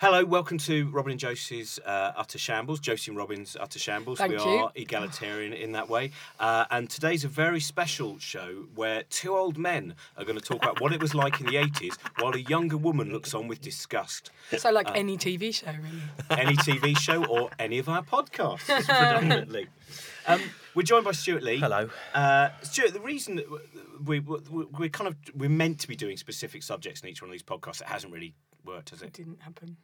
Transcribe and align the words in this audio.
Hello, 0.00 0.24
welcome 0.24 0.56
to 0.56 0.88
Robin 0.92 1.10
and 1.10 1.20
Josie's 1.20 1.78
uh, 1.84 2.12
Utter 2.16 2.38
Shambles. 2.38 2.80
Josie 2.80 3.10
and 3.10 3.18
Robin's 3.18 3.54
Utter 3.60 3.78
Shambles. 3.78 4.16
Thank 4.16 4.32
we 4.32 4.38
you. 4.38 4.44
are 4.44 4.72
egalitarian 4.74 5.52
in 5.52 5.72
that 5.72 5.90
way. 5.90 6.12
Uh, 6.38 6.64
and 6.70 6.88
today's 6.88 7.22
a 7.22 7.28
very 7.28 7.60
special 7.60 8.18
show 8.18 8.64
where 8.74 9.02
two 9.10 9.36
old 9.36 9.58
men 9.58 9.94
are 10.16 10.24
going 10.24 10.38
to 10.38 10.42
talk 10.42 10.62
about 10.62 10.80
what 10.80 10.94
it 10.94 11.02
was 11.02 11.14
like 11.14 11.38
in 11.40 11.44
the 11.44 11.56
80s 11.56 11.98
while 12.18 12.34
a 12.34 12.38
younger 12.38 12.78
woman 12.78 13.12
looks 13.12 13.34
on 13.34 13.46
with 13.46 13.60
disgust. 13.60 14.30
So, 14.56 14.70
like 14.70 14.90
any 14.96 15.18
TV 15.18 15.52
show, 15.52 15.66
really. 15.66 16.02
Any 16.30 16.56
TV 16.56 16.96
show 16.98 17.22
or 17.26 17.50
any 17.58 17.78
of 17.78 17.90
our 17.90 18.02
podcasts, 18.02 18.64
predominantly. 18.86 19.66
Um, 20.26 20.40
we're 20.74 20.82
joined 20.82 21.04
by 21.04 21.12
Stewart 21.12 21.42
Lee. 21.42 21.58
Hello. 21.58 21.90
Uh, 22.14 22.48
Stewart, 22.62 22.94
the 22.94 23.00
reason 23.00 23.36
that 23.36 23.44
we, 24.02 24.20
we, 24.20 24.38
we're 24.78 24.88
kind 24.88 25.08
of 25.08 25.16
we're 25.34 25.50
meant 25.50 25.78
to 25.80 25.88
be 25.88 25.94
doing 25.94 26.16
specific 26.16 26.62
subjects 26.62 27.02
in 27.02 27.10
each 27.10 27.20
one 27.20 27.28
of 27.28 27.32
these 27.32 27.42
podcasts, 27.42 27.82
it 27.82 27.88
hasn't 27.88 28.14
really 28.14 28.32
worked, 28.64 28.90
has 28.90 29.02
it? 29.02 29.06
it? 29.06 29.12
Didn't 29.12 29.42
happen. 29.42 29.76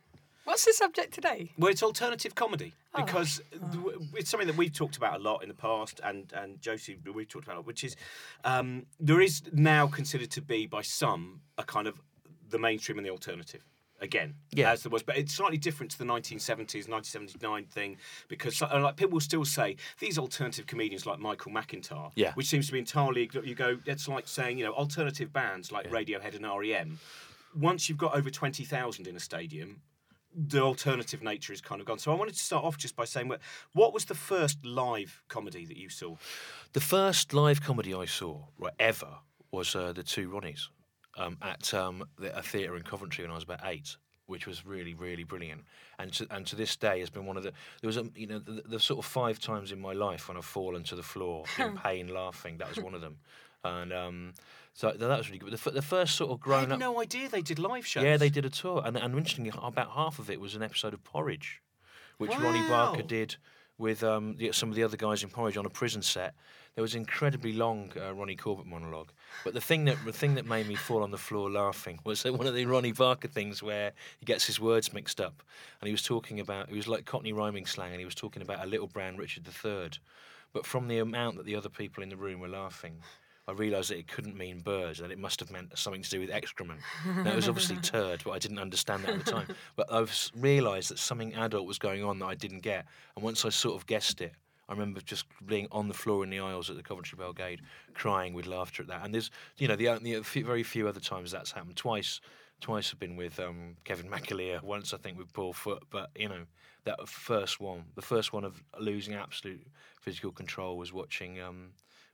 What's 0.47 0.65
the 0.65 0.73
subject 0.73 1.13
today? 1.13 1.51
Well, 1.59 1.71
it's 1.73 1.83
alternative 1.83 2.35
comedy 2.37 2.73
Oh. 2.95 3.03
because 3.05 3.43
th- 3.51 3.95
it's 4.15 4.31
something 4.31 4.47
that 4.47 4.57
we've 4.57 4.73
talked 4.73 4.97
about 4.97 5.21
a 5.21 5.23
lot 5.23 5.43
in 5.43 5.49
the 5.49 5.55
past, 5.55 6.01
and 6.05 6.33
and 6.33 6.61
Josie 6.63 6.97
we've 7.13 7.29
talked 7.29 7.47
about, 7.47 7.67
which 7.67 7.83
is 7.85 7.97
um, 8.45 8.87
there 9.01 9.21
is 9.21 9.43
now 9.53 9.87
considered 9.89 10.31
to 10.31 10.41
be 10.41 10.67
by 10.67 10.83
some 10.83 11.41
a 11.59 11.65
kind 11.65 11.87
of 11.89 12.01
the 12.49 12.59
mainstream 12.59 12.97
and 12.99 13.05
the 13.07 13.11
alternative. 13.11 13.65
Again, 14.01 14.35
Yeah. 14.53 14.71
as 14.73 14.83
there 14.83 14.91
was, 14.91 15.03
but 15.03 15.17
it's 15.17 15.33
slightly 15.35 15.57
different 15.59 15.91
to 15.93 15.99
the 15.99 16.05
1970s, 16.05 16.87
1979 16.87 17.65
thing 17.65 17.97
because 18.29 18.61
uh, 18.63 18.79
like 18.81 18.97
people 18.97 19.15
will 19.15 19.21
still 19.21 19.45
say 19.47 19.77
these 19.99 20.17
alternative 20.19 20.67
comedians 20.67 21.07
like 21.07 21.19
Michael 21.19 21.51
McIntyre, 21.51 22.13
Yeah. 22.15 22.35
which 22.35 22.47
seems 22.47 22.67
to 22.67 22.73
be 22.73 22.79
entirely 22.79 23.29
you 23.43 23.55
go. 23.57 23.79
It's 23.85 24.07
like 24.07 24.29
saying 24.29 24.59
you 24.59 24.65
know 24.67 24.73
alternative 24.75 25.33
bands 25.33 25.73
like 25.73 25.91
Radiohead 25.91 26.37
and 26.37 26.45
REM. 26.45 26.99
Once 27.55 27.89
you've 27.89 27.99
got 27.99 28.15
over 28.15 28.31
twenty 28.31 28.65
thousand 28.65 29.07
in 29.09 29.17
a 29.17 29.21
stadium, 29.21 29.81
the 30.37 30.61
alternative 30.61 31.23
nature 31.23 31.53
is 31.53 31.61
kind 31.61 31.81
of 31.81 31.87
gone. 31.87 31.99
So 31.99 32.13
I 32.13 32.15
wanted 32.15 32.35
to 32.35 32.41
start 32.41 32.65
off 32.65 32.77
just 32.77 32.95
by 32.95 33.07
saying, 33.07 33.29
what, 33.29 33.41
what 33.73 33.95
was 33.95 34.05
the 34.05 34.15
first 34.15 34.65
live 34.65 35.23
comedy 35.29 35.65
that 35.65 35.79
you 35.79 35.89
saw? 35.89 36.17
The 36.75 36.81
first 36.81 37.33
live 37.33 37.63
comedy 37.63 37.95
I 37.95 38.05
saw, 38.05 38.43
right, 38.59 38.75
ever, 38.79 39.09
was 39.51 39.75
uh, 39.75 39.93
the 39.93 40.03
two 40.03 40.29
Ronnies 40.29 40.69
um, 41.17 41.39
at 41.41 41.73
um, 41.73 42.05
the, 42.19 42.37
a 42.37 42.43
theatre 42.43 42.77
in 42.77 42.83
Coventry 42.83 43.25
when 43.25 43.31
I 43.31 43.35
was 43.35 43.45
about 43.45 43.61
eight, 43.65 43.97
which 44.27 44.47
was 44.47 44.67
really, 44.67 44.93
really 44.93 45.25
brilliant. 45.25 45.65
And 45.99 46.13
to, 46.15 46.27
and 46.31 46.47
to 46.49 46.57
this 46.57 46.77
day 46.77 47.01
has 47.01 47.09
been 47.09 47.25
one 47.25 47.39
of 47.39 47.43
the 47.43 47.53
there 47.81 47.89
was 47.89 47.97
a 47.97 48.07
you 48.15 48.27
know 48.27 48.39
the, 48.39 48.63
the 48.67 48.81
sort 48.81 48.99
of 48.99 49.11
five 49.11 49.41
times 49.41 49.73
in 49.73 49.81
my 49.81 49.95
life 49.95 50.29
when 50.29 50.37
I've 50.37 50.45
fallen 50.45 50.83
to 50.85 50.97
the 50.97 51.03
floor 51.03 51.45
in 51.59 51.79
pain 51.85 52.09
laughing. 52.09 52.59
That 52.59 52.69
was 52.69 52.85
one 52.85 52.95
of 52.95 53.01
them, 53.01 53.17
and 53.67 53.93
um, 53.93 54.33
so 54.75 54.91
that 54.93 55.19
was 55.19 55.29
really 55.29 55.39
good. 55.39 55.51
The, 55.53 55.69
f- 55.69 55.75
the 55.75 55.83
first 55.83 56.17
sort 56.17 56.31
of 56.31 56.39
I 56.43 56.45
grown 56.45 56.61
had 56.65 56.73
up. 56.73 56.79
no 56.81 57.01
idea 57.01 57.29
they 57.29 57.43
did 57.43 57.59
live 57.59 57.87
shows. 57.87 58.05
Yeah, 58.05 58.17
they 58.17 58.31
did 58.31 58.45
a 58.45 58.51
tour, 58.51 58.83
and 58.85 58.97
and 58.97 59.15
interestingly, 59.15 59.53
about 59.63 59.91
half 59.91 60.19
of 60.19 60.31
it 60.31 60.41
was 60.41 60.55
an 60.55 60.63
episode 60.63 60.95
of 60.95 61.03
Porridge, 61.05 61.63
which 62.19 62.37
Ronnie 62.39 62.69
Barker 62.69 63.03
did 63.03 63.37
with 63.79 64.03
um, 64.03 64.37
the, 64.37 64.53
some 64.53 64.69
of 64.71 64.75
the 64.75 64.83
other 64.83 64.97
guys 64.97 65.23
in 65.23 65.29
Porridge 65.29 65.57
on 65.57 65.67
a 65.67 65.71
prison 65.71 66.03
set. 66.03 66.35
There 66.75 66.83
was 66.83 66.95
an 66.95 67.01
incredibly 67.01 67.55
long 67.55 67.91
uh, 67.99 68.13
Ronnie 68.13 68.37
Corbett 68.37 68.67
monologue, 68.67 69.09
but 69.45 69.55
the 69.55 69.63
thing 69.63 69.87
that 69.87 69.97
the 70.05 70.13
thing 70.13 70.35
that 70.35 70.45
made 70.45 70.69
me 70.69 70.75
fall 70.75 71.03
on 71.03 71.11
the 71.11 71.17
floor 71.17 71.51
laughing 71.51 71.99
was 72.05 72.23
that 72.23 72.35
one 72.35 72.47
of 72.47 72.55
the 72.55 72.67
Ronnie 72.67 72.93
Barker 72.93 73.29
things 73.29 73.63
where 73.63 73.93
he 74.19 74.27
gets 74.27 74.45
his 74.45 74.61
words 74.61 74.93
mixed 74.93 75.19
up, 75.19 75.43
and 75.81 75.89
he 75.89 75.93
was 75.93 76.03
talking 76.03 76.39
about 76.39 76.69
it 76.69 76.75
was 76.75 76.87
like 76.87 77.07
Cockney 77.07 77.33
rhyming 77.33 77.65
slang, 77.65 77.93
and 77.93 77.99
he 77.99 78.05
was 78.05 78.15
talking 78.15 78.43
about 78.43 78.63
a 78.63 78.67
little 78.67 78.89
brown 78.89 79.17
Richard 79.17 79.49
III, 79.49 79.91
but 80.53 80.67
from 80.67 80.89
the 80.89 80.99
amount 80.99 81.39
that 81.39 81.47
the 81.47 81.57
other 81.57 81.71
people 81.71 82.03
in 82.03 82.11
the 82.11 82.17
room 82.17 82.41
were 82.41 82.49
laughing. 82.49 82.97
I 83.49 83.53
realised 83.53 83.91
that 83.91 83.99
it 83.99 84.09
couldn't 84.09 84.37
mean 84.37 84.59
birds, 84.61 84.99
that 84.99 85.13
it 85.13 85.19
must 85.19 85.39
have 85.41 85.53
meant 85.53 85.79
something 85.79 86.03
to 86.03 86.11
do 86.11 86.21
with 86.21 86.31
excrement. 86.31 86.81
Now, 87.07 87.31
it 87.31 87.37
was 87.37 87.49
obviously 87.49 87.77
turd, 87.83 88.23
but 88.25 88.33
I 88.33 88.39
didn't 88.39 88.59
understand 88.59 89.05
that 89.05 89.11
at 89.11 89.25
the 89.25 89.31
time. 89.31 89.47
But 89.77 89.93
I've 89.93 90.13
realised 90.35 90.91
that 90.91 90.99
something 90.99 91.35
adult 91.35 91.67
was 91.67 91.79
going 91.79 92.03
on 92.03 92.19
that 92.19 92.27
I 92.27 92.35
didn't 92.35 92.61
get. 92.61 92.87
And 93.15 93.25
once 93.25 93.45
I 93.45 93.51
sort 93.51 93.77
of 93.77 93.87
guessed 93.87 94.21
it, 94.21 94.33
I 94.69 94.73
remember 94.73 95.01
just 95.01 95.27
being 95.47 95.69
on 95.71 95.87
the 95.87 95.95
floor 95.95 96.25
in 96.25 96.31
the 96.31 96.41
aisles 96.41 96.71
at 96.71 96.77
the 96.77 96.83
Coventry 96.83 97.17
Belgrade, 97.17 97.61
crying 97.95 98.35
with 98.35 98.47
laughter 98.47 98.83
at 98.83 98.89
that. 98.89 99.05
And 99.05 99.15
there's, 99.15 99.31
you 99.59 99.69
know, 99.69 99.77
the, 99.77 99.97
the 100.03 100.23
few, 100.23 100.45
very 100.45 100.65
few 100.65 100.89
other 100.89 100.99
times 100.99 101.31
that's 101.31 101.53
happened. 101.53 101.77
Twice, 101.77 102.21
twice 102.61 102.91
I've 102.93 102.99
been 102.99 103.17
with 103.17 103.39
um, 103.39 103.77
Kevin 103.85 104.09
McAleer. 104.09 104.63
Once 104.63 104.93
I 104.93 104.97
think 104.97 105.19
with 105.19 105.33
Paul 105.33 105.53
Foot. 105.53 105.85
But 105.91 106.11
you 106.17 106.29
know, 106.29 106.47
that 106.85 107.09
first 107.09 107.61
one, 107.61 107.85
the 107.95 108.03
first 108.03 108.33
one 108.33 108.45
of 108.45 108.61
losing 108.81 109.15
absolute 109.15 109.65
physical 110.01 110.33
control 110.33 110.77
was 110.77 110.93
watching. 110.93 111.41
Um, 111.41 111.71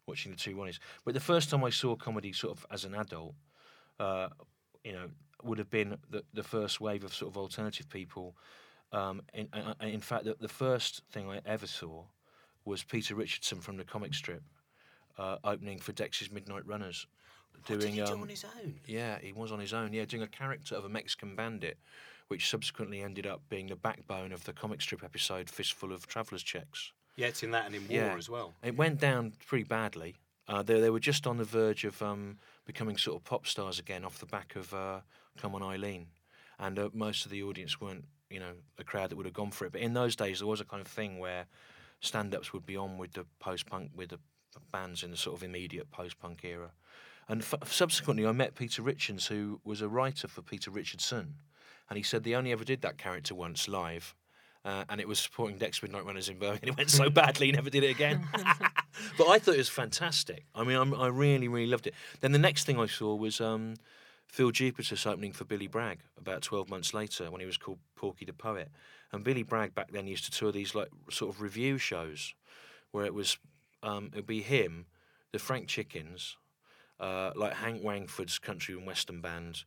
watching 0.07 0.33
the 0.33 0.39
two 0.39 0.53
two 0.53 0.57
ones. 0.57 0.81
But 1.05 1.15
the 1.15 1.21
first 1.21 1.51
time 1.51 1.65
I 1.65 1.71
saw 1.71 1.97
comedy 1.97 2.33
sort 2.33 2.57
of 2.57 2.67
as 2.71 2.85
an 2.85 2.95
adult, 2.95 3.35
uh, 3.99 4.29
you 4.85 4.93
know, 4.93 5.09
would 5.43 5.59
have 5.59 5.71
been 5.71 5.97
the, 6.11 6.25
the 6.33 6.43
first 6.43 6.81
wave 6.81 7.05
of 7.05 7.15
sort 7.15 7.33
of 7.33 7.37
alternative 7.37 7.89
people. 7.89 8.37
Um, 8.93 9.23
in, 9.33 9.49
uh, 9.53 9.75
in 9.81 10.01
fact, 10.01 10.25
the, 10.25 10.37
the 10.39 10.49
first 10.49 11.03
thing 11.11 11.29
I 11.29 11.41
ever 11.47 11.67
saw 11.67 12.05
was 12.65 12.85
Peter 12.85 13.15
Richardson 13.15 13.61
from 13.61 13.77
the 13.77 13.85
comic 13.85 14.15
strip 14.15 14.43
uh, 15.19 15.37
opening 15.45 15.79
for 15.79 15.93
Dexys 15.93 16.31
Midnight 16.31 16.67
Runners. 16.67 17.07
What 17.53 17.81
did 17.81 17.91
he 17.91 17.97
do 17.97 18.05
um, 18.05 18.23
on 18.23 18.29
his 18.29 18.45
own? 18.45 18.81
yeah, 18.87 19.19
he 19.21 19.33
was 19.33 19.53
on 19.53 19.61
his 19.61 19.73
own. 19.73 19.93
Yeah, 19.93 20.05
doing 20.05 20.23
a 20.23 20.29
character 20.29 20.75
of 20.75 20.85
a 20.85 20.89
Mexican 20.89 21.37
bandit, 21.37 21.79
which 22.29 22.49
subsequently 22.49 23.03
ended 23.03 23.27
up 23.27 23.43
being 23.49 23.67
the 23.67 23.77
backbone 23.77 24.33
of 24.33 24.45
the 24.45 24.53
comic 24.53 24.81
strip 24.81 25.05
episode 25.05 25.51
Fistful 25.51 25.93
of 25.93 26.07
Traveller's 26.07 26.43
Checks. 26.43 26.93
Yeah, 27.17 27.27
it's 27.29 27.43
in 27.43 27.51
that 27.51 27.67
and 27.67 27.75
in 27.75 27.83
War 27.89 27.99
Yeah. 27.99 28.17
as 28.17 28.29
well. 28.31 28.55
It 28.63 28.77
went 28.77 29.01
down 29.01 29.33
pretty 29.47 29.65
badly. 29.65 30.17
Uh, 30.49 30.63
they, 30.63 30.81
they 30.81 30.91
were 30.91 31.01
just 31.01 31.27
on 31.27 31.37
the 31.37 31.45
verge 31.45 31.85
of 31.85 32.01
um, 32.03 32.39
becoming 32.65 32.97
sort 32.97 33.17
of 33.17 33.25
pop 33.25 33.47
stars 33.47 33.79
again 33.79 34.05
off 34.05 34.19
the 34.19 34.27
back 34.27 34.57
of 34.57 34.73
uh, 34.75 35.01
Come 35.37 35.55
On 35.55 35.63
Eileen. 35.63 36.07
And 36.59 36.79
uh, 36.79 36.89
most 36.93 37.25
of 37.25 37.31
the 37.31 37.43
audience 37.43 37.81
weren't, 37.81 38.05
you 38.31 38.41
know, 38.41 38.53
a 38.79 38.85
crowd 38.85 39.11
that 39.11 39.17
would 39.17 39.27
have 39.27 39.35
gone 39.35 39.51
for 39.51 39.67
it. 39.67 39.73
But 39.73 39.81
in 39.83 39.95
those 39.95 40.17
days, 40.17 40.39
there 40.39 40.49
was 40.49 40.61
a 40.61 40.65
kind 40.65 40.81
of 40.81 40.89
thing 40.89 41.19
where 41.19 41.47
stand 42.01 42.35
ups 42.35 42.53
would 42.53 42.67
be 42.67 42.77
on 42.77 42.99
with 42.99 43.13
the 43.13 43.27
post 43.41 43.67
punk, 43.67 43.91
with 43.95 44.11
the 44.11 44.19
bands 44.71 45.03
in 45.03 45.11
the 45.11 45.17
sort 45.17 45.37
of 45.37 45.43
immediate 45.43 45.91
post 45.91 46.19
punk 46.19 46.41
era. 46.45 46.73
And 47.29 47.41
f- 47.43 47.55
subsequently, 47.71 48.27
I 48.27 48.33
met 48.33 48.55
Peter 48.55 48.83
Richens, 48.83 49.29
who 49.29 49.61
was 49.65 49.81
a 49.81 49.89
writer 49.89 50.29
for 50.29 50.43
Peter 50.43 50.71
Richardson. 50.71 51.35
And 51.89 51.97
he 51.97 52.03
said 52.03 52.25
they 52.25 52.35
only 52.35 52.53
ever 52.53 52.65
did 52.65 52.83
that 52.83 52.99
character 52.99 53.35
once 53.35 53.69
live. 53.69 54.15
Uh, 54.65 54.85
and 54.89 55.01
it 55.01 55.09
was 55.09 55.19
supporting 55.19 55.59
Dexys 55.59 55.83
Midnight 55.83 56.05
Runners 56.05 56.29
in 56.29 56.39
Birmingham. 56.39 56.69
It 56.69 56.77
went 56.77 56.91
so 56.91 57.11
badly, 57.11 57.47
he 57.47 57.53
never 57.53 57.71
did 57.71 57.83
it 57.83 57.91
again. 57.91 58.27
but 59.19 59.29
I 59.29 59.39
thought 59.39 59.55
it 59.55 59.59
was 59.59 59.69
fantastic. 59.69 60.45
I 60.55 60.63
mean, 60.63 60.77
I'm, 60.77 60.95
I 60.95 61.09
really, 61.09 61.49
really 61.49 61.67
loved 61.67 61.87
it. 61.89 61.95
Then 62.21 62.31
the 62.31 62.39
next 62.39 62.65
thing 62.65 62.79
I 62.79 62.87
saw 62.87 63.15
was 63.15 63.41
um, 63.41 63.75
Phill 64.29 64.53
Jupitus 64.53 65.05
opening 65.05 65.33
for 65.33 65.45
Billy 65.45 65.67
Bragg 65.67 65.99
about 66.17 66.43
12 66.43 66.71
months 66.71 66.95
later 66.95 67.31
when 67.31 67.41
he 67.41 67.47
was 67.47 67.57
called 67.57 67.79
Porky 67.97 68.25
the 68.25 68.33
Poet. 68.33 68.71
And 69.11 69.25
Billy 69.25 69.43
Bragg 69.43 69.75
back 69.75 69.91
then 69.91 70.07
used 70.07 70.25
to 70.25 70.31
tour 70.31 70.53
these 70.53 70.75
like 70.75 70.89
sort 71.11 71.35
of 71.35 71.43
review 71.43 71.77
shows 71.77 72.35
where 72.93 73.05
it 73.05 73.15
was 73.15 73.39
um, 73.83 74.07
it 74.13 74.17
would 74.17 74.27
be 74.27 74.43
him, 74.43 74.87
the 75.33 75.39
Frank 75.39 75.67
Chickens, 75.67 76.37
uh, 77.01 77.33
like 77.35 77.55
Hank 77.55 77.83
Wangford's 77.83 78.39
country 78.39 78.75
and 78.77 78.87
western 78.87 79.21
band, 79.21 79.65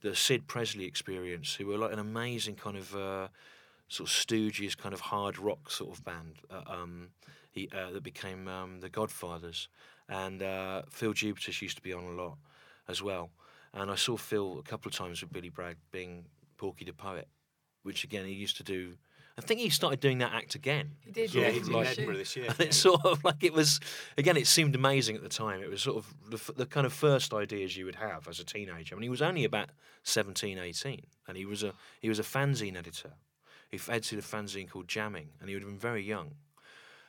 the 0.00 0.16
Sid 0.16 0.48
Presley 0.48 0.86
Experience, 0.86 1.54
who 1.54 1.66
were 1.66 1.76
like 1.76 1.92
an 1.92 1.98
amazing 1.98 2.54
kind 2.54 2.76
of 2.76 2.96
uh, 2.96 3.28
sort 3.90 4.08
of 4.08 4.14
Stooges 4.14 4.76
kind 4.78 4.94
of 4.94 5.00
hard 5.00 5.36
rock 5.38 5.70
sort 5.70 5.90
of 5.96 6.02
band. 6.04 6.36
Uh, 6.50 6.62
um, 6.66 7.08
he 7.50 7.68
uh, 7.76 7.90
that 7.90 8.02
became 8.02 8.48
um, 8.48 8.80
the 8.80 8.88
Godfathers, 8.88 9.68
and 10.08 10.42
uh, 10.42 10.82
Phill 10.88 11.12
Jupitus 11.12 11.60
used 11.60 11.76
to 11.76 11.82
be 11.82 11.92
on 11.92 12.04
a 12.04 12.12
lot 12.12 12.38
as 12.88 13.02
well. 13.02 13.30
And 13.74 13.90
I 13.90 13.96
saw 13.96 14.16
Phil 14.16 14.58
a 14.58 14.62
couple 14.62 14.88
of 14.88 14.94
times 14.94 15.20
with 15.20 15.32
Billy 15.32 15.48
Bragg 15.50 15.76
being 15.92 16.24
Porky 16.56 16.84
the 16.84 16.92
Poet, 16.92 17.28
which 17.82 18.04
again 18.04 18.24
he 18.24 18.32
used 18.32 18.56
to 18.56 18.62
do. 18.62 18.94
I 19.38 19.42
think 19.42 19.60
he 19.60 19.70
started 19.70 20.00
doing 20.00 20.18
that 20.18 20.32
act 20.34 20.54
again. 20.54 20.90
He 21.00 21.12
did, 21.12 21.32
Yeah, 21.32 21.48
he 21.50 21.60
did 21.60 21.68
like- 21.68 21.88
Edinburgh 21.88 22.16
this 22.18 22.36
year. 22.36 22.46
and 22.48 22.60
it's 22.66 22.76
sort 22.76 23.04
of 23.06 23.24
like 23.24 23.42
it 23.42 23.52
was 23.52 23.80
again. 24.18 24.36
It 24.36 24.46
seemed 24.46 24.74
amazing 24.74 25.16
at 25.16 25.22
the 25.22 25.28
time. 25.28 25.60
It 25.62 25.70
was 25.70 25.82
sort 25.82 25.96
of 25.96 26.14
the, 26.28 26.52
the 26.52 26.66
kind 26.66 26.84
of 26.86 26.92
first 26.92 27.32
ideas 27.34 27.76
you 27.76 27.84
would 27.86 27.94
have 27.96 28.28
as 28.28 28.38
a 28.38 28.44
teenager. 28.44 28.94
I 28.94 28.96
mean, 28.96 29.04
he 29.04 29.08
was 29.08 29.22
only 29.22 29.44
about 29.44 29.70
17, 30.04 30.58
18, 30.58 31.00
and 31.26 31.36
he 31.36 31.44
was 31.46 31.62
a 31.62 31.72
he 32.00 32.08
was 32.08 32.18
a 32.18 32.22
fanzine 32.24 32.76
editor. 32.76 33.12
He 33.70 33.78
edited 33.88 34.18
a 34.18 34.22
fanzine 34.22 34.68
called 34.68 34.88
Jamming, 34.88 35.28
and 35.40 35.48
he 35.48 35.54
would 35.54 35.62
have 35.62 35.70
been 35.70 35.78
very 35.78 36.02
young. 36.02 36.32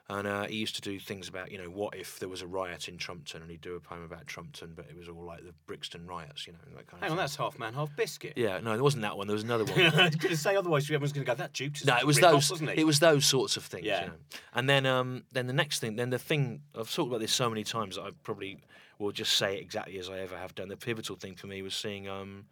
And 0.10 0.28
uh, 0.28 0.44
he 0.44 0.58
used 0.58 0.75
to 0.75 0.81
do 0.81 1.00
things 1.00 1.30
about, 1.30 1.52
you 1.54 1.58
know, 1.58 1.69
what 1.69 1.96
if 1.96 2.19
there 2.19 2.28
was 2.28 2.42
a 2.42 2.48
riot 2.48 2.90
in 2.90 2.98
Trumpton, 2.98 3.42
and 3.42 3.50
he'd 3.50 3.62
do 3.62 3.75
a 3.75 3.80
poem 3.80 4.04
about 4.04 4.28
Trumpton, 4.28 4.74
but 4.75 4.86
it 4.90 4.98
was 4.98 5.08
all 5.08 5.24
like 5.24 5.46
the 5.46 5.54
Brixton 5.68 6.06
riots, 6.06 6.46
you 6.46 6.52
know, 6.52 6.60
that 6.75 6.86
kind 6.88 7.02
Hang 7.02 7.08
of 7.08 7.12
on, 7.13 7.18
thing. 7.18 7.18
that's 7.18 7.36
half 7.38 7.58
man, 7.58 7.74
half 7.74 7.96
biscuit. 7.96 8.34
Yeah, 8.36 8.60
no, 8.60 8.74
there 8.74 8.84
wasn't 8.84 9.04
that 9.04 9.16
one. 9.16 9.28
There 9.28 9.36
was 9.36 9.44
another 9.44 9.63
one. 9.72 9.80
I 9.80 10.06
was 10.08 10.16
going 10.16 10.36
to 10.36 10.38
say 10.38 10.56
otherwise 10.58 10.84
everyone's 10.84 11.13
going 11.13 11.25
to 11.25 11.31
go 11.31 11.36
that 11.36 11.54
Jupitus 11.54 11.86
No, 11.88 11.96
it 11.98 12.06
was 12.06 12.19
those. 12.19 12.52
wasn't 12.52 12.72
it 12.72 12.86
was 12.86 13.00
those 13.00 13.25
sorts 13.25 13.56
of 13.56 13.63
things. 13.63 13.86
Yeah. 13.86 14.02
You 14.02 14.08
know? 14.08 14.13
And 14.54 14.69
then, 14.69 14.86
um, 14.86 15.24
then 15.31 15.48
the 15.48 15.54
next 15.54 15.80
thing, 15.80 15.96
then 15.96 16.10
the 16.10 16.19
thing 16.19 16.62
I've 16.78 16.94
talked 16.94 17.08
about 17.08 17.22
this 17.22 17.31
so 17.31 17.50
many 17.50 17.63
times 17.63 17.96
that 17.96 18.02
I 18.04 18.10
probably 18.24 18.60
will 19.00 19.12
just 19.13 19.34
say 19.38 19.56
it 19.58 19.62
exactly 19.62 19.98
as 19.98 20.10
I 20.10 20.19
ever 20.19 20.38
have 20.38 20.54
done. 20.56 20.68
The 20.68 20.75
pivotal 20.78 21.16
thing 21.16 21.36
for 21.36 21.48
me 21.48 21.62
was 21.62 21.74
seeing. 21.74 22.10
Um, 22.10 22.46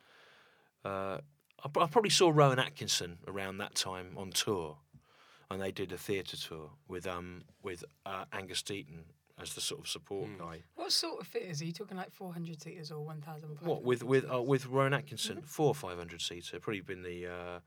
uh, 0.86 1.18
I, 1.64 1.68
I 1.68 1.88
probably 1.88 2.10
saw 2.10 2.32
Rowan 2.34 2.60
Atkinson 2.60 3.18
around 3.28 3.58
that 3.60 3.76
time 3.76 4.14
on 4.18 4.32
tour, 4.32 4.78
and 5.52 5.62
they 5.62 5.72
did 5.72 5.92
a 5.92 5.98
theatre 5.98 6.38
tour 6.38 6.72
with 6.88 7.06
um, 7.08 7.44
with 7.64 7.84
uh, 8.06 8.26
Angus 8.34 8.62
Deayton 8.64 9.04
as 9.42 9.54
the 9.54 9.62
sort 9.62 9.82
of 9.82 9.88
support 9.88 10.28
Hmm. 10.28 10.38
guy. 10.38 10.64
What 10.76 10.92
sort 10.92 11.22
of 11.22 11.28
theatres? 11.28 11.62
Are 11.62 11.66
you 11.66 11.72
talking 11.72 11.96
like 11.98 12.12
400 12.12 12.62
seaters 12.62 12.92
or 12.92 13.04
one 13.06 13.22
thousand? 13.22 13.50
What 13.62 13.84
with 13.84 14.04
with 14.04 14.26
uh, 14.32 14.42
with 14.42 14.66
Rowan 14.68 14.94
Atkinson, 14.94 15.42
four 15.44 15.68
or 15.68 15.76
five 15.76 15.98
hundred 15.98 16.22
seater, 16.22 16.60
probably 16.60 16.82
been 16.82 17.04
the 17.04 17.28
uh, 17.28 17.60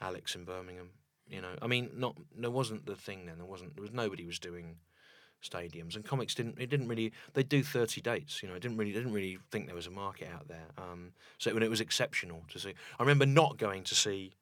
Alex 0.00 0.34
in 0.34 0.44
Birmingham. 0.44 0.90
You 1.28 1.40
know, 1.40 1.54
I 1.62 1.68
mean, 1.68 1.90
not 1.94 2.16
there 2.36 2.50
wasn't 2.50 2.86
the 2.86 2.96
thing 2.96 3.26
then. 3.26 3.36
There 3.38 3.46
wasn't. 3.46 3.76
There 3.76 3.82
was 3.82 3.92
nobody 3.92 4.26
was 4.26 4.40
doing 4.40 4.76
stadiums, 5.42 5.96
and 5.96 6.04
comics 6.04 6.34
didn't. 6.34 6.58
It 6.58 6.70
didn't 6.70 6.88
really. 6.88 7.12
They 7.34 7.42
do 7.42 7.62
thirty 7.62 8.00
dates. 8.00 8.42
You 8.42 8.48
know, 8.48 8.54
it 8.54 8.60
didn't 8.60 8.76
really. 8.76 8.92
Didn't 8.92 9.12
really 9.12 9.38
think 9.50 9.66
there 9.66 9.74
was 9.74 9.86
a 9.86 9.90
market 9.90 10.28
out 10.32 10.48
there. 10.48 10.66
Um, 10.78 11.12
so 11.38 11.52
when 11.54 11.62
it 11.62 11.70
was 11.70 11.80
exceptional 11.80 12.44
to 12.48 12.58
see, 12.58 12.74
I 12.98 13.02
remember 13.02 13.26
not 13.26 13.56
going 13.56 13.84
to 13.84 13.94
see 13.94 14.34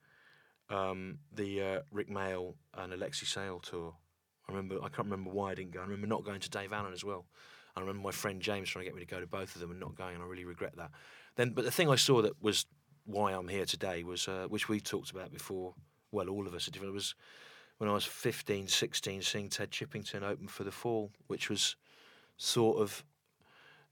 um, 0.70 1.18
the 1.32 1.62
uh, 1.62 1.80
Rik 1.90 2.10
Mayall 2.10 2.54
and 2.74 2.92
Alexei 2.92 3.26
Sayle 3.26 3.60
tour. 3.60 3.94
I 4.48 4.52
remember. 4.52 4.76
I 4.82 4.88
can't 4.88 5.08
remember 5.08 5.30
why 5.30 5.52
I 5.52 5.54
didn't 5.54 5.72
go. 5.72 5.80
I 5.80 5.84
remember 5.84 6.06
not 6.06 6.24
going 6.24 6.40
to 6.40 6.50
Dave 6.50 6.72
Allen 6.72 6.92
as 6.92 7.04
well. 7.04 7.26
I 7.76 7.80
remember 7.80 8.02
my 8.02 8.10
friend 8.10 8.40
James 8.40 8.68
trying 8.68 8.84
to 8.84 8.90
get 8.90 8.94
me 8.96 9.04
to 9.04 9.06
go 9.06 9.20
to 9.20 9.26
both 9.26 9.54
of 9.54 9.60
them 9.60 9.70
and 9.70 9.78
not 9.78 9.94
going, 9.94 10.14
and 10.14 10.24
I 10.24 10.26
really 10.26 10.44
regret 10.44 10.76
that. 10.76 10.90
Then, 11.36 11.50
but 11.50 11.64
the 11.64 11.70
thing 11.70 11.88
I 11.88 11.96
saw 11.96 12.22
that 12.22 12.42
was 12.42 12.66
why 13.04 13.32
I'm 13.32 13.46
here 13.48 13.64
today 13.64 14.02
was, 14.02 14.26
uh, 14.26 14.46
which 14.48 14.68
we 14.68 14.80
talked 14.80 15.10
about 15.10 15.32
before. 15.32 15.74
Well, 16.10 16.28
all 16.28 16.46
of 16.46 16.54
us. 16.54 16.68
It 16.68 16.80
was 16.80 17.14
when 17.78 17.88
I 17.88 17.92
was 17.92 18.04
15, 18.04 18.68
16, 18.68 19.22
seeing 19.22 19.48
Ted 19.48 19.70
Chippington 19.70 20.22
open 20.22 20.48
for 20.48 20.64
the 20.64 20.72
Fall, 20.72 21.10
which 21.26 21.48
was 21.48 21.76
sort 22.36 22.78
of 22.78 23.04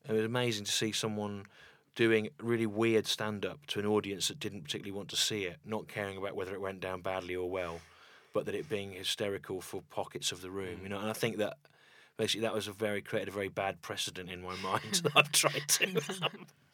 it 0.09 0.13
was 0.13 0.25
amazing 0.25 0.65
to 0.65 0.73
see 0.73 0.93
someone 0.93 1.47
doing 1.97 2.29
really 2.41 2.67
weird 2.67 3.07
stand 3.07 3.45
up 3.45 3.67
to 3.67 3.81
an 3.81 3.87
audience 3.87 4.29
that 4.29 4.39
didn't 4.39 4.63
particularly 4.63 4.97
want 4.97 5.09
to 5.09 5.17
see 5.17 5.45
it, 5.45 5.57
not 5.65 5.89
caring 5.89 6.17
about 6.17 6.37
whether 6.37 6.55
it 6.55 6.61
went 6.61 6.79
down 6.79 7.01
badly 7.01 7.35
or 7.35 7.51
well, 7.51 7.81
but 8.33 8.47
that 8.47 8.55
it 8.55 8.69
being 8.69 8.93
hysterical 8.93 9.61
for 9.61 9.83
pockets 9.91 10.31
of 10.31 10.43
the 10.43 10.51
room, 10.51 10.79
mm. 10.79 10.83
you 10.85 10.89
know. 10.89 10.99
And 10.99 11.11
I 11.11 11.15
think 11.15 11.39
that 11.39 11.55
basically 12.17 12.43
that 12.43 12.55
was 12.55 12.69
a 12.69 12.73
very 12.73 13.01
created 13.01 13.29
a 13.29 13.33
very 13.33 13.49
bad 13.49 13.83
precedent 13.83 14.31
in 14.31 14.43
my 14.43 14.55
mind 14.63 15.01
that 15.03 15.13
I've 15.17 15.33
tried 15.33 15.67
to 15.69 16.01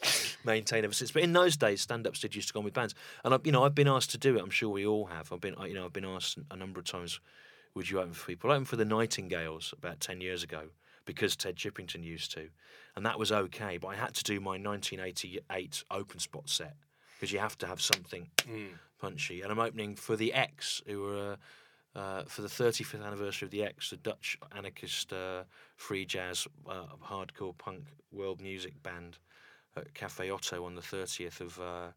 maintain 0.45 0.85
ever 0.85 0.93
since. 0.93 1.11
But 1.13 1.23
in 1.23 1.33
those 1.33 1.57
days, 1.57 1.81
stand-ups 1.81 2.21
did 2.21 2.35
used 2.35 2.49
to 2.49 2.55
go 2.55 2.61
on 2.61 2.65
with 2.65 2.75
bands, 2.75 2.95
and 3.25 3.35
I, 3.35 3.39
you 3.45 3.53
know 3.53 3.65
I've 3.65 3.75
been 3.75 3.89
asked 3.89 4.11
to 4.13 4.19
do 4.19 4.37
it. 4.37 4.43
I'm 4.43 4.51
sure 4.51 4.69
we 4.71 4.87
all 4.87 5.07
have. 5.07 5.33
I've 5.33 5.41
been 5.41 5.55
I- 5.57 5.67
you 5.67 5.75
know 5.75 5.85
I've 5.85 5.93
been 5.93 6.05
asked 6.05 6.39
a 6.51 6.57
number 6.57 6.81
of 6.81 6.87
times, 6.87 7.21
would 7.75 7.89
you 7.91 7.99
open 8.01 8.13
for 8.13 8.27
people? 8.27 8.51
I 8.51 8.55
opened 8.55 8.69
for 8.69 8.77
the 8.77 8.85
Nightingales 8.85 9.73
about 9.77 10.01
ten 10.01 10.21
years 10.21 10.43
ago 10.43 10.69
because 11.05 11.35
Ted 11.37 11.57
Chippington 11.57 12.05
used 12.05 12.33
to, 12.33 12.49
and 12.97 13.05
that 13.07 13.19
was 13.19 13.33
okay. 13.33 13.77
But 13.79 13.89
I 13.89 13.97
had 13.97 14.15
to 14.15 14.25
do 14.25 14.41
my 14.41 14.57
1988 15.07 15.85
open 15.91 16.19
spot 16.19 16.49
set 16.49 16.77
because 17.19 17.33
you 17.33 17.39
have 17.39 17.57
to 17.59 17.67
have 17.67 17.81
something 17.81 18.31
punchy. 19.01 19.43
And 19.43 19.51
I'm 19.53 19.59
opening 19.59 19.97
for 19.97 20.17
the 20.17 20.33
Ex, 20.33 20.83
who 20.87 21.03
were. 21.03 21.33
Uh, 21.33 21.37
uh, 21.95 22.23
for 22.25 22.41
the 22.41 22.49
35th 22.49 23.05
anniversary 23.07 23.45
of 23.45 23.51
the 23.51 23.63
Ex, 23.63 23.91
the 23.91 23.99
Dutch 23.99 24.39
anarchist 24.57 25.13
uh, 25.13 25.43
free 25.77 26.07
jazz, 26.07 26.49
uh, 26.67 26.85
hardcore 27.05 27.55
punk 27.59 27.85
world 28.11 28.41
music 28.41 28.83
band 28.83 29.19
at 29.77 29.95
Cafe 29.95 30.31
Oto 30.31 30.65
on 30.65 30.75
the 30.75 30.83
30th 30.83 31.41
of 31.41 31.61
uh, 31.61 31.89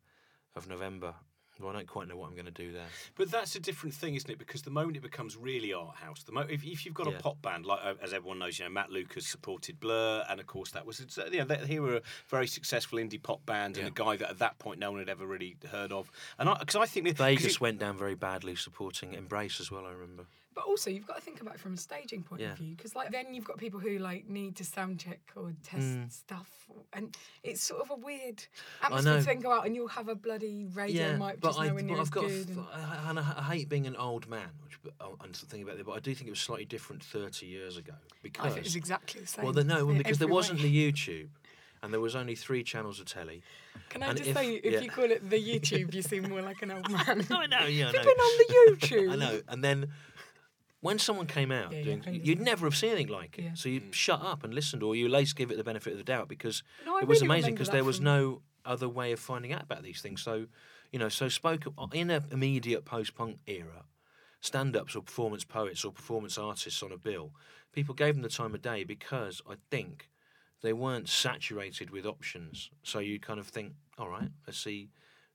of 0.56 0.68
November. 0.68 1.14
Well, 1.58 1.70
I 1.70 1.74
don't 1.78 1.88
quite 1.88 2.10
know 2.10 2.18
what 2.18 2.28
I'm 2.28 2.34
going 2.34 2.48
to 2.48 2.52
do 2.52 2.74
there. 2.74 2.88
But 3.16 3.32
that's 3.32 3.56
a 3.56 3.62
different 3.62 3.96
thing, 3.96 4.16
isn't 4.16 4.30
it? 4.30 4.38
Because 4.38 4.64
the 4.64 4.72
moment 4.72 4.98
it 4.98 5.04
becomes 5.04 5.38
really 5.38 5.72
art 5.72 5.96
house, 5.96 6.22
the 6.24 6.34
mo- 6.34 6.46
if, 6.50 6.66
if 6.66 6.86
you've 6.86 6.94
got 6.94 7.08
Yeah. 7.10 7.16
a 7.18 7.20
pop 7.22 7.42
band, 7.42 7.66
like 7.66 7.80
uh, 7.82 7.94
as 8.04 8.12
everyone 8.12 8.40
knows, 8.40 8.60
you 8.60 8.66
know 8.66 8.72
Matt 8.72 8.90
Lucas 8.92 9.26
supported 9.26 9.80
Blur, 9.80 10.26
and 10.30 10.42
of 10.42 10.48
course 10.48 10.72
that 10.72 10.86
was 10.86 11.00
uh, 11.18 11.30
you 11.32 11.40
know 11.40 11.46
they, 11.46 11.66
he 11.66 11.80
were 11.80 11.96
a 11.98 12.02
very 12.28 12.46
successful 12.48 13.00
indie 13.00 13.24
pop 13.24 13.46
band 13.46 13.78
and 13.78 13.86
Yeah. 13.86 13.92
a 13.92 14.06
guy 14.06 14.18
that 14.18 14.32
at 14.32 14.40
that 14.40 14.60
point 14.60 14.80
no 14.82 14.92
one 14.92 15.00
had 15.00 15.08
ever 15.08 15.26
really 15.26 15.56
heard 15.72 15.94
of. 15.94 16.12
And 16.38 16.50
because 16.60 16.76
I, 16.76 16.88
think 16.88 17.06
that- 17.06 17.16
'cause 17.18 17.26
Vegas 17.26 17.54
it- 17.54 17.62
went 17.62 17.80
down 17.80 17.98
very 17.98 18.16
badly 18.16 18.56
supporting 18.58 19.14
Embrace 19.14 19.62
as 19.62 19.72
well. 19.72 19.86
I 19.86 19.92
remember. 19.92 20.26
But 20.56 20.64
also, 20.64 20.90
you've 20.90 21.06
got 21.06 21.18
to 21.18 21.22
think 21.22 21.42
about 21.42 21.56
it 21.56 21.60
from 21.60 21.74
a 21.74 21.78
staging 21.78 22.24
point 22.24 22.42
Yeah. 22.42 22.54
of 22.54 22.58
view, 22.58 22.76
because 22.76 22.96
like 22.96 23.12
then 23.12 23.34
you've 23.34 23.44
got 23.44 23.58
people 23.58 23.80
who 23.80 23.98
like 24.00 24.30
need 24.30 24.56
to 24.56 24.64
sound 24.64 25.00
check 25.02 25.20
or 25.36 25.52
test 25.64 25.84
Mm. 25.86 26.10
stuff, 26.12 26.50
and 26.94 27.16
it's 27.44 27.62
sort 27.62 27.82
of 27.82 27.92
a 27.92 27.96
weird 27.96 28.42
atmosphere 28.82 29.12
know. 29.14 29.20
to 29.20 29.26
think 29.26 29.44
about. 29.44 29.66
And 29.66 29.76
you'll 29.76 29.90
have 29.90 30.08
a 30.08 30.16
bloody 30.16 30.66
radio 30.74 31.18
mic 31.18 31.42
but 31.42 31.50
just 31.50 31.60
I, 31.60 31.68
knowing 31.68 31.88
but 31.88 31.92
you're 31.92 31.98
I've 31.98 32.04
as 32.04 32.10
got. 32.10 32.28
good. 32.28 32.48
and- 32.50 32.66
I, 32.74 33.10
and 33.10 33.20
I, 33.20 33.34
I 33.38 33.44
hate 33.54 33.68
being 33.68 33.86
an 33.86 33.98
old 33.98 34.30
man, 34.30 34.48
which 34.64 34.80
but 34.82 34.94
I'm 35.02 35.16
I'm 35.20 35.34
thinking 35.34 35.64
about 35.64 35.78
it. 35.78 35.86
But 35.86 35.92
I 35.94 36.00
do 36.00 36.16
think 36.16 36.28
it 36.28 36.32
was 36.32 36.40
slightly 36.40 36.66
different 36.66 37.04
30 37.04 37.46
years 37.48 37.76
ago 37.76 37.94
I 37.94 38.16
because 38.24 38.54
think 38.54 38.66
it's 38.66 38.76
exactly 38.76 39.22
the 39.22 39.28
same. 39.28 39.44
well, 39.44 39.54
the, 39.54 39.64
no, 39.66 39.86
because 39.94 40.20
there 40.20 40.28
wasn't 40.30 40.60
way. 40.62 40.70
the 40.70 40.92
YouTube, 40.92 41.28
and 41.84 41.92
there 41.92 42.00
was 42.00 42.16
only 42.16 42.36
three 42.36 42.64
channels 42.64 43.02
of 43.02 43.08
telly. 43.08 43.44
Can 43.90 44.02
I 44.04 44.08
and 44.08 44.18
just 44.18 44.30
if- 44.30 44.36
say, 44.38 44.54
if 44.56 44.74
yeah. 44.74 44.80
you 44.80 44.90
call 44.90 45.06
it 45.12 45.30
the 45.30 45.38
YouTube, 45.38 45.94
you 45.94 46.02
seem 46.02 46.30
more 46.30 46.42
like 46.42 46.62
an 46.62 46.72
old 46.72 46.90
man. 46.98 47.26
I 47.30 47.46
know, 47.46 47.66
yeah, 47.66 47.90
I 47.90 47.92
You've 47.92 47.92
been 47.92 48.08
on 48.08 48.38
the 48.38 48.56
YouTube. 48.88 49.12
I 49.14 49.16
know. 49.18 49.42
And 49.50 49.64
then 49.64 49.92
when 50.86 51.00
someone 51.00 51.26
came 51.26 51.52
out, 51.52 51.72
Yeah, 51.72 51.80
yeah, 51.80 51.84
doing, 51.84 52.04
I 52.08 52.10
you'd 52.12 52.40
never 52.40 52.66
have 52.68 52.76
seen 52.76 52.92
anything 52.92 53.12
like 53.12 53.40
it. 53.40 53.44
Yeah. 53.44 53.54
So 53.56 53.70
you'd 53.70 53.94
shut 53.94 54.22
up 54.22 54.44
and 54.44 54.54
listened, 54.54 54.84
or 54.84 54.96
you 54.96 55.06
at 55.06 55.12
least 55.12 55.36
give 55.36 55.50
it 55.52 55.58
the 55.58 55.64
benefit 55.64 55.94
of 55.94 55.98
the 55.98 56.04
doubt 56.04 56.28
because 56.28 56.64
No, 56.86 56.98
it 56.98 57.08
was 57.08 57.22
really 57.22 57.34
amazing 57.34 57.56
because 57.56 57.70
there 57.70 57.84
was 57.84 58.00
no 58.00 58.42
other 58.66 58.88
way 58.88 59.12
of 59.12 59.20
finding 59.20 59.52
out 59.52 59.64
about 59.64 59.84
these 59.84 60.02
things. 60.02 60.22
So, 60.22 60.46
you 60.92 61.00
know, 61.00 61.10
so 61.10 61.28
spoke 61.28 61.66
in 61.94 62.10
an 62.12 62.24
immediate 62.32 62.86
post-punk 62.86 63.40
era, 63.48 63.86
stand-ups 64.42 64.96
or 64.96 65.02
performance 65.02 65.44
poets 65.44 65.84
or 65.84 65.92
performance 65.92 66.38
artists 66.38 66.82
on 66.84 66.92
a 66.92 66.98
bill, 66.98 67.32
people 67.74 67.96
gave 67.96 68.14
them 68.14 68.22
the 68.22 68.30
time 68.30 68.54
of 68.54 68.62
day 68.62 68.84
because 68.84 69.42
I 69.50 69.56
think 69.72 70.10
they 70.62 70.74
weren't 70.74 71.10
saturated 71.10 71.90
with 71.90 72.06
options. 72.06 72.70
So 72.84 73.00
you 73.00 73.20
kind 73.20 73.40
of 73.40 73.48
think, 73.48 73.74
all 73.98 74.10
right, 74.10 74.30
let's 74.46 74.60
see, 74.60 74.90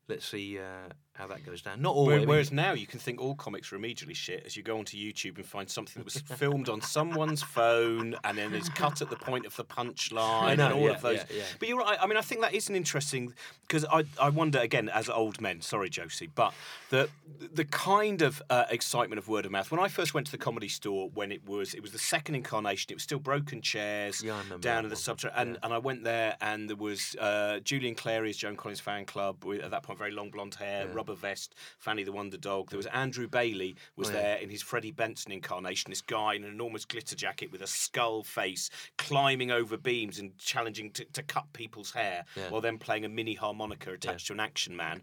let's 0.09 0.27
see 0.27 0.59
uh, 0.59 0.93
how 1.21 1.27
that 1.29 1.45
goes 1.45 1.63
down. 1.63 1.83
Not 1.83 1.95
always. 1.95 2.27
Whereas 2.27 2.51
now 2.51 2.73
you 2.73 2.87
can 2.87 2.99
think 2.99 3.21
all 3.21 3.35
comics 3.35 3.73
are 3.73 3.77
immediately 3.77 4.15
shit 4.15 4.43
as 4.47 4.57
you 4.57 4.63
go 4.63 4.79
onto 4.79 4.97
YouTube 4.97 5.37
and 5.37 5.45
find 5.45 5.69
something 5.69 6.03
that 6.03 6.05
was 6.05 6.17
filmed 6.39 6.69
on 6.69 6.81
someone's 6.81 7.43
phone 7.43 8.17
and 8.25 8.39
then 8.39 8.55
is 8.55 8.69
cut 8.71 9.03
at 9.03 9.11
the 9.11 9.17
point 9.17 9.47
of 9.47 9.55
the 9.57 9.65
punchline 9.65 10.53
and 10.53 10.61
all 10.61 10.81
yeah, 10.81 10.91
of 10.91 11.03
those. 11.03 11.19
yeah, 11.19 11.37
yeah. 11.37 11.45
But 11.59 11.69
you're 11.69 11.79
right. 11.79 11.99
I 12.01 12.07
mean, 12.07 12.17
I 12.17 12.23
think 12.23 12.41
that 12.41 12.55
is 12.55 12.69
an 12.69 12.75
interesting 12.75 13.35
because 13.63 13.85
I, 13.85 14.05
I 14.21 14.31
wonder 14.31 14.59
again 14.59 14.89
as 14.89 15.09
old 15.09 15.41
men. 15.41 15.61
Sorry, 15.61 15.91
Josie, 15.91 16.29
but 16.35 16.55
the 16.89 17.09
the 17.53 17.65
kind 17.65 18.23
of 18.23 18.43
uh, 18.51 18.65
excitement 18.71 19.19
of 19.19 19.29
word 19.29 19.47
of 19.47 19.53
mouth. 19.53 19.71
When 19.71 19.81
I 19.81 19.89
first 19.89 20.15
went 20.15 20.27
to 20.27 20.33
the 20.33 20.39
comedy 20.39 20.69
store, 20.69 21.11
when 21.15 21.31
it 21.31 21.47
was 21.47 21.75
it 21.75 21.83
was 21.83 21.93
the 21.93 21.99
second 21.99 22.35
incarnation. 22.35 22.91
It 22.91 22.95
was 22.95 23.03
still 23.03 23.19
broken 23.19 23.61
chairs 23.61 24.23
Yeah, 24.23 24.35
I 24.35 24.39
remember 24.39 24.63
down 24.63 24.85
in 24.85 24.91
the 24.91 24.97
subterranean, 24.97 25.49
and, 25.49 25.59
and 25.63 25.75
I 25.75 25.79
went 25.79 26.05
there 26.05 26.37
and 26.41 26.69
there 26.69 26.77
was 26.77 27.17
uh, 27.17 27.61
Julian 27.61 27.95
Clary's 27.95 28.37
Joan 28.37 28.57
Collins 28.57 28.81
fan 28.81 29.05
club 29.05 29.45
with 29.45 29.61
at 29.61 29.71
that 29.71 29.83
point 29.83 29.99
very 29.99 30.13
long 30.13 30.31
blonde 30.31 30.55
hair, 30.55 30.89
rubber 30.89 31.10
vest, 31.15 31.55
Fanny 31.79 32.03
the 32.05 32.13
Wonder 32.13 32.37
Dog. 32.37 32.71
There 32.71 32.77
was 32.77 32.87
Andrew 32.87 33.29
Bailey 33.29 33.77
was 33.97 34.09
Oh, 34.11 34.13
yeah. 34.13 34.21
there 34.23 34.37
in 34.39 34.51
his 34.51 34.63
Freddie 34.63 34.91
Benson 34.93 35.33
incarnation. 35.33 35.91
This 35.91 36.03
guy 36.03 36.35
in 36.35 36.45
an 36.45 36.51
enormous 36.51 36.85
glitter 36.85 37.17
jacket 37.17 37.51
with 37.53 37.63
a 37.63 37.67
skull 37.67 38.23
face, 38.23 38.71
climbing 38.99 39.51
over 39.51 39.77
beams 39.77 40.19
and 40.19 40.37
challenging 40.39 40.91
to, 40.93 41.05
to 41.07 41.23
cut 41.23 41.53
people's 41.53 41.93
hair, 41.93 42.25
Yeah. 42.37 42.51
while 42.51 42.61
then 42.61 42.79
playing 42.79 43.05
a 43.05 43.09
mini 43.09 43.35
harmonica 43.35 43.93
attached 43.93 44.27
to 44.29 44.33
an 44.33 44.41
action 44.41 44.77
man. 44.77 45.03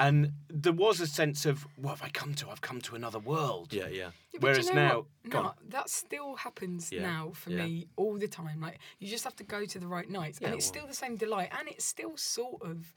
And 0.00 0.32
there 0.48 0.72
was 0.72 1.00
a 1.00 1.06
sense 1.06 1.46
of 1.46 1.66
what 1.76 1.90
have 1.98 2.02
I 2.02 2.08
come 2.08 2.34
to? 2.34 2.50
I've 2.50 2.60
come 2.60 2.80
to 2.82 2.96
another 2.96 3.18
world. 3.18 3.72
yeah, 3.72 3.86
yeah. 3.88 4.10
Yeah, 4.32 4.40
but 4.40 4.42
Whereas 4.52 4.68
you 4.68 4.74
know 4.74 4.88
now- 4.88 4.96
what? 4.96 5.30
go 5.30 5.38
on. 5.38 5.44
no, 5.44 5.52
that 5.68 5.90
still 5.90 6.36
happens 6.36 6.90
Yeah, 6.90 7.02
now 7.02 7.32
for 7.34 7.50
yeah. 7.50 7.64
me 7.66 7.86
all 7.96 8.16
the 8.16 8.26
time. 8.26 8.60
Like 8.62 8.78
you 8.98 9.06
just 9.08 9.24
have 9.24 9.36
to 9.36 9.44
go 9.44 9.66
to 9.66 9.78
the 9.78 9.86
right 9.86 10.08
nights, 10.08 10.38
Yeah, 10.40 10.48
and 10.48 10.56
it's 10.56 10.64
well- 10.66 10.72
still 10.72 10.86
the 10.86 10.94
same 10.94 11.16
delight, 11.16 11.50
and 11.58 11.68
it's 11.68 11.84
still 11.84 12.16
sort 12.16 12.62
of, 12.62 12.94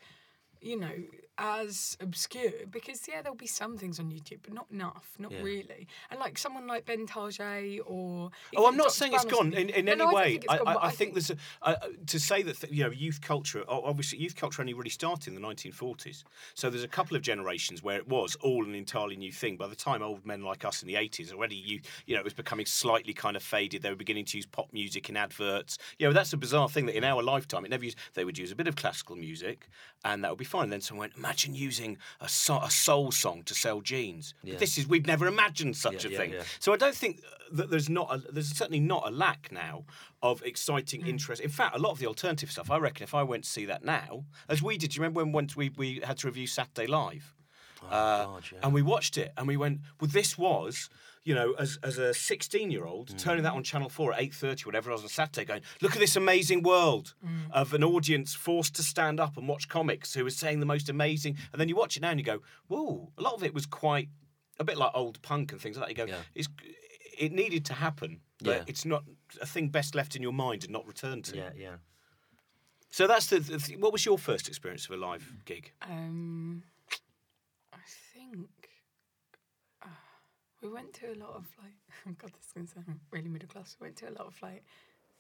you 0.61 0.79
know, 0.79 0.93
as 1.37 1.97
obscure 1.99 2.51
because 2.71 3.07
yeah, 3.07 3.21
there'll 3.21 3.35
be 3.35 3.47
some 3.47 3.77
things 3.77 3.99
on 3.99 4.09
YouTube, 4.09 4.39
but 4.43 4.53
not 4.53 4.67
enough, 4.71 5.13
not 5.19 5.31
Yeah. 5.31 5.41
really. 5.41 5.87
And 6.09 6.19
like 6.19 6.37
someone 6.37 6.67
like 6.67 6.85
Ben 6.85 7.05
Target 7.05 7.81
or 7.85 8.31
Oh, 8.55 8.67
I'm 8.67 8.77
not 8.77 8.85
Dr. 8.85 8.93
saying 8.95 9.13
it's 9.13 9.25
Brown 9.25 9.33
or 9.33 9.51
gone 9.51 9.53
in, 9.53 9.69
in 9.69 9.85
No, 9.85 9.91
any 9.91 9.99
no, 10.03 10.09
I 10.09 10.13
way. 10.13 10.31
think 10.31 10.45
it's 10.45 10.53
I, 10.53 10.57
I, 10.57 10.87
I 10.87 10.91
think 10.91 11.13
there's 11.13 11.31
a, 11.31 11.37
uh, 11.61 11.75
you 12.11 12.19
say 12.19 12.41
that 12.43 12.59
th- 12.61 12.71
you 12.73 12.83
know 12.83 12.91
youth 12.91 13.21
culture. 13.21 13.63
Obviously, 13.67 14.19
youth 14.19 14.35
culture 14.35 14.61
only 14.61 14.73
really 14.73 14.89
started 14.89 15.27
in 15.27 15.35
the 15.35 15.41
1940s. 15.47 16.23
So 16.53 16.69
there's 16.69 16.83
a 16.83 16.87
couple 16.87 17.17
of 17.17 17.23
generations 17.23 17.83
where 17.83 17.97
it 17.97 18.07
was 18.07 18.35
all 18.41 18.63
an 18.65 18.75
entirely 18.75 19.15
new 19.17 19.31
thing. 19.31 19.57
By 19.57 19.67
the 19.67 19.75
time 19.75 20.01
old 20.01 20.25
men 20.25 20.41
like 20.41 20.63
us 20.63 20.81
in 20.81 20.87
the 20.87 20.95
80s 20.95 21.33
already, 21.33 21.55
you 21.55 21.81
you 22.05 22.15
know, 22.15 22.21
it 22.21 22.23
was 22.25 22.33
becoming 22.33 22.65
slightly 22.65 23.13
kind 23.13 23.35
of 23.35 23.43
faded. 23.43 23.81
They 23.81 23.89
were 23.89 23.95
beginning 23.95 24.25
to 24.25 24.37
use 24.37 24.45
pop 24.45 24.71
music 24.71 25.09
in 25.09 25.17
adverts. 25.17 25.77
You 25.99 26.07
know, 26.07 26.13
that's 26.13 26.33
a 26.33 26.37
bizarre 26.37 26.69
thing 26.69 26.85
that 26.85 26.95
in 26.95 27.03
our 27.03 27.21
lifetime 27.21 27.65
it 27.65 27.69
never 27.69 27.83
used. 27.83 27.97
They 28.13 28.25
would 28.25 28.37
use 28.37 28.51
a 28.51 28.55
bit 28.55 28.67
of 28.67 28.75
classical 28.75 29.15
music, 29.15 29.67
and 30.03 30.23
that 30.23 30.31
would 30.31 30.39
be 30.39 30.45
fine. 30.45 30.69
then 30.69 30.81
someone 30.81 31.09
went, 31.09 31.17
imagine 31.25 31.55
using 31.55 31.97
a, 32.21 32.29
so- 32.29 32.59
a 32.61 32.69
soul 32.69 33.11
song 33.11 33.43
to 33.43 33.53
sell 33.55 33.81
jeans. 33.81 34.33
Yeah. 34.43 34.57
This 34.57 34.77
is 34.77 34.87
we've 34.87 35.07
never 35.07 35.27
imagined 35.27 35.75
such 35.75 36.03
Yeah, 36.03 36.09
a 36.09 36.11
yeah, 36.13 36.17
thing. 36.19 36.33
yeah. 36.33 36.43
So 36.59 36.71
I 36.73 36.77
don't 36.77 36.95
think 36.95 37.21
that 37.51 37.69
there's 37.69 37.89
not 37.89 38.07
a, 38.13 38.31
there's 38.31 38.49
certainly 38.55 38.79
not 38.79 39.03
a 39.07 39.11
lack 39.11 39.51
now 39.51 39.85
of 40.21 40.41
exciting 40.43 41.01
Mm. 41.03 41.07
interest. 41.09 41.41
In 41.41 41.49
fact, 41.49 41.75
a 41.75 41.79
lot 41.79 41.91
of 41.91 41.99
the 41.99 42.07
alternative 42.07 42.51
stuff, 42.51 42.69
I 42.71 42.77
reckon, 42.77 43.03
if 43.03 43.13
I 43.13 43.23
went 43.23 43.43
to 43.45 43.49
see 43.49 43.65
that 43.65 43.83
now, 43.83 44.25
as 44.49 44.61
we 44.61 44.77
did, 44.77 44.91
do 44.91 44.95
you 44.95 45.01
remember 45.01 45.23
when 45.23 45.31
once 45.31 45.55
we, 45.55 45.69
we 45.75 45.99
had 46.03 46.17
to 46.19 46.27
review 46.27 46.47
Saturday 46.47 46.87
Live? 46.87 47.33
Oh, 47.83 47.87
Uh, 47.87 48.25
God, 48.25 48.43
yeah. 48.51 48.59
And 48.63 48.73
we 48.73 48.81
watched 48.81 49.17
it 49.17 49.31
and 49.37 49.47
we 49.47 49.57
went, 49.57 49.79
well, 49.99 50.09
this 50.11 50.37
was. 50.37 50.89
You 51.25 51.33
know, 51.33 51.53
as, 51.57 51.79
as 51.81 51.97
a 51.97 52.13
16 52.13 52.69
year 52.71 52.85
old, 52.85 53.09
Mm. 53.09 53.17
turning 53.17 53.43
that 53.43 53.53
on 53.53 53.63
Channel 53.63 53.89
4 53.89 54.13
at 54.13 54.19
8.30, 54.21 54.65
whatever 54.67 54.91
it 54.91 54.93
was 54.93 55.01
on 55.03 55.09
Saturday, 55.09 55.43
going, 55.43 55.61
look 55.81 55.93
at 55.93 55.99
this 55.99 56.15
amazing 56.15 56.61
world 56.61 57.15
of 57.51 57.73
an 57.73 57.83
audience 57.83 58.33
forced 58.35 58.75
to 58.75 58.83
stand 58.83 59.19
up 59.19 59.35
and 59.35 59.47
watch 59.47 59.67
comics 59.67 60.13
who 60.13 60.23
was 60.23 60.37
saying 60.37 60.59
the 60.59 60.65
most 60.67 60.87
amazing. 60.87 61.35
And 61.51 61.59
then 61.59 61.67
you 61.67 61.75
watch 61.75 61.97
it 61.97 62.01
now 62.01 62.11
and 62.11 62.19
you 62.19 62.23
go, 62.25 62.41
whoa, 62.67 63.11
a 63.17 63.21
lot 63.23 63.33
of 63.33 63.43
it 63.43 63.53
was 63.55 63.65
quite 63.65 64.09
a 64.59 64.63
bit 64.63 64.77
like 64.77 64.91
old 64.93 65.19
punk 65.23 65.51
and 65.51 65.59
things 65.59 65.77
like 65.77 65.87
that. 65.87 65.99
You 65.99 66.05
go, 66.05 66.11
Yeah. 66.13 66.21
it's, 66.35 66.47
it 67.17 67.31
needed 67.31 67.65
to 67.65 67.73
happen, 67.73 68.19
but 68.43 68.57
Yeah. 68.57 68.63
it's 68.67 68.85
not 68.85 69.03
a 69.41 69.47
thing 69.47 69.69
best 69.69 69.95
left 69.95 70.15
in 70.15 70.21
your 70.21 70.31
mind 70.33 70.63
and 70.63 70.71
not 70.71 70.85
returned 70.85 71.25
to. 71.25 71.35
Yeah, 71.37 71.49
yeah. 71.57 71.75
So 72.91 73.07
that's 73.07 73.25
the, 73.27 73.39
the 73.39 73.57
th- 73.57 73.79
what 73.79 73.91
was 73.91 74.05
your 74.05 74.19
first 74.19 74.47
experience 74.47 74.85
of 74.85 74.91
a 74.91 74.97
live 74.97 75.29
gig? 75.45 75.71
Um, 75.81 76.63
I 77.73 77.77
think 78.13 78.47
We 80.65 80.71
went 80.71 80.93
to 80.95 81.07
a 81.07 81.17
lot 81.19 81.35
of 81.35 81.45
like, 81.61 81.75
oh 82.07 82.11
God, 82.17 82.31
this 82.33 82.47
is 82.47 82.51
going 82.53 82.65
to 82.65 82.73
sound 82.73 82.99
really 83.11 83.29
middle 83.29 83.47
class. 83.47 83.77
We 83.79 83.85
went 83.85 83.97
to 83.97 84.09
a 84.09 84.15
lot 84.17 84.25
of 84.27 84.41
like 84.41 84.63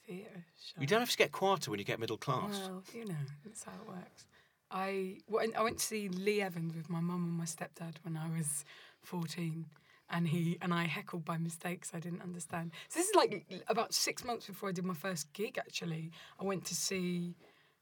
theatre 0.07 0.43
shows. 0.59 0.81
You 0.81 0.87
don't 0.87 1.01
have 1.01 1.11
to 1.11 1.17
get 1.17 1.31
quieter 1.31 1.69
when 1.69 1.79
you 1.79 1.85
get 1.85 1.99
middle 1.99 2.17
class. 2.17 2.61
Well, 2.63 2.83
you 2.93 3.05
know, 3.05 3.15
that's 3.45 3.63
how 3.63 3.73
it 3.73 3.87
works. 3.87 4.25
I 4.71 5.17
went, 5.29 5.55
I 5.55 5.61
went 5.61 5.77
to 5.77 5.85
see 5.85 6.09
Lee 6.09 6.41
Evans 6.41 6.75
with 6.75 6.89
my 6.89 6.99
mum 6.99 7.23
and 7.25 7.33
my 7.33 7.45
stepdad 7.45 7.97
when 8.01 8.17
I 8.17 8.27
was 8.35 8.65
14. 9.03 9.65
And 10.09 10.27
he 10.27 10.57
and 10.61 10.73
I 10.73 10.83
heckled 10.85 11.25
by 11.25 11.37
mistakes 11.37 11.91
I 11.93 11.99
didn't 11.99 12.21
understand. 12.21 12.71
So 12.89 12.99
this 12.99 13.09
is 13.09 13.15
like 13.15 13.45
about 13.67 13.93
six 13.93 14.23
months 14.23 14.47
before 14.47 14.69
I 14.69 14.71
did 14.71 14.85
my 14.85 14.93
first 14.93 15.31
gig. 15.33 15.57
Actually, 15.57 16.11
I 16.39 16.43
went 16.43 16.65
to 16.65 16.75
see 16.75 17.35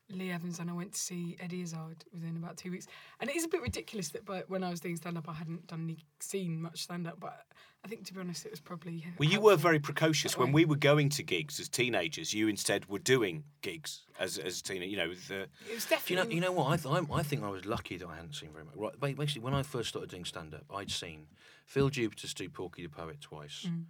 Lee 0.10 0.32
Evans 0.32 0.60
and 0.60 0.70
I 0.70 0.74
went 0.74 0.94
to 0.94 1.00
see 1.00 1.38
Eddie 1.40 1.62
Izzard 1.62 2.06
within 2.12 2.38
about 2.38 2.58
two 2.58 2.72
weeks. 2.72 2.88
And 3.20 3.30
it 3.30 3.36
is 3.36 3.46
a 3.46 3.48
bit 3.48 3.62
ridiculous 3.62 4.10
that, 4.10 4.26
but 4.26 4.50
when 4.50 4.64
I 4.64 4.70
was 4.70 4.80
doing 4.80 4.96
stand 4.96 5.18
up, 5.18 5.30
I 5.30 5.34
hadn't 5.34 5.68
done 5.68 5.84
any 5.84 5.98
seen 6.20 6.62
much 6.62 6.82
stand 6.84 7.08
up. 7.08 7.20
But 7.20 7.46
I 7.84 7.88
think 7.88 8.06
to 8.08 8.14
be 8.14 8.20
honest, 8.20 8.46
it 8.46 8.52
was 8.52 8.60
probably 8.60 9.06
Well, 9.18 9.30
you 9.30 9.42
were 9.42 9.56
very 9.56 9.80
precocious 9.80 10.38
when 10.38 10.52
we 10.52 10.66
were 10.66 10.76
going 10.76 11.10
to 11.10 11.24
gigs 11.24 11.60
as 11.60 11.70
teenagers. 11.70 12.34
You 12.34 12.48
instead 12.48 12.88
were 12.88 13.00
doing 13.00 13.44
gigs 13.62 14.02
as 14.20 14.38
as 14.38 14.60
a 14.60 14.64
teenager. 14.64 14.90
You 14.90 14.98
know, 14.98 15.14
the, 15.14 15.42
It 15.70 15.76
was 15.76 15.86
Do 15.86 15.96
you 16.08 16.16
know? 16.16 16.30
You 16.30 16.42
know 16.42 16.52
what? 16.52 16.68
I, 16.68 16.78
th- 16.78 17.10
I, 17.10 17.14
I 17.14 17.24
think 17.24 17.44
I 17.44 17.50
was 17.50 17.66
lucky 17.66 17.98
that 17.98 18.08
I 18.08 18.16
hadn't 18.16 18.36
seen 18.36 18.52
very 18.52 18.66
much. 18.66 18.76
Right, 18.76 19.16
basically, 19.18 19.42
when 19.42 19.54
I 19.54 19.64
first 19.64 19.90
started 19.90 20.10
doing 20.10 20.26
stand 20.26 20.54
up, 20.54 20.66
I'd 20.74 20.92
seen 20.92 21.28
Phill 21.66 21.90
Jupitus 21.90 22.34
do 22.34 22.50
Porky 22.50 22.84
the 22.84 22.90
Poet 22.90 23.22
twice, 23.22 23.66
mm. 23.68 23.86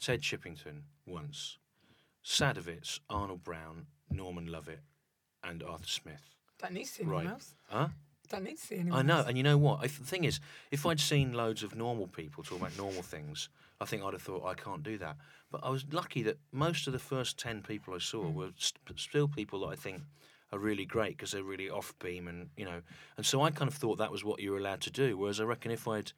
Ted 0.00 0.22
Chippington 0.22 0.82
once, 1.06 1.58
Sadowitz, 2.24 3.00
Arnold 3.10 3.42
Brown, 3.42 3.86
Norman 4.10 4.46
Lovett, 4.46 4.80
and 5.48 5.62
Arthur 5.62 5.86
Smith. 5.86 6.22
Don't 6.60 6.72
need 6.72 6.84
to 6.84 6.90
see 6.90 7.02
anyone 7.02 7.24
Right. 7.24 7.32
else. 7.32 7.54
Huh? 7.68 7.88
Don't 8.28 8.44
need 8.44 8.58
to 8.58 8.66
see 8.66 8.76
anyone 8.76 8.98
I 8.98 9.02
know, 9.02 9.18
else. 9.18 9.28
and 9.28 9.36
you 9.36 9.42
know 9.42 9.56
what? 9.56 9.84
If, 9.84 9.98
the 9.98 10.04
thing 10.04 10.24
is, 10.24 10.40
if 10.70 10.84
I'd 10.84 11.00
seen 11.00 11.32
loads 11.32 11.62
of 11.62 11.74
normal 11.74 12.08
people 12.08 12.44
talk 12.44 12.58
about 12.58 12.76
normal 12.76 13.02
things, 13.02 13.48
I 13.80 13.84
think 13.86 14.02
I'd 14.02 14.12
have 14.12 14.22
thought 14.22 14.44
I 14.44 14.54
can't 14.54 14.82
do 14.82 14.98
that. 14.98 15.16
But 15.50 15.62
I 15.64 15.70
was 15.70 15.86
lucky 15.90 16.22
that 16.24 16.38
most 16.52 16.86
of 16.86 16.92
the 16.92 16.98
first 16.98 17.38
ten 17.38 17.62
people 17.62 17.94
I 17.94 17.98
saw 17.98 18.24
hmm. 18.24 18.34
were 18.34 18.50
st- 18.58 18.98
still 18.98 19.28
people 19.28 19.60
that 19.60 19.68
I 19.68 19.76
think 19.76 20.02
are 20.52 20.58
really 20.58 20.84
great 20.84 21.16
because 21.16 21.32
they're 21.32 21.42
really 21.42 21.70
off 21.70 21.94
beam 22.00 22.28
and 22.28 22.50
you 22.56 22.64
know. 22.64 22.82
And 23.16 23.24
so 23.24 23.40
I 23.42 23.50
kind 23.50 23.70
of 23.70 23.74
thought 23.74 23.98
that 23.98 24.12
was 24.12 24.24
what 24.24 24.40
you 24.40 24.52
were 24.52 24.58
allowed 24.58 24.82
to 24.82 24.90
do. 24.90 25.16
Whereas 25.16 25.40
I 25.40 25.44
reckon 25.44 25.70
if 25.70 25.88
I'd 25.88 26.12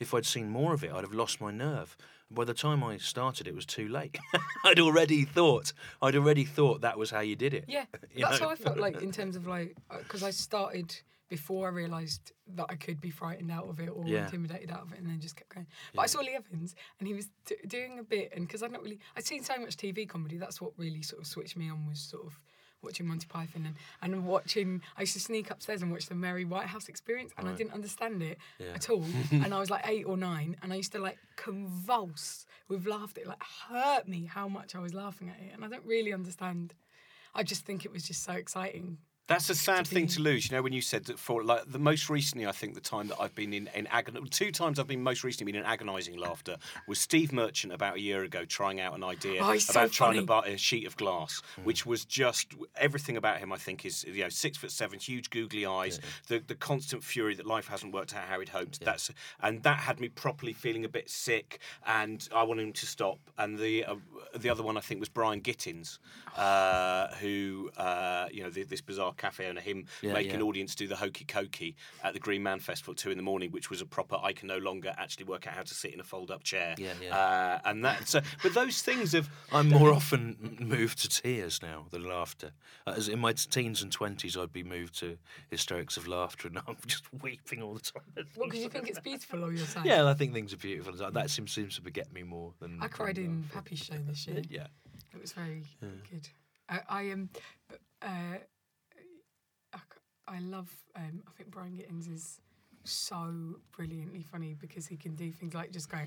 if 0.00 0.12
I'd 0.14 0.26
seen 0.26 0.48
more 0.48 0.74
of 0.74 0.82
it, 0.84 0.92
I'd 0.92 1.02
have 1.04 1.12
lost 1.12 1.40
my 1.40 1.50
nerve. 1.50 1.96
By 2.30 2.44
the 2.44 2.54
time 2.54 2.82
I 2.82 2.96
started, 2.96 3.46
it 3.46 3.54
was 3.54 3.66
too 3.66 3.88
late. 3.88 4.18
I'd 4.64 4.80
already 4.80 5.24
thought. 5.24 5.72
I'd 6.02 6.16
already 6.16 6.44
thought 6.44 6.80
that 6.80 6.98
was 6.98 7.10
how 7.10 7.20
you 7.20 7.36
did 7.36 7.54
it. 7.54 7.66
Yeah, 7.68 7.84
that's 8.18 8.40
know? 8.40 8.46
how 8.46 8.50
I 8.50 8.56
felt 8.56 8.78
like 8.78 9.02
in 9.02 9.12
terms 9.12 9.36
of 9.36 9.46
like 9.46 9.76
uh, 9.90 9.98
because 9.98 10.22
I 10.22 10.30
started 10.30 10.94
before 11.28 11.66
I 11.68 11.70
realised 11.70 12.32
that 12.54 12.66
I 12.68 12.74
could 12.76 13.00
be 13.00 13.10
frightened 13.10 13.50
out 13.50 13.68
of 13.68 13.80
it 13.80 13.88
or 13.88 14.04
Yeah. 14.06 14.24
intimidated 14.24 14.70
out 14.70 14.82
of 14.82 14.92
it, 14.92 14.98
and 14.98 15.08
then 15.08 15.20
just 15.20 15.36
kept 15.36 15.54
going. 15.54 15.66
But 15.94 16.02
I 16.02 16.06
saw 16.06 16.20
Lee 16.20 16.34
Evans, 16.36 16.74
and 16.98 17.06
he 17.08 17.14
was 17.14 17.28
d- 17.46 17.56
doing 17.66 17.98
a 17.98 18.02
bit, 18.02 18.32
and 18.34 18.46
because 18.46 18.62
I'd 18.62 18.72
not 18.72 18.82
really, 18.82 18.98
I'd 19.16 19.24
seen 19.26 19.42
so 19.42 19.56
much 19.58 19.76
TV 19.76 20.08
comedy. 20.08 20.36
That's 20.38 20.60
what 20.60 20.72
really 20.76 21.02
sort 21.02 21.20
of 21.22 21.26
switched 21.26 21.56
me 21.56 21.70
on 21.70 21.86
was 21.86 22.00
sort 22.00 22.26
of 22.26 22.38
watching 22.84 23.06
Monty 23.06 23.26
Python 23.28 23.64
and, 23.66 23.74
and 24.02 24.24
watching. 24.26 24.82
I 24.96 25.00
used 25.02 25.14
to 25.14 25.20
sneak 25.20 25.50
upstairs 25.50 25.82
and 25.82 25.90
watch 25.90 26.06
the 26.06 26.14
Mary 26.14 26.44
Whitehouse 26.44 26.88
Experience, 26.88 27.32
and 27.38 27.48
I 27.48 27.52
didn't 27.54 27.72
understand 27.72 28.22
it 28.22 28.38
Yeah. 28.58 28.72
at 28.74 28.90
all. 28.90 29.04
and 29.32 29.52
I 29.54 29.58
was 29.58 29.70
like 29.70 29.86
eight 29.88 30.04
or 30.04 30.16
nine, 30.16 30.56
and 30.62 30.72
I 30.72 30.76
used 30.76 30.92
to 30.92 30.98
like 30.98 31.18
convulse 31.36 32.46
with 32.68 32.86
laughter. 32.86 33.22
It 33.22 33.26
like 33.26 33.42
hurt 33.68 34.06
me 34.08 34.26
how 34.26 34.48
much 34.48 34.74
I 34.74 34.80
was 34.80 34.94
laughing 34.94 35.28
at 35.30 35.36
it, 35.40 35.52
and 35.54 35.64
I 35.64 35.68
don't 35.68 35.84
really 35.84 36.12
understand. 36.12 36.74
I 37.34 37.42
just 37.42 37.64
think 37.66 37.84
it 37.84 37.92
was 37.92 38.04
just 38.04 38.22
so 38.22 38.32
exciting. 38.32 38.98
That's 39.26 39.48
a 39.48 39.54
sad 39.54 39.86
thing 39.86 40.06
to 40.08 40.20
lose. 40.20 40.50
You 40.50 40.56
know, 40.56 40.62
when 40.62 40.74
you 40.74 40.82
said 40.82 41.06
that 41.06 41.18
for 41.18 41.42
like 41.42 41.64
the 41.66 41.78
most 41.78 42.10
recently, 42.10 42.46
I 42.46 42.52
think 42.52 42.74
the 42.74 42.80
time 42.82 43.08
that 43.08 43.16
I've 43.18 43.34
been 43.34 43.54
in, 43.54 43.70
in 43.74 43.86
agon, 43.86 44.22
two 44.26 44.52
times 44.52 44.78
I've 44.78 44.86
been 44.86 45.02
most 45.02 45.24
recently 45.24 45.50
been 45.50 45.60
in 45.62 45.66
agonising 45.66 46.18
laughter 46.18 46.58
was 46.86 46.98
Steve 46.98 47.32
Merchant 47.32 47.72
about 47.72 47.96
a 47.96 48.00
year 48.00 48.22
ago 48.22 48.44
trying 48.44 48.80
out 48.80 48.94
an 48.94 49.02
idea 49.02 49.42
Oh, 49.42 49.52
he's 49.52 49.66
so 49.66 49.80
about 49.80 49.92
trying 49.92 50.16
to 50.16 50.22
buy 50.22 50.46
a 50.46 50.58
sheet 50.58 50.86
of 50.86 50.96
glass, 50.98 51.40
which 51.62 51.86
was 51.86 52.04
just 52.04 52.52
everything 52.76 53.16
about 53.16 53.38
him. 53.38 53.50
I 53.50 53.56
think 53.56 53.86
is 53.86 54.04
you 54.04 54.24
know 54.24 54.28
six 54.28 54.58
foot 54.58 54.70
seven, 54.70 54.98
huge 54.98 55.30
googly 55.30 55.64
eyes, 55.64 56.00
the 56.28 56.42
the 56.46 56.54
constant 56.54 57.02
fury 57.02 57.34
that 57.34 57.46
life 57.46 57.68
hasn't 57.68 57.94
worked 57.94 58.14
out 58.14 58.24
how 58.24 58.40
he'd 58.40 58.50
hoped. 58.50 58.84
That's 58.84 59.10
and 59.40 59.62
that 59.62 59.78
had 59.78 60.00
me 60.00 60.08
properly 60.08 60.52
feeling 60.52 60.84
a 60.84 60.88
bit 60.88 61.08
sick, 61.08 61.60
and 61.86 62.28
I 62.34 62.42
wanted 62.42 62.64
him 62.64 62.72
to 62.74 62.86
stop. 62.86 63.18
And 63.38 63.58
the 63.58 63.86
uh, 63.86 63.94
the 64.36 64.50
other 64.50 64.62
one 64.62 64.76
I 64.76 64.80
think 64.80 65.00
was 65.00 65.08
Brian 65.08 65.40
Gittins, 65.40 65.98
uh, 66.36 67.08
who 67.14 67.70
uh, 67.78 68.26
you 68.30 68.42
know 68.42 68.50
the, 68.50 68.64
this 68.64 68.82
bizarre 68.82 69.13
cafe 69.14 69.46
owner, 69.46 69.60
him 69.60 69.86
Yeah, 70.02 70.12
making 70.12 70.30
yeah. 70.30 70.36
an 70.36 70.42
audience 70.42 70.74
do 70.74 70.86
the 70.88 70.96
hokey 70.96 71.24
cokey 71.24 71.74
at 72.02 72.12
the 72.14 72.20
Green 72.20 72.42
Man 72.42 72.60
Festival 72.60 72.92
at 72.92 72.98
two 72.98 73.10
in 73.10 73.16
the 73.16 73.22
morning, 73.22 73.50
which 73.50 73.70
was 73.70 73.80
a 73.80 73.86
proper 73.86 74.16
I 74.22 74.32
can 74.32 74.48
no 74.48 74.58
longer 74.58 74.94
actually 74.98 75.24
work 75.24 75.46
out 75.46 75.54
how 75.54 75.62
to 75.62 75.74
sit 75.74 75.92
in 75.94 76.00
a 76.00 76.04
fold 76.04 76.30
up 76.30 76.42
chair. 76.44 76.74
Yeah, 76.78 76.92
yeah. 77.02 77.16
Uh, 77.16 77.68
and 77.68 77.84
that 77.84 78.08
so, 78.08 78.20
but 78.42 78.54
those 78.54 78.82
things 78.82 79.12
have 79.12 79.28
I'm 79.52 79.68
more 79.68 79.92
often 79.92 80.56
moved 80.60 80.98
to 81.00 81.08
tears 81.08 81.60
now 81.62 81.86
than 81.90 82.04
laughter. 82.06 82.52
Uh, 82.86 82.94
As 82.96 83.08
in 83.08 83.18
my 83.18 83.32
teens 83.32 83.82
and 83.82 83.90
twenties, 83.90 84.36
I'd 84.36 84.52
be 84.52 84.62
moved 84.62 84.98
to 85.00 85.18
hysterics 85.50 85.96
of 85.96 86.06
laughter, 86.06 86.48
and 86.48 86.58
I'm 86.66 86.76
just 86.86 87.04
weeping 87.22 87.62
all 87.62 87.74
the 87.74 87.80
time. 87.80 88.02
What, 88.34 88.48
because 88.50 88.62
you 88.62 88.68
think 88.68 88.88
it's 88.88 89.00
beautiful, 89.00 89.44
or 89.44 89.52
you're 89.52 89.66
saying? 89.66 89.86
Yeah, 89.86 90.06
I 90.08 90.14
think 90.14 90.32
things 90.32 90.52
are 90.52 90.56
beautiful. 90.58 90.92
That 91.10 91.30
seems 91.30 91.52
seems 91.52 91.76
to 91.76 91.82
beget 91.82 92.12
me 92.12 92.22
more 92.22 92.52
than. 92.60 92.78
I 92.82 92.88
cried 92.88 93.16
than 93.16 93.24
in 93.24 93.40
laughter. 93.42 93.54
Happy 93.54 93.76
Show 93.76 93.94
this 94.06 94.26
year. 94.26 94.42
Yeah. 94.50 94.66
It 95.14 95.20
was 95.20 95.32
very 95.32 95.62
good. 96.10 96.28
I, 96.68 96.80
I 96.88 97.02
am. 97.02 97.28
Um, 97.70 97.78
uh, 98.02 98.38
I, 100.26 100.38
love. 100.40 100.70
Um, 100.96 101.22
I 101.26 101.30
think 101.36 101.50
Brian 101.50 101.72
Gittins 101.72 102.12
is 102.12 102.40
so 102.84 103.56
brilliantly 103.72 104.22
funny 104.22 104.54
because 104.58 104.86
he 104.86 104.96
can 104.96 105.14
do 105.14 105.30
things 105.32 105.54
like 105.54 105.70
just 105.72 105.88
go, 105.88 105.98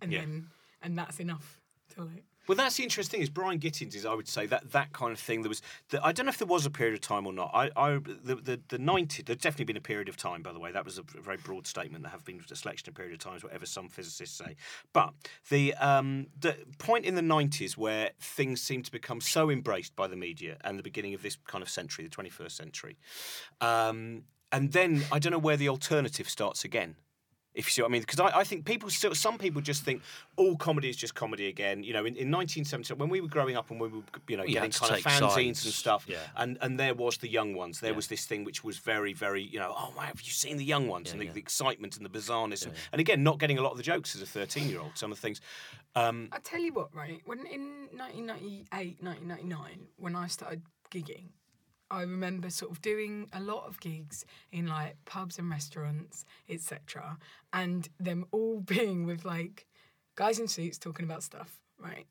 and 0.00 0.12
Yeah. 0.12 0.20
then 0.20 0.46
and 0.82 0.96
that's 0.98 1.20
enough 1.20 1.60
to 1.94 2.04
like. 2.04 2.24
Well, 2.48 2.56
that's 2.56 2.78
the 2.78 2.82
interesting 2.82 3.18
thing 3.18 3.22
is 3.22 3.28
Brian 3.28 3.60
Gittins 3.60 3.94
is 3.94 4.06
I 4.06 4.14
would 4.14 4.26
say 4.26 4.46
that 4.46 4.72
that 4.72 4.94
kind 4.94 5.12
of 5.12 5.20
thing. 5.20 5.42
There 5.42 5.50
was 5.50 5.60
the, 5.90 6.02
I 6.04 6.12
don't 6.12 6.24
know 6.24 6.30
if 6.30 6.38
there 6.38 6.46
was 6.46 6.64
a 6.64 6.70
period 6.70 6.94
of 6.94 7.02
time 7.02 7.26
or 7.26 7.32
not. 7.32 7.50
I, 7.52 7.70
I 7.76 7.98
the 7.98 8.36
the 8.36 8.60
the 8.68 8.78
ninety. 8.78 9.22
There's 9.22 9.38
definitely 9.38 9.66
been 9.66 9.76
a 9.76 9.82
period 9.82 10.08
of 10.08 10.16
time. 10.16 10.42
By 10.42 10.52
the 10.52 10.58
way, 10.58 10.72
that 10.72 10.84
was 10.84 10.98
a 10.98 11.02
very 11.02 11.36
broad 11.36 11.66
statement. 11.66 12.02
There 12.04 12.10
have 12.10 12.24
been 12.24 12.40
a 12.50 12.56
selection 12.56 12.88
of 12.88 12.94
period 12.94 13.12
of 13.12 13.18
times, 13.18 13.44
whatever 13.44 13.66
some 13.66 13.88
physicists 13.90 14.38
say. 14.38 14.56
But 14.94 15.12
the 15.50 15.74
um 15.74 16.28
the 16.40 16.56
point 16.78 17.04
in 17.04 17.16
the 17.16 17.22
nineties 17.22 17.76
where 17.76 18.12
things 18.18 18.62
seem 18.62 18.82
to 18.82 18.90
become 18.90 19.20
so 19.20 19.50
embraced 19.50 19.94
by 19.94 20.06
the 20.06 20.16
media 20.16 20.56
and 20.62 20.78
the 20.78 20.82
beginning 20.82 21.12
of 21.12 21.20
this 21.20 21.36
kind 21.46 21.60
of 21.60 21.68
century, 21.68 22.04
the 22.04 22.10
twenty 22.10 22.30
first 22.30 22.56
century, 22.56 22.96
um, 23.60 24.22
and 24.50 24.72
then 24.72 25.04
I 25.12 25.18
don't 25.18 25.32
know 25.32 25.38
where 25.38 25.58
the 25.58 25.68
alternative 25.68 26.30
starts 26.30 26.64
again. 26.64 26.96
If 27.58 27.66
you 27.66 27.72
see 27.72 27.82
what 27.82 27.88
I 27.88 27.92
mean, 27.92 28.02
because 28.02 28.20
I, 28.20 28.38
I 28.38 28.44
think 28.44 28.64
people 28.64 28.88
still, 28.88 29.14
some 29.14 29.36
people 29.36 29.60
just 29.60 29.82
think 29.82 30.00
all 30.36 30.56
comedy 30.56 30.88
is 30.88 30.96
just 30.96 31.14
comedy 31.16 31.48
again. 31.48 31.82
You 31.82 31.92
know, 31.92 32.04
in, 32.06 32.14
in 32.14 32.30
1970, 32.30 32.94
when 32.94 33.08
we 33.08 33.20
were 33.20 33.26
growing 33.28 33.56
up 33.56 33.70
and 33.72 33.80
we 33.80 33.88
were, 33.88 34.02
you 34.28 34.36
know, 34.36 34.44
You 34.44 34.54
getting 34.54 34.70
kind 34.70 34.94
of 34.94 35.00
fanzines 35.00 35.32
sides, 35.32 35.64
and 35.64 35.74
stuff, 35.74 36.06
yeah. 36.08 36.18
and 36.36 36.56
and 36.60 36.78
there 36.78 36.94
was 36.94 37.18
the 37.18 37.28
young 37.28 37.54
ones. 37.54 37.80
There 37.80 37.90
Yeah. 37.90 37.96
was 37.96 38.06
this 38.06 38.24
thing 38.26 38.44
which 38.44 38.62
was 38.62 38.78
very, 38.78 39.12
very, 39.12 39.42
you 39.42 39.58
know, 39.58 39.74
oh 39.76 39.92
wow, 39.96 40.04
have 40.04 40.22
you 40.22 40.30
seen 40.30 40.56
the 40.56 40.64
young 40.64 40.86
ones 40.86 41.10
and 41.10 41.20
the, 41.20 41.26
yeah. 41.26 41.32
the 41.32 41.40
excitement 41.40 41.96
and 41.96 42.06
the 42.06 42.10
bizarreness, 42.10 42.64
and, 42.64 42.74
and 42.92 43.00
again, 43.00 43.22
not 43.24 43.38
getting 43.38 43.58
a 43.58 43.62
lot 43.62 43.72
of 43.72 43.76
the 43.76 43.82
jokes 43.82 44.14
as 44.14 44.22
a 44.22 44.26
13 44.26 44.68
year 44.68 44.80
old. 44.80 44.92
Some 44.94 45.10
of 45.10 45.18
the 45.18 45.22
things. 45.22 45.40
Um, 45.96 46.28
I 46.30 46.38
tell 46.38 46.60
you 46.60 46.72
what, 46.72 46.94
right? 46.94 47.20
When 47.24 47.40
in 47.40 47.88
1998, 47.96 49.02
1999, 49.02 49.88
when 49.96 50.14
I 50.14 50.28
started 50.28 50.62
gigging, 50.92 51.30
I 51.90 52.02
remember 52.02 52.50
sort 52.50 52.70
of 52.70 52.80
doing 52.82 53.28
a 53.32 53.40
lot 53.40 53.66
of 53.66 53.80
gigs 53.80 54.24
in 54.52 54.66
like 54.66 54.96
pubs 55.04 55.38
and 55.38 55.50
restaurants, 55.50 56.24
etc., 56.48 57.18
and 57.52 57.88
them 57.98 58.26
all 58.30 58.60
being 58.66 59.06
with 59.06 59.24
like 59.24 59.66
guys 60.16 60.38
in 60.38 60.48
suits 60.48 60.78
talking 60.78 61.04
about 61.04 61.22
stuff, 61.22 61.60
right? 61.78 62.06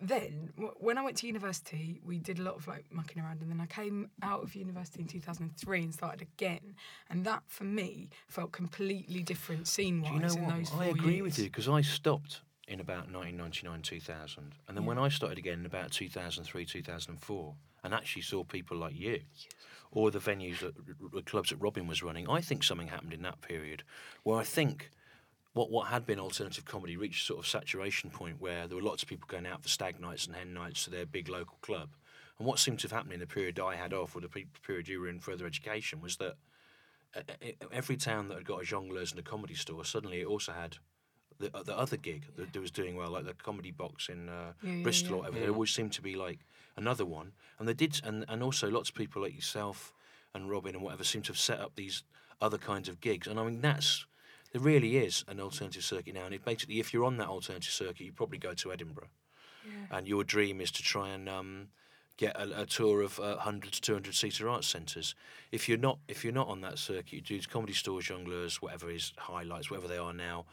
Then, 0.00 0.50
w- 0.56 0.74
when 0.78 0.96
I 0.96 1.02
went 1.02 1.16
to 1.18 1.26
university, 1.26 2.00
we 2.04 2.18
did 2.20 2.38
a 2.38 2.42
lot 2.42 2.54
of 2.54 2.68
like 2.68 2.84
mucking 2.92 3.20
around, 3.20 3.42
and 3.42 3.50
then 3.50 3.60
I 3.60 3.66
came 3.66 4.10
out 4.22 4.42
of 4.44 4.54
university 4.54 5.00
in 5.02 5.08
2003 5.08 5.82
and 5.82 5.92
started 5.92 6.22
again. 6.22 6.76
And 7.10 7.24
that, 7.24 7.42
for 7.48 7.64
me, 7.64 8.10
felt 8.28 8.52
completely 8.52 9.24
different 9.24 9.66
scene 9.66 10.02
wise 10.02 10.10
Do 10.10 10.14
you 10.14 10.20
know 10.20 10.34
in 10.34 10.42
what? 10.44 10.56
those 10.58 10.68
four 10.70 10.82
I 10.84 10.86
agree 10.86 11.14
years. 11.14 11.22
with 11.24 11.38
you 11.40 11.44
because 11.46 11.68
I 11.68 11.80
stopped 11.80 12.42
in 12.68 12.80
about 12.80 13.10
1999, 13.10 13.82
2000, 13.82 14.52
and 14.68 14.76
then 14.76 14.84
when 14.84 14.98
I 14.98 15.08
started 15.08 15.38
again 15.38 15.60
in 15.60 15.66
about 15.66 15.90
2003, 15.90 16.64
2004, 16.64 17.54
and 17.84 17.94
actually 17.94 18.22
saw 18.22 18.44
people 18.44 18.76
like 18.76 18.94
you. 18.94 19.20
Or 19.90 20.10
the 20.10 20.18
venues, 20.18 20.58
that, 20.58 20.74
the 21.14 21.22
clubs 21.22 21.48
that 21.48 21.56
Robin 21.56 21.86
was 21.86 22.02
running. 22.02 22.28
I 22.28 22.42
think 22.42 22.62
something 22.62 22.88
happened 22.88 23.14
in 23.14 23.22
that 23.22 23.40
period, 23.40 23.84
where 24.22 24.38
I 24.38 24.44
think 24.44 24.90
what 25.54 25.70
what 25.70 25.88
had 25.88 26.04
been 26.04 26.20
alternative 26.20 26.66
comedy 26.66 26.96
reached 26.96 27.26
sort 27.26 27.40
of 27.40 27.46
saturation 27.46 28.10
point 28.10 28.40
where 28.40 28.68
there 28.68 28.76
were 28.76 28.82
lots 28.82 29.02
of 29.02 29.08
people 29.08 29.26
going 29.26 29.46
out 29.46 29.62
for 29.62 29.68
stag 29.68 29.98
nights 29.98 30.26
and 30.26 30.36
hen 30.36 30.52
nights 30.52 30.84
to 30.84 30.90
their 30.90 31.06
big 31.06 31.28
local 31.28 31.56
club. 31.62 31.88
And 32.38 32.46
what 32.46 32.58
seemed 32.58 32.80
to 32.80 32.84
have 32.84 32.92
happened 32.92 33.14
in 33.14 33.20
the 33.20 33.26
period 33.26 33.58
I 33.58 33.76
had 33.76 33.94
off, 33.94 34.14
or 34.14 34.20
the 34.20 34.28
period 34.62 34.88
you 34.88 35.00
were 35.00 35.08
in 35.08 35.20
further 35.20 35.46
education, 35.46 36.02
was 36.02 36.18
that 36.18 36.36
uh, 37.16 37.20
uh, 37.30 37.66
every 37.72 37.96
town 37.96 38.28
that 38.28 38.36
had 38.36 38.46
got 38.46 38.62
a 38.62 38.66
jongleurs 38.66 39.10
and 39.10 39.18
a 39.18 39.22
comedy 39.22 39.54
store 39.54 39.84
suddenly 39.84 40.20
it 40.20 40.26
also 40.26 40.52
had 40.52 40.76
the, 41.38 41.50
uh, 41.56 41.62
the 41.62 41.76
other 41.76 41.96
gig 41.96 42.24
that, 42.36 42.52
that 42.52 42.60
was 42.60 42.70
doing 42.70 42.96
well, 42.96 43.10
like 43.10 43.24
the 43.24 43.34
comedy 43.34 43.70
box 43.70 44.08
in 44.08 44.28
uh, 44.28 44.52
Yeah, 44.62 44.72
yeah, 44.72 44.82
Bristol 44.82 45.10
yeah. 45.10 45.14
or 45.14 45.18
whatever. 45.20 45.40
There 45.40 45.50
always 45.52 45.70
seemed 45.70 45.92
to 45.92 46.02
be 46.02 46.16
like 46.16 46.40
another 46.76 47.04
one, 47.04 47.32
and 47.58 47.68
they 47.68 47.74
did, 47.74 48.00
and 48.04 48.24
and 48.28 48.42
also 48.42 48.70
lots 48.70 48.88
of 48.90 48.94
people 48.94 49.22
like 49.22 49.34
yourself 49.34 49.92
and 50.34 50.50
Robin 50.50 50.74
and 50.74 50.84
whatever 50.84 51.04
seem 51.04 51.22
to 51.22 51.28
have 51.28 51.38
set 51.38 51.60
up 51.60 51.72
these 51.74 52.02
other 52.40 52.58
kinds 52.58 52.88
of 52.88 53.00
gigs, 53.00 53.26
and 53.26 53.38
I 53.40 53.44
mean 53.44 53.60
that's 53.60 54.06
there 54.52 54.62
really 54.62 54.96
is 54.96 55.24
an 55.28 55.40
alternative 55.40 55.84
circuit 55.84 56.14
now, 56.14 56.24
and 56.24 56.34
it 56.34 56.44
basically, 56.44 56.80
if 56.80 56.92
you're 56.94 57.04
on 57.04 57.16
that 57.18 57.28
alternative 57.28 57.72
circuit, 57.72 58.00
you 58.00 58.12
probably 58.12 58.38
go 58.38 58.54
to 58.54 58.72
Edinburgh, 58.72 59.08
and 59.90 60.08
your 60.08 60.24
dream 60.24 60.60
is 60.60 60.70
to 60.72 60.82
try 60.82 61.10
and 61.10 61.28
um, 61.28 61.68
get 62.16 62.34
a, 62.36 62.62
a 62.62 62.66
tour 62.66 63.02
of 63.02 63.18
uh, 63.20 63.34
100 63.36 63.72
to 63.72 63.80
200 63.80 64.14
seater 64.14 64.48
arts 64.48 64.66
centres. 64.66 65.14
If 65.52 65.68
you're 65.68 65.78
not, 65.78 65.98
if 66.08 66.24
you're 66.24 66.32
not 66.32 66.48
on 66.48 66.60
that 66.62 66.78
circuit, 66.78 67.12
you 67.12 67.20
do 67.20 67.40
comedy 67.42 67.74
stores, 67.74 68.06
jongleurs, 68.06 68.56
whatever 68.56 68.90
is 68.90 69.12
highlights, 69.18 69.70
whatever 69.70 69.88
they 69.88 69.98
are 69.98 70.12
now, 70.14 70.46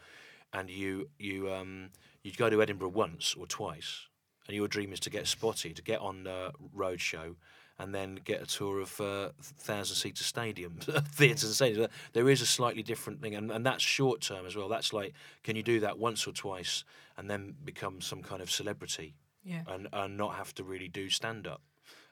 and 0.52 0.70
you 0.70 1.08
you 1.18 1.52
um, 1.52 1.90
you 2.22 2.32
go 2.32 2.50
to 2.50 2.62
Edinburgh 2.62 2.90
once 2.90 3.34
or 3.38 3.46
twice, 3.46 4.06
and 4.46 4.56
your 4.56 4.68
dream 4.68 4.92
is 4.92 5.00
to 5.00 5.10
get 5.10 5.26
spotted, 5.26 5.76
to 5.76 5.82
get 5.82 6.00
on 6.00 6.26
uh, 6.26 6.50
roadshow, 6.76 7.36
and 7.78 7.94
then 7.94 8.18
get 8.24 8.42
a 8.42 8.46
tour 8.46 8.80
of 8.80 9.00
uh, 9.00 9.30
thousand 9.40 9.96
seater 9.96 10.24
stadiums, 10.24 10.84
theatres 11.08 11.60
and 11.60 11.76
stadiums. 11.76 11.88
There 12.12 12.28
is 12.30 12.40
a 12.40 12.46
slightly 12.46 12.82
different 12.82 13.20
thing, 13.20 13.34
and, 13.34 13.50
and 13.50 13.64
that's 13.66 13.82
short 13.82 14.20
term 14.22 14.46
as 14.46 14.56
well. 14.56 14.68
That's 14.68 14.92
like, 14.92 15.12
can 15.44 15.56
you 15.56 15.62
do 15.62 15.80
that 15.80 15.98
once 15.98 16.26
or 16.26 16.32
twice 16.32 16.84
and 17.18 17.28
then 17.30 17.54
become 17.64 18.00
some 18.00 18.22
kind 18.22 18.42
of 18.42 18.50
celebrity 18.50 19.14
Yeah. 19.44 19.62
and, 19.68 19.88
and 19.92 20.16
not 20.16 20.34
have 20.36 20.54
to 20.56 20.64
really 20.64 20.88
do 20.88 21.08
stand 21.10 21.46
up? 21.46 21.60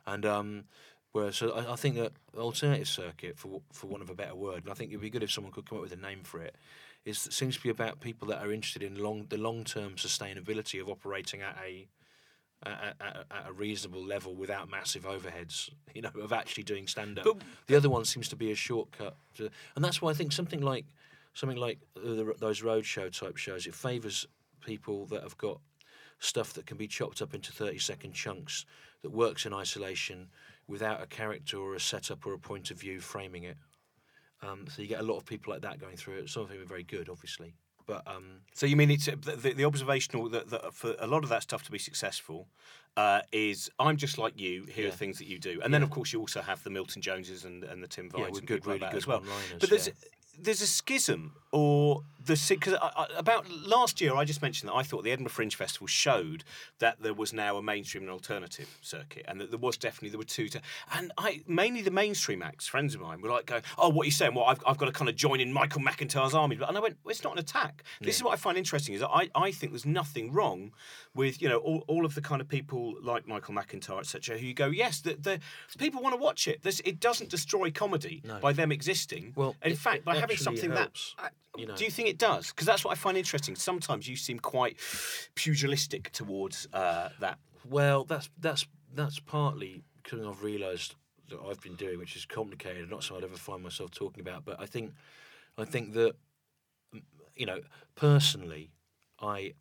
And 0.06 0.26
um, 0.26 0.64
whereas 1.12 1.36
so 1.36 1.50
I, 1.52 1.72
I 1.72 1.76
think 1.76 1.96
that 1.96 2.12
alternative 2.36 2.88
circuit, 2.88 3.38
for 3.38 3.62
for 3.72 3.86
want 3.86 4.02
of 4.02 4.10
a 4.10 4.14
better 4.14 4.34
word, 4.34 4.64
and 4.64 4.70
I 4.70 4.74
think 4.74 4.90
it'd 4.90 5.00
be 5.00 5.08
good 5.10 5.22
if 5.22 5.32
someone 5.32 5.52
could 5.52 5.66
come 5.68 5.78
up 5.78 5.82
with 5.84 5.92
a 5.92 5.96
name 5.96 6.20
for 6.24 6.42
it, 6.42 6.54
is 7.04 7.18
seems 7.30 7.56
to 7.56 7.62
be 7.62 7.68
about 7.68 8.00
people 8.00 8.28
that 8.28 8.42
are 8.42 8.52
interested 8.52 8.82
in 8.82 8.96
long 8.96 9.26
the 9.28 9.36
long 9.36 9.64
term 9.64 9.94
sustainability 9.96 10.80
of 10.80 10.88
operating 10.88 11.42
at 11.42 11.56
a 11.64 11.88
at, 12.66 12.96
at, 13.00 13.16
at 13.30 13.48
a 13.48 13.52
reasonable 13.52 14.02
level 14.04 14.34
without 14.34 14.70
massive 14.70 15.04
overheads, 15.04 15.70
you 15.94 16.02
know, 16.02 16.10
of 16.20 16.32
actually 16.32 16.62
doing 16.62 16.86
stand 16.86 17.18
up. 17.18 17.24
The 17.66 17.76
other 17.76 17.90
one 17.90 18.04
seems 18.04 18.28
to 18.28 18.36
be 18.36 18.50
a 18.52 18.54
shortcut, 18.54 19.16
to, 19.36 19.50
and 19.76 19.84
that's 19.84 20.00
why 20.00 20.10
I 20.10 20.14
think 20.14 20.32
something 20.32 20.62
like 20.62 20.86
something 21.34 21.58
like 21.58 21.78
the, 21.94 22.34
those 22.38 22.62
roadshow 22.62 23.16
type 23.16 23.36
shows 23.36 23.66
it 23.66 23.74
favours 23.74 24.26
people 24.64 25.04
that 25.06 25.22
have 25.22 25.36
got 25.36 25.60
stuff 26.20 26.52
that 26.54 26.64
can 26.64 26.76
be 26.76 26.86
chopped 26.86 27.20
up 27.20 27.34
into 27.34 27.52
thirty 27.52 27.78
second 27.78 28.14
chunks 28.14 28.64
that 29.02 29.10
works 29.10 29.44
in 29.44 29.52
isolation 29.52 30.28
without 30.66 31.02
a 31.02 31.06
character 31.06 31.58
or 31.58 31.74
a 31.74 31.80
setup 31.80 32.24
or 32.24 32.32
a 32.32 32.38
point 32.38 32.70
of 32.70 32.80
view 32.80 33.00
framing 33.00 33.42
it. 33.44 33.58
Um, 34.42 34.66
so 34.68 34.82
you 34.82 34.88
get 34.88 35.00
a 35.00 35.04
lot 35.04 35.16
of 35.16 35.24
people 35.24 35.52
like 35.52 35.62
that 35.62 35.80
going 35.80 35.96
through 35.96 36.18
it. 36.18 36.28
Some 36.28 36.42
of 36.42 36.48
them 36.50 36.60
are 36.60 36.66
very 36.66 36.82
good, 36.82 37.08
obviously, 37.08 37.54
but 37.86 38.02
um, 38.06 38.40
So 38.52 38.66
you 38.66 38.76
mean 38.76 38.90
it's 38.90 39.08
uh, 39.08 39.12
the, 39.20 39.52
the, 39.54 39.64
observational 39.64 40.28
that, 40.30 40.50
that 40.50 40.74
for 40.74 40.94
a 40.98 41.06
lot 41.06 41.22
of 41.22 41.30
that 41.30 41.42
stuff 41.42 41.62
to 41.64 41.70
be 41.70 41.78
successful 41.78 42.48
uh, 42.96 43.20
is 43.32 43.70
I'm 43.78 43.96
just 43.96 44.18
like 44.18 44.38
you. 44.38 44.64
Here 44.64 44.84
Yeah. 44.84 44.90
are 44.90 44.96
things 44.96 45.18
that 45.18 45.26
you 45.26 45.38
do, 45.38 45.60
and 45.62 45.72
then 45.72 45.82
of 45.82 45.90
course 45.90 46.12
you 46.12 46.20
also 46.20 46.42
have 46.42 46.62
the 46.62 46.70
Milton 46.70 47.00
Joneses 47.02 47.44
and, 47.44 47.64
and 47.64 47.82
the 47.82 47.88
Tim 47.88 48.10
Vines 48.10 48.22
Yeah, 48.32 48.38
and 48.38 48.46
good- 48.46 48.62
people 48.62 48.72
like 48.72 48.80
really 48.82 48.92
good 48.92 48.98
as 48.98 49.06
well. 49.06 49.22
But 49.58 49.70
there's 49.70 49.86
yeah. 49.88 49.92
there's 50.38 50.60
a 50.62 50.66
schism 50.66 51.34
or 51.52 52.02
the 52.26 52.40
because 52.48 52.74
uh, 52.74 52.90
uh, 52.96 53.06
about 53.16 53.48
last 53.50 54.00
year 54.00 54.14
I 54.14 54.24
just 54.24 54.42
mentioned 54.42 54.68
that 54.70 54.74
I 54.74 54.82
thought 54.82 55.04
the 55.04 55.12
Edinburgh 55.12 55.32
Fringe 55.32 55.54
Festival 55.54 55.86
showed 55.86 56.44
that 56.78 57.00
there 57.02 57.14
was 57.14 57.32
now 57.32 57.56
a 57.56 57.62
mainstream 57.62 58.02
and 58.04 58.10
alternative 58.12 58.78
circuit, 58.80 59.24
and 59.28 59.40
that 59.40 59.50
there 59.50 59.58
was 59.58 59.76
definitely 59.76 60.10
there 60.10 60.18
were 60.18 60.24
two. 60.24 60.48
To, 60.48 60.60
and 60.94 61.12
I 61.18 61.42
mainly 61.46 61.82
the 61.82 61.90
mainstream 61.90 62.42
acts, 62.42 62.66
friends 62.66 62.94
of 62.94 63.00
mine, 63.00 63.20
were 63.20 63.30
like 63.30 63.46
going, 63.46 63.62
"Oh, 63.78 63.88
what 63.88 64.02
are 64.04 64.06
you 64.06 64.10
saying? 64.12 64.34
Well, 64.34 64.44
I've, 64.44 64.60
I've 64.66 64.78
got 64.78 64.86
to 64.86 64.92
kind 64.92 65.08
of 65.08 65.16
join 65.16 65.40
in 65.40 65.52
Michael 65.52 65.80
McIntyre's 65.82 66.34
army." 66.34 66.56
And 66.66 66.76
I 66.76 66.80
went, 66.80 66.96
well, 67.04 67.10
"It's 67.10 67.24
not 67.24 67.34
an 67.34 67.38
attack. 67.38 67.82
This 68.00 68.16
is 68.16 68.22
what 68.24 68.32
I 68.32 68.36
find 68.36 68.56
interesting 68.58 68.94
is 68.94 69.00
that 69.00 69.10
I, 69.10 69.30
I 69.34 69.50
think 69.50 69.72
there's 69.72 69.86
nothing 69.86 70.32
wrong 70.32 70.72
with 71.14 71.40
you 71.42 71.48
know 71.48 71.58
all, 71.58 71.84
all 71.88 72.04
of 72.04 72.14
the 72.14 72.20
kind 72.20 72.40
of 72.40 72.48
people 72.48 72.94
like 73.02 73.26
Michael 73.28 73.54
McIntyre, 73.54 74.00
etc., 74.00 74.38
who 74.38 74.46
you 74.46 74.54
go, 74.54 74.66
yes, 74.66 75.00
the, 75.00 75.14
the 75.14 75.40
people 75.78 76.02
want 76.02 76.14
to 76.14 76.20
watch 76.20 76.48
it. 76.48 76.62
There's, 76.62 76.80
it 76.80 77.00
doesn't 77.00 77.30
destroy 77.30 77.70
comedy 77.70 78.22
No. 78.24 78.38
by 78.38 78.52
them 78.52 78.72
existing. 78.72 79.32
well, 79.36 79.54
in 79.62 79.72
it- 79.72 79.78
fact, 79.78 79.98
it 79.98 80.04
by 80.04 80.16
having 80.16 80.36
something 80.36 80.70
that 80.70 80.78
helps, 80.78 81.14
you 81.56 81.66
know, 81.66 81.76
do 81.76 81.84
you 81.84 81.90
think 81.90 82.08
it 82.08 82.13
does? 82.18 82.48
Because 82.48 82.66
that's 82.66 82.84
what 82.84 82.92
I 82.92 82.94
find 82.94 83.16
interesting. 83.16 83.56
Sometimes 83.56 84.08
you 84.08 84.16
seem 84.16 84.38
quite 84.38 84.78
pugilistic 85.34 86.10
towards 86.12 86.68
uh, 86.72 87.10
that. 87.20 87.38
Well, 87.64 88.04
that's 88.04 88.30
that's 88.38 88.66
that's 88.92 89.18
partly 89.20 89.82
because 90.02 90.26
I've 90.26 90.42
realised 90.42 90.94
that 91.30 91.38
I've 91.48 91.60
been 91.60 91.76
doing, 91.76 91.98
which 91.98 92.16
is 92.16 92.26
complicated, 92.26 92.90
not 92.90 93.02
something 93.02 93.24
I'd 93.24 93.30
ever 93.30 93.38
find 93.38 93.62
myself 93.62 93.90
talking 93.90 94.20
about. 94.20 94.44
But 94.44 94.60
I 94.60 94.66
think, 94.66 94.92
I 95.56 95.64
think 95.64 95.94
that, 95.94 96.14
you 97.34 97.46
know, 97.46 97.60
personally, 97.94 98.70
I, 99.20 99.54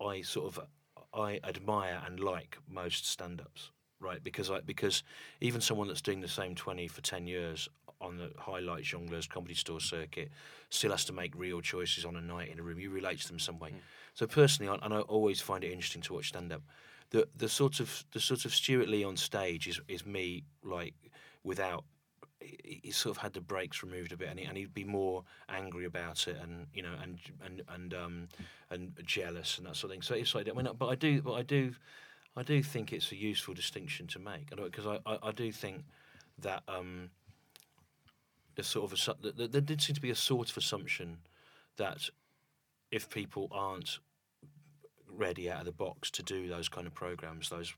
I 0.00 0.22
sort 0.22 0.56
of, 0.56 0.66
I 1.12 1.40
admire 1.44 2.02
and 2.06 2.18
like 2.18 2.56
most 2.68 3.06
stand-ups, 3.06 3.70
right? 4.00 4.22
Because 4.24 4.50
I 4.50 4.60
because 4.60 5.02
even 5.40 5.60
someone 5.60 5.88
that's 5.88 6.02
doing 6.02 6.20
the 6.20 6.28
same 6.28 6.54
twenty 6.54 6.88
for 6.88 7.02
ten 7.02 7.26
years 7.26 7.68
on 8.04 8.18
the 8.18 8.30
highlight 8.38 8.84
jongleurs 8.84 9.28
comedy 9.28 9.54
store 9.54 9.80
circuit 9.80 10.28
still 10.70 10.90
has 10.90 11.04
to 11.04 11.12
make 11.12 11.32
real 11.36 11.60
choices 11.60 12.04
on 12.04 12.16
a 12.16 12.20
night 12.20 12.48
in 12.52 12.58
a 12.58 12.62
room. 12.62 12.78
You 12.78 12.90
relate 12.90 13.20
to 13.20 13.28
them 13.28 13.38
some 13.38 13.58
way. 13.58 13.72
So 14.14 14.26
personally, 14.26 14.70
I, 14.72 14.84
and 14.84 14.94
I 14.94 15.00
always 15.00 15.40
find 15.40 15.64
it 15.64 15.72
interesting 15.72 16.02
to 16.02 16.14
watch 16.14 16.28
stand 16.28 16.52
up. 16.52 16.62
The 17.10 17.28
the 17.36 17.48
sort 17.48 17.80
of 17.80 18.04
the 18.12 18.20
sort 18.20 18.44
of 18.44 18.54
Stewart 18.54 18.88
Lee 18.88 19.04
on 19.04 19.16
stage 19.16 19.68
is 19.68 19.80
is 19.88 20.04
me 20.04 20.44
like 20.62 20.94
without. 21.42 21.84
He 22.40 22.80
he 22.84 22.90
sort 22.90 23.16
of 23.16 23.22
had 23.22 23.32
the 23.32 23.40
brakes 23.40 23.82
removed 23.82 24.12
a 24.12 24.16
bit, 24.16 24.28
and, 24.28 24.38
he, 24.38 24.44
and 24.44 24.56
he'd 24.56 24.74
be 24.74 24.84
more 24.84 25.24
angry 25.48 25.86
about 25.86 26.28
it, 26.28 26.36
and 26.42 26.66
you 26.74 26.82
know, 26.82 26.94
and 27.02 27.18
and 27.44 27.62
and 27.68 27.94
um, 27.94 28.28
and 28.70 28.92
jealous 29.06 29.58
and 29.58 29.66
that 29.66 29.76
sort 29.76 29.90
of 29.90 29.94
thing. 29.94 30.02
So 30.02 30.14
it's 30.14 30.34
like, 30.34 30.48
I 30.48 30.52
mean, 30.52 30.68
but 30.78 30.88
I 30.88 30.94
do, 30.94 31.22
but 31.22 31.32
I 31.32 31.42
do, 31.42 31.72
I 32.36 32.42
do 32.42 32.62
think 32.62 32.92
it's 32.92 33.12
a 33.12 33.16
useful 33.16 33.54
distinction 33.54 34.06
to 34.08 34.18
make, 34.18 34.50
because 34.50 34.86
I, 34.86 34.98
I, 35.06 35.18
I 35.28 35.32
do 35.32 35.52
think 35.52 35.84
that 36.42 36.62
um, 36.68 37.10
there's 38.54 38.66
sort 38.66 38.92
of 38.92 38.98
a 39.24 39.32
there, 39.32 39.60
did 39.60 39.82
seem 39.82 39.94
to 39.94 40.00
be 40.00 40.10
a 40.10 40.14
sort 40.14 40.50
of 40.50 40.56
assumption 40.56 41.18
that 41.76 42.08
if 42.90 43.08
people 43.08 43.48
aren't 43.50 43.98
ready 45.08 45.50
out 45.50 45.60
of 45.60 45.66
the 45.66 45.72
box 45.72 46.10
to 46.12 46.22
do 46.22 46.48
those 46.48 46.68
kind 46.68 46.86
of 46.86 46.94
programs, 46.94 47.48
those 47.48 47.74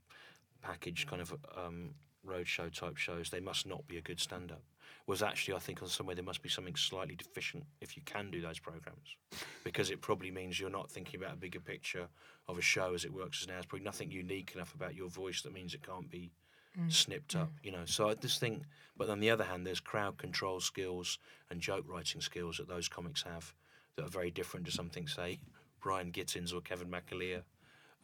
packaged 0.62 1.08
kind 1.08 1.22
of 1.22 1.34
um, 1.56 1.94
roadshow 2.26 2.72
type 2.72 2.96
shows, 2.96 3.30
they 3.30 3.40
must 3.40 3.66
not 3.66 3.86
be 3.86 3.96
a 3.96 4.02
good 4.02 4.20
stand 4.20 4.50
up. 4.50 4.62
Was 5.06 5.22
actually, 5.22 5.54
I 5.54 5.58
think, 5.60 5.82
on 5.82 5.88
some 5.88 6.06
way 6.06 6.14
there 6.14 6.24
must 6.24 6.42
be 6.42 6.48
something 6.48 6.74
slightly 6.74 7.14
deficient 7.14 7.64
if 7.80 7.96
you 7.96 8.02
can 8.04 8.30
do 8.30 8.40
those 8.40 8.58
programs, 8.58 9.16
because 9.62 9.90
it 9.90 10.00
probably 10.00 10.30
means 10.30 10.58
you're 10.58 10.68
not 10.68 10.90
thinking 10.90 11.20
about 11.20 11.34
a 11.34 11.38
bigger 11.38 11.60
picture 11.60 12.08
of 12.48 12.58
a 12.58 12.62
show 12.62 12.92
as 12.94 13.04
it 13.04 13.12
works 13.12 13.42
as 13.42 13.48
now. 13.48 13.54
There's 13.54 13.66
probably 13.66 13.84
nothing 13.84 14.10
unique 14.10 14.52
enough 14.54 14.74
about 14.74 14.94
your 14.94 15.08
voice 15.08 15.42
that 15.42 15.52
means 15.52 15.74
it 15.74 15.86
can't 15.86 16.10
be 16.10 16.30
Mm, 16.78 16.92
snipped 16.92 17.34
up, 17.34 17.48
mm. 17.48 17.64
you 17.64 17.72
know. 17.72 17.84
So 17.84 18.08
I 18.08 18.14
just 18.14 18.40
think, 18.40 18.62
but 18.96 19.08
on 19.08 19.20
the 19.20 19.30
other 19.30 19.44
hand, 19.44 19.66
there's 19.66 19.80
crowd 19.80 20.18
control 20.18 20.60
skills 20.60 21.18
and 21.50 21.60
joke 21.60 21.84
writing 21.88 22.20
skills 22.20 22.58
that 22.58 22.68
those 22.68 22.88
comics 22.88 23.22
have 23.22 23.54
that 23.96 24.04
are 24.04 24.10
very 24.10 24.30
different 24.30 24.66
to 24.66 24.72
something, 24.72 25.08
say, 25.08 25.38
Brian 25.80 26.12
Gittins 26.12 26.52
or 26.52 26.60
Kevin 26.60 26.88
McAleer 26.88 27.42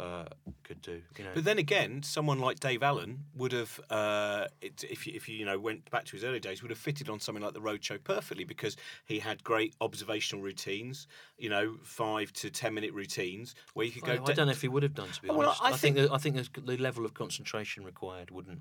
uh, 0.01 0.25
could 0.65 0.83
do. 0.83 1.03
You 1.17 1.25
know, 1.25 1.31
But 1.35 1.45
then 1.45 1.59
again, 1.59 2.03
someone 2.03 2.39
like 2.39 2.61
Dave 2.61 2.83
Allen 2.83 3.25
would 3.35 3.53
have, 3.53 3.81
uh, 3.91 4.47
it, 4.61 4.85
if 4.91 5.07
you, 5.07 5.13
if 5.15 5.29
you 5.29 5.37
you 5.37 5.45
know 5.45 5.59
went 5.59 5.91
back 5.91 6.05
to 6.07 6.13
his 6.13 6.25
early 6.25 6.41
days, 6.41 6.63
would 6.63 6.71
have 6.71 6.79
fitted 6.79 7.09
on 7.09 7.21
something 7.21 7.43
like 7.43 7.55
the 7.55 7.61
Roadshow 7.61 8.03
perfectly 8.03 8.45
because 8.45 8.77
he 9.05 9.19
had 9.19 9.45
great 9.45 9.75
observational 9.81 10.43
routines, 10.43 11.07
you 11.39 11.49
know, 11.49 11.77
five 11.83 12.33
to 12.35 12.51
ten 12.51 12.75
minute 12.75 12.93
routines 12.93 13.55
where 13.75 13.87
you 13.87 13.93
could 13.93 14.09
I, 14.09 14.17
go. 14.17 14.25
I 14.27 14.33
don't 14.33 14.47
know 14.47 14.53
if 14.53 14.63
he 14.63 14.69
would 14.69 14.83
have 14.83 14.95
done. 14.95 15.09
To 15.11 15.23
be 15.23 15.29
well, 15.29 15.43
honest, 15.43 15.63
I 15.63 15.67
I, 15.67 15.71
think 15.71 15.97
think- 15.97 16.09
that, 16.09 16.15
I 16.15 16.19
think 16.19 16.67
the 16.67 16.77
level 16.79 17.05
of 17.05 17.15
concentration 17.15 17.85
required 17.85 18.31
wouldn't. 18.31 18.61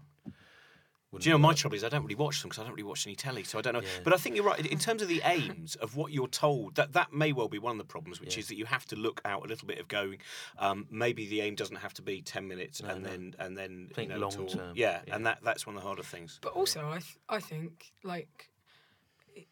Wouldn't 1.11 1.23
Do 1.23 1.29
you 1.29 1.33
know 1.33 1.39
my 1.39 1.53
trouble 1.53 1.75
is 1.75 1.83
I 1.83 1.89
don't 1.89 2.03
really 2.03 2.15
watch 2.15 2.41
them 2.41 2.49
because 2.49 2.61
I 2.61 2.63
don't 2.63 2.71
really 2.73 2.83
watch 2.87 3.05
any 3.05 3.15
telly, 3.15 3.43
so 3.43 3.59
I 3.59 3.61
don't 3.61 3.73
know. 3.73 3.81
Yeah. 3.81 3.87
But 4.03 4.13
I 4.13 4.17
think 4.17 4.35
you're 4.35 4.45
right 4.45 4.59
in- 4.59 4.65
in 4.67 4.79
terms 4.79 5.01
of 5.01 5.09
the 5.09 5.21
aims 5.25 5.75
of 5.75 5.95
what 5.97 6.11
you're 6.13 6.27
told. 6.29 6.75
That 6.75 6.93
that 6.93 7.11
may 7.11 7.33
well 7.33 7.49
be 7.49 7.59
one 7.59 7.73
of 7.73 7.77
the 7.79 7.83
problems, 7.91 8.21
which 8.21 8.35
Yeah. 8.35 8.39
is 8.41 8.47
that 8.47 8.55
you 8.55 8.65
have 8.65 8.85
to 8.87 8.95
look 8.95 9.19
out 9.25 9.43
a 9.43 9.47
little 9.47 9.67
bit 9.67 9.79
of 9.79 9.87
going. 9.89 10.21
Um, 10.57 10.87
maybe 10.89 11.27
the 11.27 11.41
aim 11.41 11.55
doesn't 11.55 11.75
have 11.77 11.93
to 11.95 12.01
be 12.01 12.21
ten 12.21 12.47
minutes 12.47 12.81
No, 12.81 12.89
and 12.89 13.03
no. 13.03 13.09
then 13.09 13.35
and 13.39 13.57
then 13.57 13.89
Think 13.93 14.09
you 14.09 14.15
know, 14.15 14.21
long 14.27 14.47
term, 14.47 14.73
Yeah, 14.75 15.01
yeah. 15.05 15.15
and 15.15 15.25
that 15.25 15.39
that's 15.43 15.67
one 15.67 15.75
of 15.75 15.81
the 15.81 15.87
harder 15.87 16.03
things. 16.03 16.39
But 16.41 16.53
also, 16.53 16.87
I 16.89 16.99
th- 16.99 17.17
I 17.27 17.39
think 17.41 17.91
like 18.03 18.49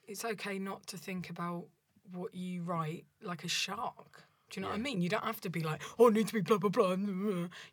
it's 0.07 0.23
okay 0.23 0.59
not 0.59 0.87
to 0.87 0.97
think 0.97 1.29
about 1.29 1.67
what 2.11 2.33
you 2.33 2.63
write 2.63 3.05
like 3.21 3.43
a 3.43 3.47
shark. 3.49 4.23
Do 4.49 4.59
you 4.59 4.63
know 4.63 4.69
what 4.69 4.75
I 4.79 4.79
mean? 4.81 5.01
You 5.01 5.09
don't 5.09 5.23
have 5.23 5.41
to 5.41 5.49
be 5.49 5.61
like, 5.61 5.81
oh, 5.97 6.07
I 6.09 6.11
need 6.11 6.27
to 6.27 6.33
be 6.33 6.41
blah 6.41 6.57
blah 6.57 6.69
blah. 6.69 6.95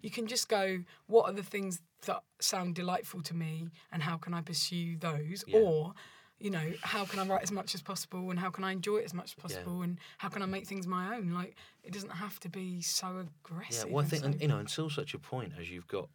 You 0.01 0.11
can 0.11 0.27
just 0.27 0.49
go, 0.49 0.81
what 1.07 1.25
are 1.29 1.33
the 1.33 1.43
things 1.43 1.81
that 2.07 2.23
sound 2.41 2.75
delightful 2.75 3.23
to 3.23 3.35
me, 3.35 3.69
and 3.93 4.03
how 4.03 4.17
can 4.17 4.35
I 4.35 4.43
pursue 4.43 4.97
those? 4.99 5.45
Yeah. 5.47 5.61
Or, 5.61 5.95
you 6.39 6.51
know, 6.51 6.73
how 6.83 7.05
can 7.07 7.19
I 7.19 7.25
write 7.27 7.43
as 7.43 7.51
much 7.51 7.75
as 7.75 7.81
possible, 7.83 8.31
and 8.31 8.39
how 8.39 8.51
can 8.51 8.63
I 8.63 8.73
enjoy 8.73 8.99
it 8.99 9.05
as 9.07 9.15
much 9.15 9.31
as 9.31 9.35
possible, 9.35 9.83
and 9.83 9.99
how 10.19 10.29
can 10.29 10.43
I 10.43 10.47
make 10.47 10.67
things 10.67 10.87
my 10.87 11.17
own? 11.17 11.31
Like, 11.33 11.57
it 11.83 11.93
doesn't 11.93 12.11
have 12.11 12.39
to 12.41 12.49
be 12.51 12.83
so 12.83 13.27
aggressive. 13.47 13.89
Yeah, 13.89 13.95
well, 13.95 14.05
I 14.05 14.09
think 14.09 14.23
so- 14.23 14.29
and, 14.31 14.41
you 14.43 14.49
know 14.49 14.59
until 14.59 14.91
such 14.91 15.15
a 15.15 15.19
point 15.19 15.53
as 15.59 15.71
you've 15.71 15.89
got, 15.89 16.09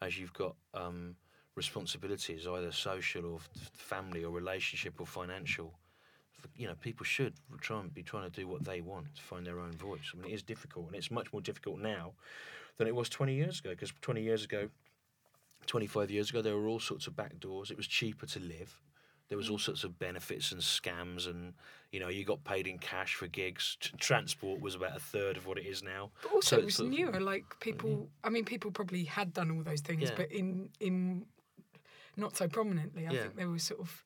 as 0.00 0.18
you've 0.18 0.32
got 0.32 0.56
um, 0.74 1.16
responsibilities, 1.54 2.46
either 2.46 2.72
social 2.72 3.26
or 3.26 3.38
family 3.74 4.24
or 4.24 4.30
relationship 4.32 5.00
or 5.00 5.06
financial. 5.06 5.74
You 6.56 6.66
know, 6.68 6.74
people 6.74 7.04
should 7.04 7.34
try 7.60 7.80
and 7.80 7.92
be 7.92 8.02
trying 8.02 8.30
to 8.30 8.40
do 8.40 8.46
what 8.46 8.64
they 8.64 8.80
want 8.80 9.14
to 9.16 9.22
find 9.22 9.46
their 9.46 9.60
own 9.60 9.72
voice. 9.72 10.12
I 10.12 10.16
mean, 10.18 10.30
it 10.30 10.34
is 10.34 10.42
difficult, 10.42 10.86
and 10.88 10.96
it's 10.96 11.10
much 11.10 11.32
more 11.32 11.42
difficult 11.42 11.78
now 11.78 12.12
than 12.78 12.86
it 12.86 12.94
was 12.94 13.08
20 13.08 13.34
years 13.34 13.60
ago. 13.60 13.70
Because 13.70 13.92
20 14.00 14.22
years 14.22 14.44
ago, 14.44 14.68
25 15.66 16.10
years 16.10 16.30
ago, 16.30 16.42
there 16.42 16.56
were 16.56 16.66
all 16.66 16.80
sorts 16.80 17.06
of 17.06 17.16
back 17.16 17.38
doors. 17.38 17.70
It 17.70 17.76
was 17.76 17.86
cheaper 17.86 18.26
to 18.26 18.40
live. 18.40 18.80
there 19.28 19.38
was 19.38 19.48
all 19.48 19.56
mm. 19.56 19.62
sorts 19.62 19.82
of 19.82 19.98
benefits 19.98 20.52
and 20.52 20.60
scams, 20.60 21.26
and 21.26 21.54
you 21.90 21.98
know, 22.00 22.08
you 22.08 22.22
got 22.22 22.44
paid 22.44 22.66
in 22.66 22.76
cash 22.78 23.14
for 23.14 23.26
gigs. 23.28 23.78
T- 23.80 23.90
transport 23.96 24.60
was 24.60 24.74
about 24.74 24.94
a 24.94 25.00
third 25.00 25.38
of 25.38 25.46
what 25.46 25.56
it 25.56 25.64
is 25.64 25.82
now. 25.82 26.10
But 26.22 26.32
also, 26.32 26.56
So 26.56 26.60
it 26.60 26.64
was 26.66 26.74
sort 26.74 26.88
of- 26.88 26.98
newer. 26.98 27.18
Like 27.20 27.58
people, 27.60 27.90
mm-hmm. 27.90 28.24
I 28.24 28.28
mean, 28.28 28.44
people 28.44 28.70
probably 28.70 29.04
had 29.04 29.32
done 29.32 29.50
all 29.50 29.62
those 29.62 29.80
things, 29.80 30.02
Yeah. 30.02 30.16
but 30.16 30.30
in 30.30 30.68
in 30.80 31.24
not 32.16 32.36
so 32.36 32.46
prominently. 32.48 33.06
I 33.06 33.12
Yeah. 33.12 33.22
think 33.22 33.36
there 33.36 33.48
was 33.48 33.62
sort 33.62 33.80
of 33.80 34.04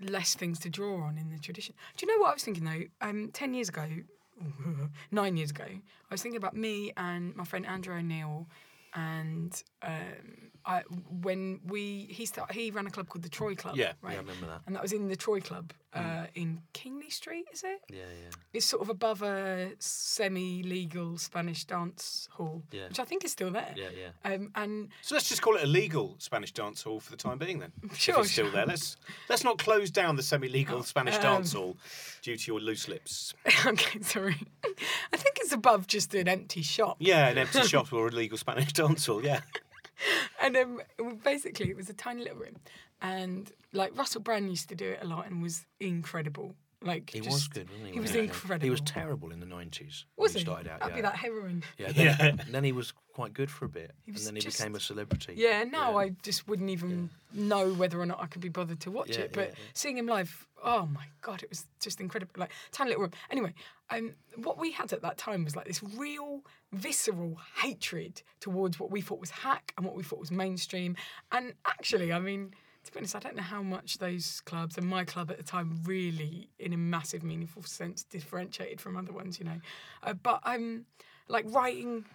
less 0.00 0.34
things 0.34 0.58
to 0.60 0.70
draw 0.70 1.02
on 1.02 1.18
in 1.18 1.30
the 1.30 1.38
tradition. 1.38 1.74
Do 1.96 2.06
you 2.06 2.12
know 2.14 2.20
what 2.22 2.30
I 2.30 2.34
was 2.34 2.44
thinking 2.44 2.64
though? 2.64 2.82
Um, 3.00 3.30
ten 3.32 3.54
years 3.54 3.68
ago, 3.68 3.86
nine 5.10 5.36
years 5.36 5.50
ago, 5.50 5.64
I 5.64 6.14
was 6.14 6.22
thinking 6.22 6.36
about 6.38 6.56
me 6.56 6.92
and 6.96 7.34
my 7.36 7.44
friend 7.44 7.66
Andrew 7.66 7.96
O'Neill, 7.96 8.46
and 8.94 9.62
um, 9.82 10.48
I 10.66 10.82
when 11.22 11.60
we 11.66 12.06
he 12.10 12.26
start 12.26 12.52
he 12.52 12.70
ran 12.70 12.86
a 12.86 12.90
club 12.90 13.08
called 13.08 13.22
the 13.22 13.28
Troy 13.28 13.54
Club. 13.54 13.76
Yeah. 13.76 13.92
right. 14.02 14.12
Yeah, 14.12 14.18
I 14.18 14.20
remember 14.20 14.46
that. 14.46 14.60
And 14.66 14.76
that 14.76 14.82
was 14.82 14.92
in 14.92 15.08
the 15.08 15.16
Troy 15.16 15.40
Club 15.40 15.72
uh, 15.94 16.26
in 16.34 16.60
Kingley 16.74 17.08
Street, 17.10 17.46
is 17.52 17.64
it? 17.64 17.80
Yeah, 17.90 18.00
yeah. 18.00 18.28
It's 18.52 18.66
sort 18.66 18.82
of 18.82 18.90
above 18.90 19.22
a 19.22 19.70
semi-legal 19.78 21.16
Spanish 21.18 21.64
dance 21.64 22.28
hall, 22.32 22.62
Yeah. 22.70 22.88
which 22.88 23.00
I 23.00 23.04
think 23.04 23.24
is 23.24 23.32
still 23.32 23.50
there. 23.50 23.74
Yeah, 23.76 23.88
yeah. 23.98 24.30
Um, 24.30 24.50
and 24.54 24.88
So 25.02 25.14
let's 25.14 25.28
just 25.28 25.40
call 25.40 25.56
it 25.56 25.62
a 25.62 25.66
legal 25.66 26.16
Spanish 26.18 26.52
dance 26.52 26.82
hall 26.82 27.00
for 27.00 27.10
the 27.10 27.16
time 27.16 27.38
being, 27.38 27.58
then. 27.60 27.72
Sure, 27.94 28.16
if 28.16 28.24
it's 28.26 28.32
still 28.32 28.46
sure. 28.46 28.52
there. 28.52 28.66
Let's 28.66 28.96
let's 29.30 29.44
not 29.44 29.58
close 29.58 29.90
down 29.90 30.16
the 30.16 30.22
semi-legal 30.22 30.82
Spanish 30.92 31.16
um, 31.16 31.22
dance 31.22 31.52
hall 31.54 31.76
due 32.22 32.36
to 32.36 32.52
your 32.52 32.60
loose 32.60 32.88
lips. 32.88 33.32
okay, 33.66 34.00
sorry. 34.02 34.36
I 35.12 35.16
think 35.16 35.38
it's 35.40 35.52
above 35.52 35.86
just 35.86 36.14
an 36.14 36.28
empty 36.28 36.62
shop. 36.62 36.96
Yeah, 37.00 37.28
an 37.28 37.38
empty 37.38 37.62
shop 37.62 37.92
or 37.92 38.08
a 38.08 38.10
legal 38.10 38.36
Spanish 38.36 38.72
dance 38.74 39.06
hall. 39.06 39.24
Yeah. 39.24 39.40
And 40.40 40.56
um, 40.56 40.82
basically, 41.24 41.68
it 41.70 41.76
was 41.76 41.90
a 41.90 41.94
tiny 41.94 42.22
little 42.22 42.38
room, 42.38 42.56
and 43.02 43.50
like 43.72 43.96
Russell 43.96 44.20
Brand 44.20 44.48
used 44.48 44.68
to 44.68 44.74
do 44.74 44.90
it 44.90 45.00
a 45.02 45.06
lot 45.06 45.26
and 45.26 45.42
was 45.42 45.66
incredible. 45.80 46.54
Like 46.80 47.10
He 47.10 47.18
just- 47.20 47.32
was 47.34 47.48
good, 47.48 47.68
wasn't 47.70 47.88
he? 47.88 47.92
He 47.94 48.00
was 48.00 48.12
came? 48.12 48.24
incredible. 48.24 48.64
He 48.64 48.70
was 48.70 48.80
terrible 48.82 49.32
in 49.32 49.40
the 49.40 49.46
nineties. 49.46 50.06
Was 50.16 50.30
when 50.30 50.34
he? 50.34 50.38
he 50.38 50.44
started 50.44 50.70
out. 50.70 50.78
That'd 50.80 50.92
yeah. 50.94 50.96
be 50.96 51.02
that 51.02 51.16
heroin. 51.16 51.64
Yeah, 51.76 51.92
then, 51.92 52.36
Yeah. 52.38 52.44
then 52.50 52.62
he 52.62 52.70
was 52.70 52.92
quite 53.14 53.32
good 53.34 53.50
for 53.50 53.64
a 53.64 53.68
bit, 53.68 53.92
and 54.06 54.14
was 54.14 54.24
then 54.26 54.36
he 54.36 54.40
just- 54.40 54.58
became 54.58 54.76
a 54.76 54.80
celebrity. 54.80 55.34
Yeah, 55.36 55.64
now 55.64 55.90
Yeah. 55.92 55.96
I 56.06 56.08
just 56.22 56.46
wouldn't 56.46 56.70
even 56.70 57.10
know 57.32 57.72
whether 57.74 58.00
or 58.00 58.06
not 58.06 58.20
I 58.22 58.26
could 58.26 58.42
be 58.42 58.48
bothered 58.48 58.78
to 58.80 58.92
watch 58.92 59.10
Yeah, 59.16 59.22
it. 59.24 59.32
But 59.32 59.48
yeah, 59.48 59.54
yeah. 59.58 59.64
seeing 59.74 59.98
him 59.98 60.06
live, 60.06 60.46
oh 60.62 60.86
my 60.86 61.06
god, 61.20 61.42
it 61.42 61.48
was 61.48 61.66
just 61.80 62.00
incredible. 62.00 62.32
Like 62.36 62.52
tiny 62.70 62.90
little 62.90 63.02
room. 63.02 63.12
Anyway, 63.28 63.54
um, 63.90 64.14
what 64.36 64.56
we 64.56 64.70
had 64.70 64.92
at 64.92 65.02
that 65.02 65.18
time 65.18 65.42
was 65.44 65.56
like 65.56 65.66
this 65.66 65.82
real 65.82 66.42
visceral 66.72 67.38
hatred 67.56 68.22
towards 68.38 68.78
what 68.78 68.92
we 68.92 69.00
thought 69.00 69.18
was 69.18 69.30
hack 69.30 69.72
and 69.76 69.84
what 69.84 69.96
we 69.96 70.04
thought 70.04 70.20
was 70.20 70.30
mainstream. 70.30 70.96
And 71.32 71.54
actually, 71.66 72.12
I 72.12 72.20
mean. 72.20 72.54
To 72.84 72.92
be 72.92 72.98
honest, 73.00 73.16
I 73.16 73.18
don't 73.18 73.36
know 73.36 73.42
how 73.42 73.62
much 73.62 73.98
those 73.98 74.40
clubs 74.40 74.78
and 74.78 74.86
my 74.86 75.04
club 75.04 75.30
at 75.30 75.36
the 75.36 75.42
time 75.42 75.82
really, 75.84 76.48
in 76.58 76.72
a 76.72 76.76
massive, 76.78 77.22
meaningful 77.22 77.62
sense, 77.62 78.02
differentiated 78.04 78.80
from 78.80 78.96
other 78.96 79.12
ones, 79.12 79.38
you 79.38 79.44
know. 79.44 79.60
Uh, 80.02 80.14
but 80.14 80.40
I'm 80.44 80.86
like 81.28 81.44
writing 81.48 82.06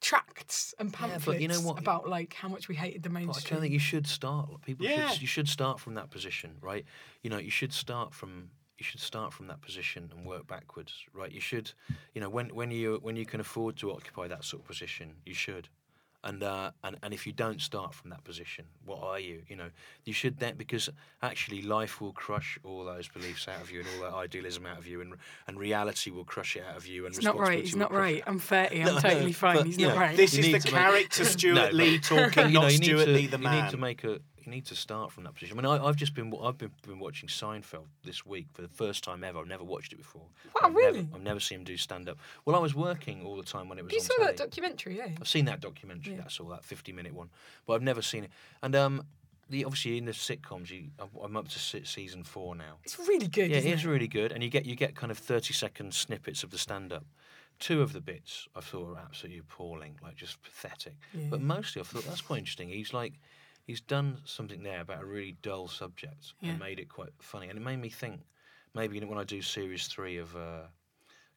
tracts 0.00 0.74
and 0.78 0.92
pamphlets 0.92 1.40
you 1.40 1.48
know 1.48 1.60
what? 1.60 1.78
about 1.78 2.08
like 2.08 2.32
how 2.32 2.48
much 2.48 2.68
we 2.68 2.74
hated 2.76 3.02
the 3.02 3.08
But 3.10 3.16
I 3.18 3.20
mainstream. 3.24 3.54
don't 3.56 3.60
think 3.62 3.72
you 3.72 3.80
should 3.80 4.06
start. 4.06 4.48
People 4.62 4.86
Yeah. 4.86 5.08
should 5.08 5.20
you 5.20 5.26
should 5.26 5.48
start 5.48 5.80
from 5.80 5.94
that 5.94 6.10
position, 6.10 6.56
right? 6.60 6.84
You 7.22 7.30
know, 7.30 7.38
you 7.38 7.50
should 7.50 7.72
start 7.72 8.14
from 8.14 8.50
you 8.78 8.84
should 8.84 9.00
start 9.00 9.32
from 9.32 9.48
that 9.48 9.60
position 9.60 10.08
and 10.16 10.24
work 10.24 10.46
backwards, 10.46 11.04
right? 11.12 11.32
You 11.32 11.40
should, 11.40 11.72
you 12.14 12.20
know, 12.20 12.30
when 12.30 12.54
when 12.54 12.70
you 12.70 12.98
when 13.02 13.16
you 13.16 13.26
can 13.26 13.40
afford 13.40 13.76
to 13.78 13.90
occupy 13.90 14.28
that 14.28 14.44
sort 14.44 14.62
of 14.62 14.68
position, 14.68 15.16
you 15.26 15.34
should. 15.34 15.68
And, 16.28 16.42
uh, 16.42 16.72
and 16.84 16.96
and 17.02 17.14
if 17.14 17.26
you 17.26 17.32
don't 17.32 17.60
start 17.60 17.94
from 17.94 18.10
that 18.10 18.22
position, 18.22 18.66
what 18.84 19.02
are 19.02 19.18
you? 19.18 19.42
You 19.48 19.56
know, 19.56 19.70
you 20.04 20.12
should 20.12 20.38
then 20.38 20.56
because 20.56 20.90
actually 21.22 21.62
life 21.62 22.00
will 22.02 22.12
crush 22.12 22.58
all 22.64 22.84
those 22.84 23.08
beliefs 23.08 23.48
out 23.48 23.62
of 23.62 23.70
you 23.70 23.80
and 23.80 23.88
all 23.94 24.10
that 24.10 24.14
idealism 24.16 24.66
out 24.66 24.76
of 24.78 24.86
you, 24.86 25.00
and 25.00 25.14
and 25.46 25.58
reality 25.58 26.10
will 26.10 26.24
crush 26.24 26.54
it 26.56 26.64
out 26.68 26.76
of 26.76 26.86
you. 26.86 27.06
And 27.06 27.14
He's 27.14 27.24
not 27.24 27.38
right. 27.38 27.62
responsibility 27.62 27.66
He's 27.66 27.76
not 27.76 27.92
right. 27.92 28.16
it. 28.18 28.24
I'm 28.26 28.38
30. 28.38 28.80
I'm 28.82 28.86
No, 28.94 29.00
totally 29.00 29.32
fine. 29.32 29.56
but, 29.56 29.66
He's 29.66 29.78
not 29.78 29.94
know, 29.94 30.00
right. 30.00 30.16
This 30.16 30.34
You 30.34 30.40
is 30.40 30.52
the 30.52 30.68
to 30.68 30.74
make- 30.74 30.82
character 30.82 31.24
Stewart 31.24 31.56
No, 31.72 31.78
Lee 31.78 31.98
talking, 31.98 32.46
you 32.48 32.52
know, 32.52 32.60
not 32.60 32.72
you 32.72 32.78
need 32.78 32.84
Stewart 32.84 33.06
to, 33.06 33.12
Lee 33.12 33.26
the 33.26 33.38
you 33.38 33.42
man. 33.44 33.64
need 33.64 33.70
to 33.70 33.76
make 33.78 34.04
a. 34.04 34.20
Need 34.48 34.64
to 34.66 34.74
start 34.76 35.12
from 35.12 35.24
that 35.24 35.34
position. 35.34 35.58
I 35.58 35.62
mean, 35.62 35.70
I, 35.70 35.84
I've 35.86 35.96
just 35.96 36.14
been. 36.14 36.32
I've 36.42 36.56
been, 36.56 36.70
been 36.86 36.98
watching 36.98 37.28
Seinfeld 37.28 37.84
this 38.04 38.24
week 38.24 38.46
for 38.54 38.62
the 38.62 38.68
first 38.68 39.04
time 39.04 39.22
ever. 39.22 39.38
I've 39.38 39.46
never 39.46 39.62
watched 39.62 39.92
it 39.92 39.96
before. 39.96 40.22
Wow, 40.46 40.68
I've 40.68 40.74
really? 40.74 41.02
Never, 41.02 41.16
I've 41.16 41.22
never 41.22 41.40
seen 41.40 41.58
him 41.58 41.64
do 41.64 41.76
stand 41.76 42.08
up. 42.08 42.18
Well, 42.46 42.56
I 42.56 42.58
was 42.58 42.74
working 42.74 43.24
all 43.26 43.36
the 43.36 43.42
time 43.42 43.68
when 43.68 43.78
it 43.78 43.84
was 43.84 43.92
You 43.92 43.98
on 44.00 44.04
saw 44.06 44.14
telly. 44.16 44.26
that 44.28 44.36
documentary, 44.38 44.96
yeah? 44.96 45.08
I've 45.20 45.28
seen 45.28 45.44
that 45.44 45.60
documentary. 45.60 46.14
Yeah. 46.14 46.20
That's 46.22 46.40
all 46.40 46.48
that 46.48 46.64
fifty-minute 46.64 47.12
one, 47.14 47.28
but 47.66 47.74
I've 47.74 47.82
never 47.82 48.00
seen 48.02 48.24
it. 48.24 48.30
And 48.62 48.74
um, 48.74 49.02
the 49.50 49.64
obviously 49.66 49.98
in 49.98 50.06
the 50.06 50.12
sitcoms, 50.12 50.70
you, 50.70 50.84
I'm- 50.98 51.36
up 51.36 51.48
to 51.48 51.58
season 51.84 52.24
four 52.24 52.54
now. 52.56 52.78
It's 52.84 52.98
really 52.98 53.28
good. 53.28 53.50
Yeah, 53.50 53.58
it 53.58 53.66
is 53.66 53.84
really 53.84 54.08
good, 54.08 54.32
and 54.32 54.42
you 54.42 54.48
get 54.48 54.64
you 54.64 54.74
get 54.76 54.94
kind 54.96 55.12
of 55.12 55.18
thirty 55.18 55.52
second 55.52 55.92
snippets 55.92 56.42
of 56.42 56.50
the 56.50 56.58
stand 56.58 56.92
up. 56.92 57.04
Two 57.58 57.82
of 57.82 57.92
the 57.92 58.00
bits 58.00 58.46
I 58.56 58.60
thought 58.60 58.86
were 58.86 58.98
absolutely 58.98 59.40
appalling, 59.40 59.98
like 60.02 60.14
just 60.14 60.40
pathetic. 60.42 60.94
But 61.28 61.40
mostly 61.40 61.80
I 61.82 61.84
thought 61.84 62.04
that's 62.06 62.20
quite 62.22 62.38
interesting. 62.38 62.68
He's 62.70 62.94
like 62.94 63.14
he's 63.68 63.80
done 63.82 64.18
something 64.24 64.62
there 64.64 64.80
about 64.80 65.02
a 65.02 65.06
really 65.06 65.36
dull 65.42 65.68
subject 65.68 66.32
Yeah. 66.40 66.50
and 66.50 66.58
made 66.58 66.80
it 66.80 66.88
quite 66.88 67.10
funny, 67.20 67.48
and 67.48 67.56
it 67.56 67.62
made 67.62 67.80
me 67.80 67.90
think 67.90 68.22
maybe 68.74 68.98
when 68.98 69.18
I 69.18 69.24
do 69.24 69.40
series 69.42 69.86
three 69.86 70.16
of 70.16 70.34
uh, 70.34 70.62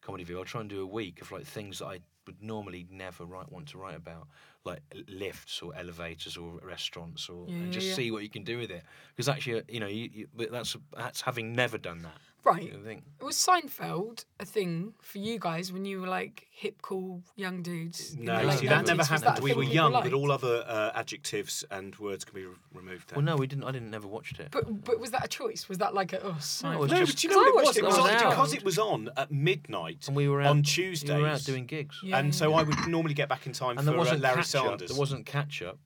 Comedy 0.01 0.23
View, 0.23 0.39
I'll 0.39 0.45
try 0.45 0.61
and 0.61 0.69
do 0.69 0.81
a 0.81 0.85
week 0.85 1.21
of 1.21 1.31
like 1.31 1.45
things 1.45 1.79
that 1.79 1.87
I 1.87 1.99
would 2.25 2.41
normally 2.41 2.87
never 2.89 3.25
write 3.25 3.51
want 3.51 3.67
to 3.69 3.77
write 3.77 3.95
about, 3.95 4.27
like 4.63 4.81
lifts 5.07 5.61
or 5.61 5.75
elevators 5.75 6.37
or 6.37 6.59
restaurants, 6.63 7.29
or 7.29 7.47
Yeah, 7.49 7.63
and 7.63 7.71
just 7.73 7.87
yeah. 7.89 7.95
see 7.95 8.11
what 8.11 8.23
you 8.23 8.29
can 8.29 8.43
do 8.43 8.57
with 8.57 8.71
it. 8.71 8.83
Because 9.15 9.29
actually, 9.29 9.63
you 9.67 9.79
know, 9.79 9.87
you, 9.87 10.09
you, 10.13 10.27
but 10.33 10.51
that's 10.51 10.75
that's 10.95 11.21
having 11.21 11.53
never 11.53 11.77
done 11.77 12.01
that. 12.03 12.19
Right. 12.43 12.73
I 12.73 12.83
think. 12.83 13.03
Was 13.21 13.35
Seinfeld 13.37 14.25
a 14.39 14.45
thing 14.45 14.93
for 15.01 15.19
you 15.19 15.37
guys 15.37 15.71
when 15.71 15.85
you 15.85 16.01
were 16.01 16.07
like 16.07 16.47
hip, 16.51 16.81
cool 16.81 17.21
young 17.35 17.61
dudes? 17.61 18.15
No, 18.17 18.39
the 18.39 18.47
late 18.47 18.59
see, 18.59 18.67
that 18.67 18.83
90s? 18.83 18.87
never 18.87 18.97
Was 18.97 19.07
happened. 19.09 19.27
that 19.27 19.39
a 19.39 19.41
We 19.43 19.49
thing 19.51 19.57
were 19.57 19.63
people 19.63 19.75
young, 19.75 19.91
liked? 19.91 20.09
but 20.09 20.13
all 20.15 20.31
other 20.31 20.63
uh, 20.67 20.91
adjectives 20.95 21.63
and 21.69 21.95
words 21.97 22.25
can 22.25 22.33
be 22.33 22.45
re- 22.45 22.55
removed. 22.73 23.09
There. 23.09 23.17
Well, 23.17 23.25
no, 23.25 23.35
we 23.35 23.45
didn't. 23.45 23.63
I 23.65 23.71
didn't 23.71 23.91
never 23.91 24.07
watched 24.07 24.39
it. 24.39 24.47
But 24.51 24.83
but 24.83 24.99
was 24.99 25.11
that 25.11 25.23
a 25.23 25.27
choice? 25.27 25.69
Was 25.69 25.77
that 25.77 25.93
like 25.93 26.13
a 26.13 26.21
oh, 26.23 26.29
No, 26.29 26.33
Seinfeld? 26.35 26.79
was 26.79 26.91
no, 26.91 26.97
just- 26.97 27.11
but 27.13 27.19
do 27.21 27.27
you 27.27 27.33
'Cause 27.33 27.35
know 27.35 27.41
I 27.41 27.43
what 27.43 27.49
it 27.49 27.55
watched 27.55 27.67
was? 27.67 27.77
it 27.77 27.79
It 27.79 27.83
when 27.83 27.93
I 27.93 28.13
was 28.13 28.21
young. 28.21 28.29
because 28.31 28.53
it 28.53 28.63
was 28.65 28.79
on 28.79 29.09
at 29.17 29.31
midnight 29.31 30.07
and 30.07 30.15
we 30.15 30.27
were 30.27 30.41
out 30.41 30.47
on 30.47 30.63
We 30.77 31.21
were 31.21 31.27
out 31.27 31.43
doing 31.43 31.65
gigs, 31.67 31.99
Yeah, 32.03 32.17
and 32.17 32.33
so. 32.33 32.53
I 32.55 32.63
would 32.63 32.87
normally 32.87 33.13
get 33.13 33.29
back 33.29 33.45
in 33.45 33.53
time 33.53 33.77
and 33.77 33.79
for 33.79 33.85
there 33.85 33.95
uh, 33.95 33.97
wasn't 33.99 34.21
Larry 34.21 34.35
catch 34.37 34.55
up. 34.55 34.65
Sanders. 34.65 34.89
There 34.89 34.99
wasn't 34.99 35.25
catch 35.25 35.61
up 35.61 35.77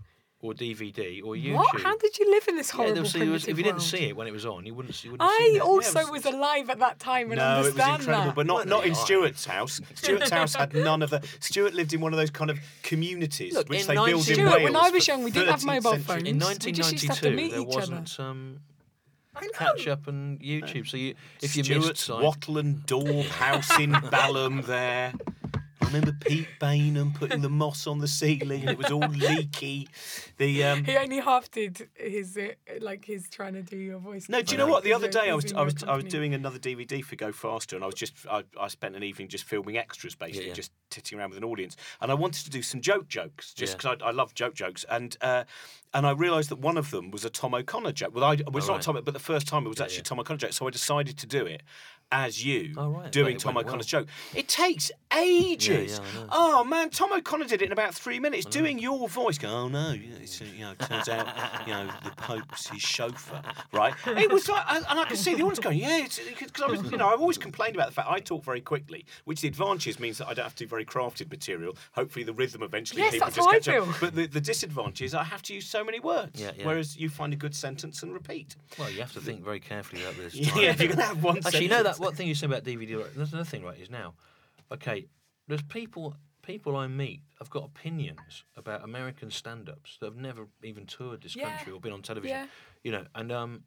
or 0.41 0.53
DVD 0.53 1.21
or 1.23 1.33
YouTube. 1.35 1.55
What? 1.55 1.81
How 1.81 1.97
did 1.97 2.19
you 2.19 2.29
live 2.29 2.47
in 2.47 2.57
this 2.57 2.69
Yeah, 2.71 2.75
horrible 2.77 2.93
there 2.95 3.03
was- 3.03 3.13
there 3.13 3.31
was- 3.31 3.47
if 3.47 3.57
you 3.57 3.63
didn't 3.63 3.77
world? 3.77 3.81
see 3.87 3.97
it 4.09 4.15
when 4.15 4.27
it 4.27 4.31
was 4.33 4.45
on, 4.45 4.65
you 4.65 4.75
wouldn't. 4.75 5.03
You 5.03 5.11
wouldn't 5.11 5.27
have 5.29 5.37
seen 5.39 5.55
I 5.55 5.59
also 5.63 5.99
Yeah, 6.01 6.11
was 6.11 6.23
was- 6.25 6.33
alive 6.33 6.69
at 6.69 6.79
that 6.79 6.99
time 6.99 7.31
and 7.31 7.39
no, 7.39 7.55
it 7.55 7.57
was 7.57 7.67
understand 7.69 7.99
incredible, 8.01 8.25
that. 8.27 8.35
but 8.35 8.45
not 8.45 8.67
Weren't 8.67 8.85
in 8.85 8.95
Stewart's 8.95 9.45
house. 9.45 9.81
Stewart's 9.95 10.29
house 10.29 10.53
had 10.55 10.73
none 10.73 11.01
of 11.01 11.09
the. 11.09 11.21
Stewart 11.39 11.73
lived 11.73 11.93
in 11.93 12.01
one 12.01 12.13
of 12.13 12.17
those 12.17 12.29
kind 12.29 12.51
of 12.51 12.59
communities 12.83 13.53
Look, 13.53 13.69
which 13.69 13.81
in 13.81 13.87
they 13.87 13.93
build 13.95 14.07
19 14.07 14.15
in 14.17 14.23
Stewart, 14.35 14.51
Wales. 14.59 14.63
when 14.63 14.75
I 14.75 14.89
was 14.91 15.07
young, 15.07 15.23
we 15.23 15.31
didn't 15.31 15.49
have 15.49 15.59
13th 15.61 15.65
mobile 15.65 15.91
century. 15.91 16.05
phones. 16.05 16.27
In 16.27 16.35
We 16.35 16.39
just 16.73 16.91
used 16.91 17.03
to 17.03 17.07
have 17.07 17.19
to 17.21 17.29
1992, 17.29 17.35
meet 17.35 17.51
there 17.51 17.61
each 17.61 17.67
wasn't 17.67 18.19
um, 18.19 18.59
catch 19.53 19.87
up 19.87 20.07
and 20.07 20.39
YouTube. 20.39 20.87
So 20.87 20.97
you, 20.97 21.15
if 21.41 21.55
you 21.55 21.63
Stewart's 21.63 21.87
missed 21.87 22.05
Sein- 22.05 22.21
wattle 22.21 22.57
and 22.57 22.85
daub 22.85 23.25
house 23.27 23.79
in 23.79 23.91
Balham 24.11 24.61
there. 24.67 25.13
I 25.85 25.87
remember 25.89 26.13
Pete 26.19 26.47
Baynham 26.59 27.13
putting 27.13 27.41
the 27.41 27.49
moss 27.49 27.85
on 27.85 27.99
the 27.99 28.07
ceiling 28.07 28.61
and 28.61 28.71
it 28.71 28.77
was 28.77 28.89
all 28.91 29.07
leaky. 29.07 29.87
The 30.37 30.63
um, 30.63 30.83
He 30.83 30.97
only 30.97 31.19
half 31.19 31.51
did 31.51 31.87
his 31.93 32.35
uh, 32.37 32.47
like 32.81 33.05
his 33.05 33.29
trying 33.29 33.53
to 33.53 33.61
do 33.61 33.77
your 33.77 33.99
voice. 33.99 34.27
No, 34.27 34.41
do 34.41 34.51
you 34.53 34.57
know 34.57 34.65
know. 34.65 34.71
what? 34.73 34.83
The 34.83 34.93
other 34.93 35.07
day 35.07 35.29
I 35.29 35.35
was 35.35 35.53
I 35.53 35.57
your 35.57 35.65
was 35.65 35.83
I 35.83 35.95
was 35.95 36.05
doing 36.05 36.33
another 36.33 36.57
DVD 36.57 37.03
for 37.03 37.15
Go 37.15 37.31
Faster, 37.31 37.75
and 37.75 37.83
I 37.83 37.85
was 37.85 37.95
just 37.95 38.13
I, 38.29 38.43
I 38.59 38.67
spent 38.67 38.95
an 38.95 39.03
evening 39.03 39.27
just 39.27 39.43
filming 39.43 39.77
extras, 39.77 40.15
basically, 40.15 40.47
yeah. 40.47 40.53
just 40.53 40.71
titting 40.89 41.19
around 41.19 41.29
with 41.29 41.37
an 41.37 41.43
audience, 41.43 41.77
and 42.01 42.09
I 42.11 42.15
wanted 42.15 42.45
to 42.45 42.49
do 42.49 42.63
some 42.63 42.81
joke 42.81 43.07
jokes, 43.07 43.53
just 43.53 43.73
Yeah. 43.73 43.77
because 43.77 43.97
I, 44.01 44.07
I 44.07 44.11
love 44.11 44.33
joke 44.33 44.55
jokes, 44.55 44.85
and 44.89 45.15
uh, 45.21 45.43
and 45.93 46.07
I 46.07 46.11
realised 46.11 46.49
that 46.49 46.59
one 46.59 46.77
of 46.77 46.89
them 46.89 47.11
was 47.11 47.23
a 47.23 47.29
Tom 47.29 47.53
O'Connor 47.53 47.91
joke. 47.93 48.13
Well, 48.15 48.23
I, 48.23 48.35
well, 48.47 48.57
it's 48.57 48.65
Oh, 48.65 48.71
not 48.71 48.73
right. 48.77 48.81
Tom, 48.81 48.99
but 49.05 49.13
the 49.13 49.19
first 49.19 49.47
time 49.47 49.65
it 49.65 49.69
was 49.69 49.79
actually 49.79 49.97
yeah. 49.97 50.03
Tom 50.03 50.19
O'Connor 50.19 50.39
joke, 50.39 50.53
so 50.53 50.67
I 50.67 50.71
decided 50.71 51.17
to 51.19 51.27
do 51.27 51.45
it 51.45 51.61
as 52.11 52.43
you 52.45 52.73
Oh, 52.77 52.89
right. 52.89 53.11
doing 53.11 53.37
Tom 53.37 53.57
O'Connor's 53.57 53.91
well. 53.91 54.03
joke. 54.03 54.09
It 54.33 54.47
takes 54.47 54.91
ages. 55.15 55.99
I 55.99 56.03
know. 56.19 56.27
oh 56.31 56.63
man, 56.63 56.89
Tom 56.89 57.11
O'Connor 57.13 57.45
did 57.45 57.61
it 57.61 57.65
in 57.65 57.71
about 57.71 57.93
three 57.95 58.19
minutes, 58.19 58.45
doing 58.45 58.79
your 58.79 59.07
voice. 59.09 59.37
Going, 59.37 59.53
oh 59.53 59.67
no, 59.67 59.91
you 59.91 60.09
know, 60.11 60.17
it's, 60.21 60.39
you 60.41 60.65
know, 60.65 60.73
turns 60.75 61.09
out 61.09 61.27
you 61.67 61.73
know 61.73 61.87
the 62.03 62.11
Pope's 62.11 62.67
his 62.67 62.81
chauffeur, 62.81 63.41
right? 63.71 63.93
It 64.07 64.31
was 64.31 64.47
like, 64.49 64.63
and 64.69 64.85
I 64.87 65.05
could 65.05 65.17
see 65.17 65.33
the 65.33 65.41
audience 65.43 65.59
going, 65.59 65.77
yeah, 65.79 66.05
because 66.39 66.61
I 66.61 66.67
was, 66.67 66.91
you 66.91 66.97
know, 66.97 67.07
I've 67.09 67.21
always 67.21 67.37
complained 67.37 67.75
about 67.75 67.87
the 67.87 67.93
fact 67.93 68.07
I 68.09 68.19
talk 68.19 68.43
very 68.43 68.61
quickly, 68.61 69.05
which 69.25 69.41
the 69.41 69.47
advantage 69.47 69.99
means 69.99 70.17
that 70.19 70.27
I 70.27 70.33
don't 70.33 70.43
have 70.43 70.55
to 70.55 70.63
do 70.63 70.67
very 70.69 70.85
crafted 70.85 71.29
material. 71.29 71.75
Hopefully, 71.93 72.23
the 72.23 72.33
rhythm 72.33 72.63
eventually 72.63 73.01
Yes, 73.01 73.13
people 73.13 73.29
just 73.31 73.49
catch 73.49 73.67
up. 73.69 73.87
But 73.99 74.15
the, 74.15 74.27
the 74.27 74.41
disadvantage 74.41 75.01
is 75.01 75.13
I 75.13 75.23
have 75.23 75.41
to 75.43 75.53
use 75.53 75.65
so 75.67 75.83
many 75.83 75.99
words, 75.99 76.39
Yeah, 76.41 76.51
yeah. 76.57 76.65
whereas 76.65 76.97
you 76.97 77.09
find 77.09 77.33
a 77.33 77.37
good 77.37 77.55
sentence 77.55 78.03
and 78.03 78.13
repeat. 78.13 78.55
Well, 78.77 78.89
you 78.89 78.99
have 79.01 79.13
to 79.13 79.19
think 79.21 79.43
very 79.43 79.59
carefully 79.59 80.03
about 80.03 80.17
this. 80.17 80.35
Yeah, 80.55 80.71
if 80.71 80.79
you're 80.81 80.89
gonna 80.89 81.03
have 81.03 81.23
one 81.23 81.37
Actually, 81.37 81.63
you 81.63 81.69
know 81.69 81.83
that 81.83 81.94
sentence. 81.95 82.05
one 82.11 82.15
thing 82.15 82.27
you 82.27 82.35
said 82.35 82.49
about 82.51 82.63
DVD. 82.63 82.97
Right? 82.97 83.15
There's 83.15 83.33
another 83.33 83.49
thing, 83.49 83.63
right? 83.63 83.79
Is 83.79 83.89
now, 83.89 84.13
okay. 84.71 85.07
There's 85.47 85.61
people 85.63 86.15
people 86.41 86.75
I 86.77 86.85
meet 86.87 87.21
have 87.39 87.49
got 87.49 87.63
opinions 87.65 88.43
about 88.55 88.83
American 88.83 89.31
stand-ups 89.31 89.97
that 89.99 90.05
have 90.05 90.15
never 90.15 90.47
even 90.63 90.85
toured 90.85 91.21
this 91.23 91.35
Yeah. 91.35 91.49
country 91.49 91.73
or 91.73 91.79
been 91.79 91.91
on 91.91 92.03
television. 92.03 92.37
Yeah. 92.37 92.45
You 92.83 92.91
know, 92.91 93.05
and 93.15 93.31
um, 93.31 93.63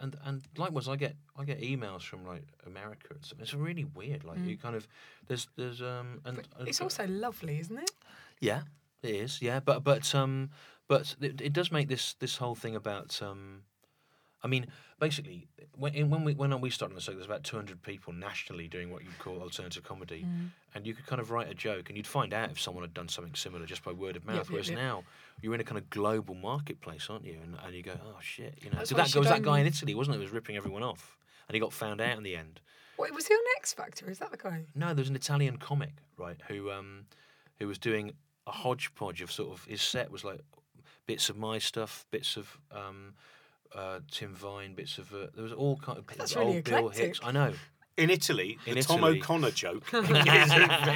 and 0.00 0.16
and 0.24 0.42
likewise, 0.56 0.88
I 0.88 0.96
get 0.96 1.16
I 1.36 1.44
get 1.44 1.60
emails 1.60 2.02
from 2.02 2.26
like 2.26 2.44
America 2.66 3.08
and 3.10 3.24
stuff. 3.24 3.38
It's 3.40 3.54
really 3.54 3.84
weird. 3.84 4.24
Like 4.24 4.38
you 4.44 4.56
kind 4.56 4.76
of 4.76 4.86
there's 5.26 5.48
there's 5.56 5.80
um 5.82 6.20
and 6.24 6.36
But 6.58 6.68
it's 6.68 6.80
also 6.80 7.06
lovely, 7.06 7.58
isn't 7.58 7.78
it? 7.78 7.90
yeah, 8.40 8.62
it 9.02 9.14
is. 9.14 9.40
Yeah, 9.42 9.60
but 9.60 9.82
but 9.84 10.14
um, 10.14 10.50
but 10.88 11.14
it, 11.20 11.40
it 11.40 11.52
does 11.52 11.70
make 11.72 11.88
this 11.88 12.14
this 12.14 12.36
whole 12.36 12.54
thing 12.54 12.76
about 12.76 13.20
um, 13.22 13.62
I 14.44 14.48
mean, 14.48 14.66
basically, 14.98 15.46
when 15.76 15.94
in- 15.94 16.10
when 16.10 16.24
we 16.24 16.34
when 16.34 16.60
we 16.60 16.68
started 16.70 16.94
on 16.94 17.00
the 17.04 17.12
there's 17.12 17.26
about 17.26 17.44
200 17.44 17.82
people 17.82 18.12
nationally 18.12 18.66
doing 18.68 18.90
what 18.90 19.04
you'd 19.04 19.18
call 19.18 19.40
alternative 19.40 19.84
comedy, 19.84 20.24
Mm. 20.26 20.50
and 20.74 20.86
you 20.86 20.94
could 20.94 21.06
kind 21.06 21.20
of 21.20 21.30
write 21.30 21.48
a 21.48 21.54
joke, 21.54 21.88
and 21.88 21.96
you'd 21.96 22.06
find 22.06 22.34
out 22.34 22.50
if 22.50 22.60
someone 22.60 22.82
had 22.82 22.92
done 22.94 23.08
something 23.08 23.34
similar 23.34 23.66
just 23.66 23.84
by 23.84 23.92
word 23.92 24.16
of 24.16 24.24
mouth. 24.24 24.36
Yep, 24.36 24.44
yep, 24.46 24.50
Whereas 24.50 24.68
yep. 24.70 24.78
now 24.78 25.04
you're 25.40 25.54
in 25.54 25.60
a 25.60 25.64
kind 25.64 25.78
of 25.78 25.88
global 25.90 26.34
marketplace, 26.34 27.08
aren't 27.08 27.24
you? 27.24 27.38
And, 27.42 27.56
and 27.64 27.74
you 27.74 27.82
go, 27.82 27.98
oh 28.04 28.16
shit, 28.20 28.58
you 28.62 28.70
know. 28.70 28.78
That's 28.78 28.90
So 28.90 28.96
that 28.96 29.12
goes 29.12 29.28
that 29.28 29.42
guy 29.42 29.60
in 29.60 29.66
Italy, 29.66 29.94
wasn't 29.94 30.14
it? 30.16 30.18
Who 30.18 30.22
was 30.24 30.32
ripping 30.32 30.56
everyone 30.56 30.82
off, 30.82 31.16
and 31.48 31.54
he 31.54 31.60
got 31.60 31.72
found 31.72 32.00
out 32.00 32.16
in 32.16 32.22
the 32.24 32.36
end. 32.36 32.60
What 32.96 33.12
was 33.14 33.26
he 33.26 33.34
on 33.34 33.40
X 33.56 33.72
Factor? 33.72 34.10
Is 34.10 34.18
that 34.18 34.30
the 34.32 34.36
guy? 34.36 34.66
No, 34.74 34.92
there's 34.94 35.08
an 35.08 35.16
Italian 35.16 35.56
comic, 35.58 35.94
right, 36.16 36.40
who 36.48 36.70
um 36.70 37.06
who 37.60 37.68
was 37.68 37.78
doing 37.78 38.12
a 38.46 38.50
hodgepodge 38.50 39.22
of 39.22 39.30
sort 39.30 39.52
of 39.52 39.64
his 39.66 39.80
set 39.80 40.10
was 40.10 40.24
like 40.24 40.40
bits 41.06 41.28
of 41.28 41.36
my 41.36 41.58
stuff, 41.58 42.04
bits 42.10 42.36
of 42.36 42.58
um 42.72 43.14
uh, 43.74 44.00
Tim 44.10 44.34
Vine, 44.34 44.74
bits 44.74 44.98
of 44.98 45.12
uh, 45.12 45.26
there 45.34 45.42
was 45.44 45.52
all 45.52 45.76
kind 45.76 45.98
of 45.98 46.06
That's 46.06 46.36
old 46.36 46.48
really 46.48 46.60
Bill 46.62 46.88
Hicks. 46.88 47.20
I 47.22 47.32
know. 47.32 47.52
In 47.98 48.08
Italy, 48.08 48.58
In 48.66 48.74
the 48.76 48.82
Tom 48.82 48.98
Italy. 49.00 49.18
O'Connor 49.20 49.50
joke 49.50 49.84
is, 49.92 50.08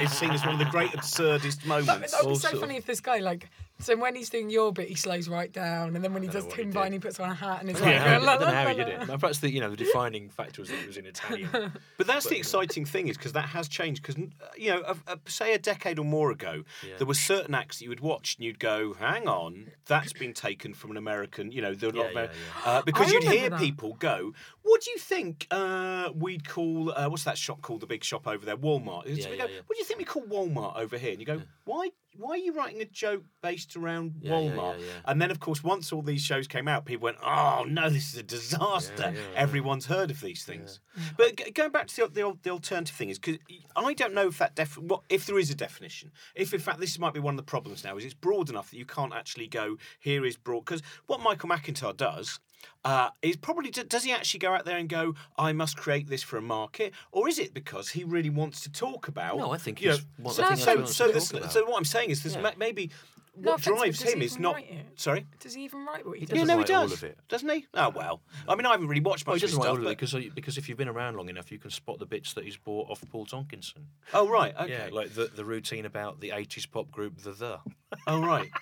is 0.01 0.11
seen 0.17 0.31
as 0.31 0.43
one 0.43 0.53
of 0.53 0.59
the 0.59 0.67
great 0.71 0.89
absurdist 0.91 1.63
moments. 1.65 2.11
that 2.11 2.23
would 2.25 2.29
be 2.31 2.35
so 2.35 2.39
sort 2.39 2.53
of- 2.55 2.59
funny 2.61 2.77
if 2.77 2.85
this 2.85 2.99
guy 3.01 3.19
like. 3.19 3.49
So 3.79 3.95
when 3.95 4.15
he's 4.15 4.29
doing 4.29 4.49
your 4.49 4.73
bit, 4.73 4.87
he 4.89 4.95
slows 4.95 5.29
right 5.29 5.51
down, 5.51 5.95
and 5.95 6.03
then 6.03 6.11
when 6.13 6.23
he 6.23 6.29
does 6.29 6.45
what 6.45 6.53
he 6.55 6.63
Tim. 6.63 6.71
Vine, 6.71 6.93
he 6.93 6.99
puts 6.99 7.19
on 7.19 7.29
a 7.29 7.33
hat 7.35 7.61
and 7.61 7.69
is 7.69 7.75
like, 7.81 7.95
don't 7.95 8.03
know 8.05 8.09
how- 8.09 8.25
la, 8.25 8.31
I 8.33 8.37
don't 8.37 8.47
know 8.47 8.53
how 8.53 8.67
he 8.69 8.75
did 8.75 8.87
la. 9.07 9.13
it. 9.15 9.19
Perhaps 9.19 9.39
the 9.39 9.51
you 9.51 9.59
know 9.61 9.69
the 9.69 9.77
defining 9.77 10.29
factor 10.29 10.61
was 10.61 10.69
that 10.69 10.79
it 10.79 10.87
was 10.87 10.97
in 10.97 11.05
Italian. 11.05 11.49
But 11.97 12.07
that's 12.07 12.27
the 12.27 12.37
exciting 12.37 12.85
thing 12.85 13.07
is 13.07 13.17
because 13.17 13.33
that 13.33 13.49
has 13.49 13.67
changed. 13.67 14.01
Because 14.01 14.15
you 14.57 14.69
know, 14.71 14.81
a, 14.87 15.13
a, 15.13 15.19
say 15.27 15.53
a 15.53 15.59
decade 15.59 15.99
or 15.99 16.05
more 16.05 16.31
ago, 16.31 16.63
Yeah. 16.87 16.95
there 16.97 17.07
were 17.07 17.13
certain 17.13 17.53
acts 17.55 17.77
that 17.79 17.83
you 17.85 17.89
would 17.89 17.99
watch 17.99 18.35
and 18.37 18.45
you'd 18.45 18.59
go, 18.59 18.93
"Hang 18.93 19.27
on, 19.27 19.71
that's 19.85 20.13
been 20.13 20.33
taken 20.33 20.73
from 20.73 20.91
an 20.91 20.97
American." 20.97 21.51
You 21.51 21.61
know, 21.61 21.73
there 21.75 21.89
were 21.91 21.99
a 21.99 22.03
lot 22.03 22.13
Yeah, 22.13 22.19
of 22.23 22.31
yeah, 22.65 22.71
Uh, 22.71 22.81
because 22.83 23.09
I 23.09 23.11
you'd 23.13 23.23
hear 23.25 23.49
that. 23.51 23.59
people 23.59 23.93
go, 23.99 24.33
"What 24.63 24.81
do 24.81 24.91
you 24.91 24.97
think 24.97 25.45
uh, 25.51 26.09
we'd 26.15 26.47
call 26.47 26.91
uh, 26.95 27.09
what's 27.09 27.23
that 27.25 27.37
shop 27.37 27.61
called? 27.61 27.81
The 27.81 27.87
big 27.87 28.03
shop 28.03 28.27
over 28.27 28.43
there, 28.45 28.57
Walmart." 28.57 29.03
Yeah, 29.05 29.13
we 29.13 29.19
yeah, 29.21 29.27
go, 29.45 29.51
yeah. 29.51 29.59
"What 29.67 29.75
do 29.75 29.79
you 29.79 29.85
think 29.85 29.99
we 29.99 30.05
call 30.05 30.23
Walmart 30.23 30.77
over 30.77 30.97
here?" 30.97 31.11
And 31.11 31.19
you 31.19 31.25
go, 31.25 31.41
"Why?" 31.65 31.89
Why 32.17 32.31
are 32.31 32.37
you 32.37 32.53
writing 32.53 32.81
a 32.81 32.85
joke 32.85 33.23
based 33.41 33.75
around 33.75 34.15
Yeah, 34.21 34.31
Walmart? 34.31 34.79
yeah, 34.79 34.85
yeah. 34.85 34.91
And 35.05 35.21
then, 35.21 35.31
of 35.31 35.39
course, 35.39 35.63
once 35.63 35.93
all 35.93 36.01
these 36.01 36.21
shows 36.21 36.47
came 36.47 36.67
out, 36.67 36.85
people 36.85 37.05
went, 37.05 37.17
"Oh 37.23 37.63
no, 37.67 37.89
this 37.89 38.11
is 38.13 38.17
a 38.19 38.23
disaster." 38.23 39.13
Everyone's 39.35 39.85
heard 39.85 40.11
of 40.11 40.19
these 40.21 40.43
things. 40.43 40.79
But 41.17 41.35
g- 41.37 41.51
going 41.51 41.71
back 41.71 41.87
to 41.87 41.95
the, 41.95 42.07
the, 42.07 42.37
the 42.43 42.49
alternative 42.49 42.95
thing 42.95 43.09
is 43.09 43.19
because 43.19 43.39
I 43.75 43.93
don't 43.93 44.13
know 44.13 44.27
if 44.27 44.37
that 44.39 44.55
def- 44.55 44.77
what 44.77 45.01
if 45.09 45.25
there 45.25 45.37
is 45.37 45.49
a 45.49 45.55
definition. 45.55 46.11
If 46.35 46.53
in 46.53 46.59
fact 46.59 46.79
this 46.79 46.97
might 46.99 47.13
be 47.13 47.19
one 47.19 47.35
of 47.35 47.37
the 47.37 47.43
problems 47.43 47.83
now 47.83 47.97
is 47.97 48.05
it's 48.05 48.13
broad 48.13 48.49
enough 48.49 48.71
that 48.71 48.77
you 48.77 48.85
can't 48.85 49.13
actually 49.13 49.47
go 49.47 49.77
here 49.99 50.25
is 50.25 50.37
broad 50.37 50.65
because 50.65 50.81
what 51.05 51.21
Michael 51.21 51.49
McIntyre 51.49 51.95
does. 51.95 52.39
Uh, 52.85 53.09
is 53.21 53.35
probably 53.35 53.69
does 53.69 54.03
he 54.03 54.11
actually 54.11 54.39
go 54.39 54.53
out 54.53 54.63
there 54.65 54.77
and 54.77 54.87
go? 54.87 55.13
I 55.37 55.51
must 55.51 55.75
create 55.77 56.07
this 56.07 56.23
for 56.23 56.37
a 56.37 56.41
market, 56.41 56.93
or 57.11 57.27
is 57.27 57.37
it 57.39 57.53
because 57.53 57.89
he 57.89 58.03
really 58.03 58.29
wants 58.29 58.61
to 58.61 58.71
talk 58.71 59.07
about? 59.07 59.37
No, 59.37 59.51
I 59.51 59.57
think 59.57 59.79
he's- 59.79 60.01
know, 60.19 60.29
so, 60.29 60.31
so, 60.31 60.41
that's 60.49 60.65
what 60.65 60.69
he 60.71 60.77
wants 60.77 60.95
so, 60.95 61.07
to 61.07 61.13
this- 61.13 61.29
talk 61.29 61.39
about. 61.41 61.51
so 61.51 61.65
what 61.65 61.77
I'm 61.77 61.85
saying 61.85 62.09
is, 62.11 62.23
there's 62.23 62.35
Yeah. 62.35 62.41
ma- 62.41 62.51
maybe 62.57 62.89
what 63.33 63.55
offence, 63.59 63.65
but 63.67 63.77
drives 63.81 63.99
does 63.99 64.13
him 64.13 64.21
is 64.21 64.39
not. 64.39 64.55
write? 64.55 64.85
Sorry. 64.95 65.25
Does 65.39 65.53
he 65.53 65.63
even 65.65 65.85
write 65.85 66.05
what 66.05 66.13
he 66.15 66.21
He 66.21 66.25
does? 66.27 66.35
Yeah, 66.37 66.41
doesn't 66.43 66.47
no, 66.47 66.53
he 66.53 66.59
write 66.59 66.71
all 66.79 66.87
does. 66.87 66.93
of 66.93 67.03
it. 67.03 67.19
Doesn't 67.27 67.49
he? 67.49 67.67
Oh 67.73 67.89
well. 67.89 68.21
I 68.47 68.55
mean, 68.55 68.65
I 68.65 68.71
haven't 68.71 68.87
really 68.87 69.01
watched 69.01 69.27
Well, 69.27 69.35
much 69.35 69.41
he 69.41 69.45
of 69.45 69.49
his 69.51 69.57
doesn't 69.57 69.59
write 69.59 69.65
stuff. 69.65 69.71
all 69.71 69.77
of 69.77 69.81
it 69.83 69.85
but- 69.99 70.23
because 70.23 70.33
because 70.33 70.57
if 70.57 70.69
you've 70.69 70.77
been 70.77 70.87
around 70.87 71.17
long 71.17 71.29
enough, 71.29 71.51
you 71.51 71.59
can 71.59 71.69
spot 71.71 71.99
the 71.99 72.05
bits 72.05 72.33
that 72.33 72.45
he's 72.45 72.57
bought 72.57 72.89
off 72.89 73.03
Paul 73.11 73.25
Tonkinson. 73.25 73.85
Oh 74.13 74.27
right. 74.29 74.55
Okay. 74.59 74.71
Yeah, 74.71 74.89
like 74.93 75.13
the 75.13 75.25
the 75.25 75.43
routine 75.45 75.85
about 75.85 76.19
the 76.21 76.29
'80s 76.29 76.65
pop 76.71 76.89
group 76.89 77.17
The 77.17 77.33
The. 77.33 77.59
oh 78.07 78.21
right. 78.21 78.49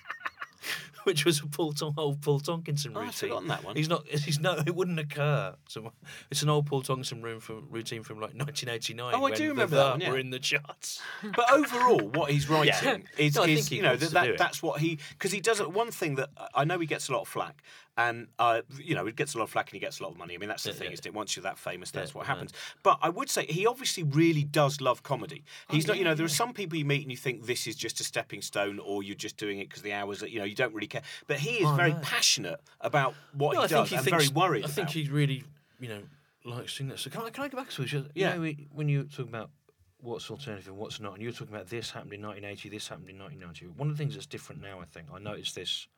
which 1.06 1.24
was 1.24 1.40
a 1.40 1.46
Paul 1.46 1.72
Ton- 1.72 1.94
old 1.96 2.20
Paul 2.20 2.40
Tonkinson 2.40 2.92
routine. 2.92 2.96
Oh, 2.96 3.00
routine. 3.00 3.08
I've 3.08 3.14
forgotten 3.14 3.48
that 3.48 3.64
one. 3.64 3.76
He's 3.76 3.88
not. 3.88 4.06
He's 4.08 4.40
no. 4.40 4.56
It 4.66 4.74
wouldn't 4.74 4.98
occur. 4.98 5.54
So 5.68 5.92
it's 6.30 6.42
an 6.42 6.48
old 6.48 6.66
Paul 6.66 6.82
Tonkinson 6.82 7.22
room 7.22 7.40
from 7.40 7.68
routine 7.70 8.02
from 8.02 8.16
like 8.16 8.34
1989. 8.34 9.14
Oh, 9.14 9.18
I 9.18 9.20
when 9.20 9.32
do 9.34 9.48
remember 9.48 9.76
that 9.76 9.90
one, 9.92 10.00
yeah. 10.00 10.10
Were 10.10 10.18
in 10.18 10.30
the 10.30 10.38
charts. 10.38 11.00
But 11.36 11.50
overall, 11.52 12.00
what 12.08 12.30
he's 12.30 12.48
writing 12.48 13.04
is, 13.18 13.34
No, 13.36 13.44
is 13.44 13.70
you 13.70 13.82
know, 13.82 13.96
that, 13.96 14.10
that 14.10 14.38
that's 14.38 14.62
what 14.62 14.80
he 14.80 14.98
because 15.10 15.32
he 15.32 15.40
does 15.40 15.60
it. 15.60 15.70
One 15.72 15.90
thing 15.90 16.16
that 16.16 16.30
I 16.54 16.64
know 16.64 16.78
he 16.78 16.86
gets 16.86 17.08
a 17.08 17.12
lot 17.12 17.22
of 17.22 17.28
flack, 17.28 17.62
and 17.96 18.28
uh, 18.38 18.62
you 18.78 18.94
know, 18.94 19.06
he 19.06 19.12
gets 19.12 19.34
a 19.34 19.38
lot 19.38 19.44
of 19.44 19.50
flack 19.50 19.68
and 19.70 19.74
he 19.74 19.80
gets 19.80 20.00
a 20.00 20.02
lot 20.02 20.12
of 20.12 20.18
money. 20.18 20.34
I 20.34 20.38
mean, 20.38 20.48
that's 20.48 20.64
the 20.64 20.70
Yeah, 20.70 20.76
thing, 20.76 20.86
yeah. 20.88 20.92
isn't 20.94 21.06
it? 21.06 21.14
Once 21.14 21.34
you're 21.36 21.42
that 21.44 21.58
famous, 21.58 21.90
that's 21.90 22.10
Yeah, 22.10 22.18
what 22.18 22.26
yeah. 22.26 22.32
happens. 22.34 22.52
But 22.82 22.98
I 23.02 23.08
would 23.08 23.30
say 23.30 23.46
he 23.46 23.66
obviously 23.66 24.02
really 24.02 24.44
does 24.44 24.80
love 24.80 25.02
comedy. 25.02 25.44
He's 25.70 25.86
not, 25.86 25.96
you 25.98 26.04
know, 26.04 26.14
there 26.14 26.26
are 26.26 26.28
some 26.28 26.52
people 26.52 26.76
you 26.78 26.84
meet 26.84 27.02
and 27.02 27.10
you 27.10 27.16
think 27.16 27.46
this 27.46 27.66
is 27.66 27.74
just 27.76 28.00
a 28.00 28.04
stepping 28.04 28.42
stone, 28.42 28.78
or 28.78 29.02
you're 29.02 29.14
just 29.16 29.36
doing 29.36 29.58
it 29.60 29.68
because 29.68 29.82
the 29.82 29.92
hours, 29.92 30.20
that 30.20 30.30
you 30.30 30.38
know, 30.38 30.44
you 30.44 30.54
don't 30.54 30.74
really 30.74 30.86
care. 30.86 30.95
But 31.26 31.38
he 31.38 31.56
is 31.62 31.68
Oh, 31.68 31.76
very 31.76 31.92
no. 31.92 32.00
passionate 32.02 32.60
about 32.80 33.14
what 33.32 33.54
No, 33.54 33.60
he 33.60 33.64
I 33.64 33.68
think 33.68 33.80
does 33.80 33.90
he 33.90 33.96
and 33.96 34.04
thinks, 34.04 34.24
very 34.24 34.34
worried. 34.34 34.64
I 34.64 34.68
think 34.68 34.88
about. 34.88 34.94
he 34.94 35.08
really, 35.08 35.44
you 35.80 35.88
know, 35.88 36.02
likes 36.44 36.76
doing 36.78 36.88
that. 36.90 36.98
So 36.98 37.10
can 37.10 37.22
I 37.22 37.30
can 37.30 37.44
I 37.44 37.48
go 37.48 37.56
back 37.58 37.70
to 37.70 37.82
it? 37.82 37.92
You 37.92 38.04
Yeah. 38.14 38.36
know, 38.36 38.52
when 38.72 38.88
you 38.88 39.04
talk 39.04 39.28
about 39.28 39.50
what's 39.98 40.30
alternative 40.30 40.68
and 40.68 40.76
what's 40.76 41.00
not, 41.00 41.14
and 41.14 41.22
you 41.22 41.28
were 41.28 41.32
talking 41.32 41.54
about 41.54 41.68
this 41.68 41.90
happened 41.90 42.12
in 42.12 42.20
1980, 42.22 42.68
this 42.68 42.88
happened 42.88 43.08
in 43.10 43.18
1990. 43.18 43.78
One 43.78 43.90
of 43.90 43.96
the 43.96 44.02
things 44.02 44.14
that's 44.14 44.26
different 44.26 44.62
now, 44.62 44.80
I 44.80 44.84
think, 44.84 45.08
I 45.12 45.18
noticed 45.18 45.54
this 45.54 45.88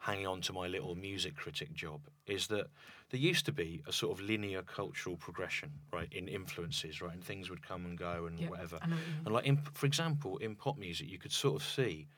hanging 0.00 0.26
on 0.26 0.40
to 0.42 0.52
my 0.52 0.66
little 0.66 0.94
music 0.94 1.34
critic 1.34 1.72
job, 1.72 2.00
is 2.26 2.46
that 2.48 2.66
there 3.10 3.20
used 3.20 3.46
to 3.46 3.52
be 3.52 3.82
a 3.86 3.92
sort 3.92 4.18
of 4.18 4.24
linear 4.24 4.62
cultural 4.62 5.16
progression, 5.16 5.70
right, 5.92 6.12
in 6.12 6.28
influences, 6.28 7.00
right, 7.00 7.12
and 7.14 7.24
things 7.24 7.48
would 7.48 7.62
come 7.66 7.86
and 7.86 7.96
go 7.96 8.26
and 8.26 8.38
Yeah, 8.38 8.48
whatever. 8.50 8.78
I 8.82 8.86
know 8.86 8.96
what 8.96 9.04
you 9.06 9.12
mean. 9.12 9.22
And 9.24 9.34
like, 9.34 9.44
in, 9.46 9.56
for 9.72 9.86
example, 9.86 10.36
in 10.38 10.56
pop 10.56 10.76
music, 10.78 11.08
you 11.08 11.18
could 11.18 11.32
sort 11.32 11.56
of 11.60 11.66
see, 11.66 12.08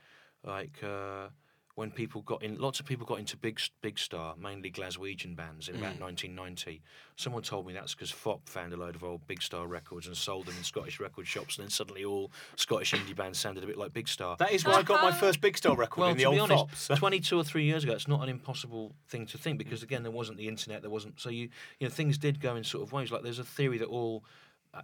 like, 0.42 0.83
uh, 0.83 1.29
when 1.77 1.91
people 1.91 2.23
got 2.23 2.43
in, 2.43 2.59
lots 2.59 2.81
of 2.81 2.87
people 2.87 3.07
got 3.07 3.19
into 3.19 3.37
big, 3.37 3.61
big 3.83 3.99
star, 3.99 4.35
mainly 4.41 4.71
Glaswegian 4.71 5.37
bands 5.37 5.69
in 5.69 5.75
Mm. 5.77 5.79
about 5.79 6.01
1990. 6.01 6.81
Someone 7.17 7.43
told 7.43 7.67
me 7.67 7.75
that's 7.75 7.95
because 7.95 8.11
Fopp 8.11 8.49
found 8.49 8.73
a 8.73 8.77
load 8.79 8.95
of 8.97 9.05
old 9.05 9.27
big 9.27 9.43
star 9.43 9.67
records 9.67 10.07
and 10.07 10.17
sold 10.17 10.47
them 10.47 10.57
in 10.57 10.65
Scottish 10.65 10.99
record 11.01 11.27
shops, 11.27 11.59
and 11.59 11.65
then 11.65 11.71
suddenly 11.71 12.03
all 12.03 12.33
Scottish 12.57 12.93
indie 12.95 13.15
bands 13.15 13.39
sounded 13.39 13.62
a 13.62 13.67
bit 13.67 13.77
like 13.77 13.93
Big 13.93 14.09
Star. 14.09 14.37
that 14.39 14.53
is 14.53 14.65
where 14.65 14.75
I 14.75 14.83
got 14.83 15.03
my 15.03 15.12
first 15.12 15.41
Big 15.43 15.57
Star 15.59 15.77
record 15.77 16.01
well, 16.01 16.11
in 16.12 16.17
the 16.17 16.25
to 16.25 16.31
be 16.31 16.41
old 16.41 16.51
honest, 16.51 16.89
Fopps. 16.89 16.99
22 16.99 17.39
or 17.39 17.45
three 17.45 17.65
years 17.65 17.85
ago, 17.85 17.93
it's 17.93 18.09
not 18.09 18.23
an 18.23 18.31
impossible 18.31 18.95
thing 19.09 19.27
to 19.27 19.37
think 19.39 19.59
because 19.59 19.83
again, 19.83 20.03
there 20.03 20.11
wasn't 20.12 20.39
the 20.39 20.49
internet, 20.49 20.81
there 20.81 20.91
wasn't 20.91 21.21
so 21.21 21.29
you 21.29 21.51
you 21.79 21.87
know 21.87 21.91
things 21.91 22.17
did 22.17 22.41
go 22.41 22.57
in 22.57 22.65
sort 22.65 22.85
of 22.85 22.93
ways. 22.93 23.12
Like 23.12 23.23
there's 23.23 23.39
a 23.39 23.45
theory 23.45 23.77
that 23.79 23.89
all 23.89 24.25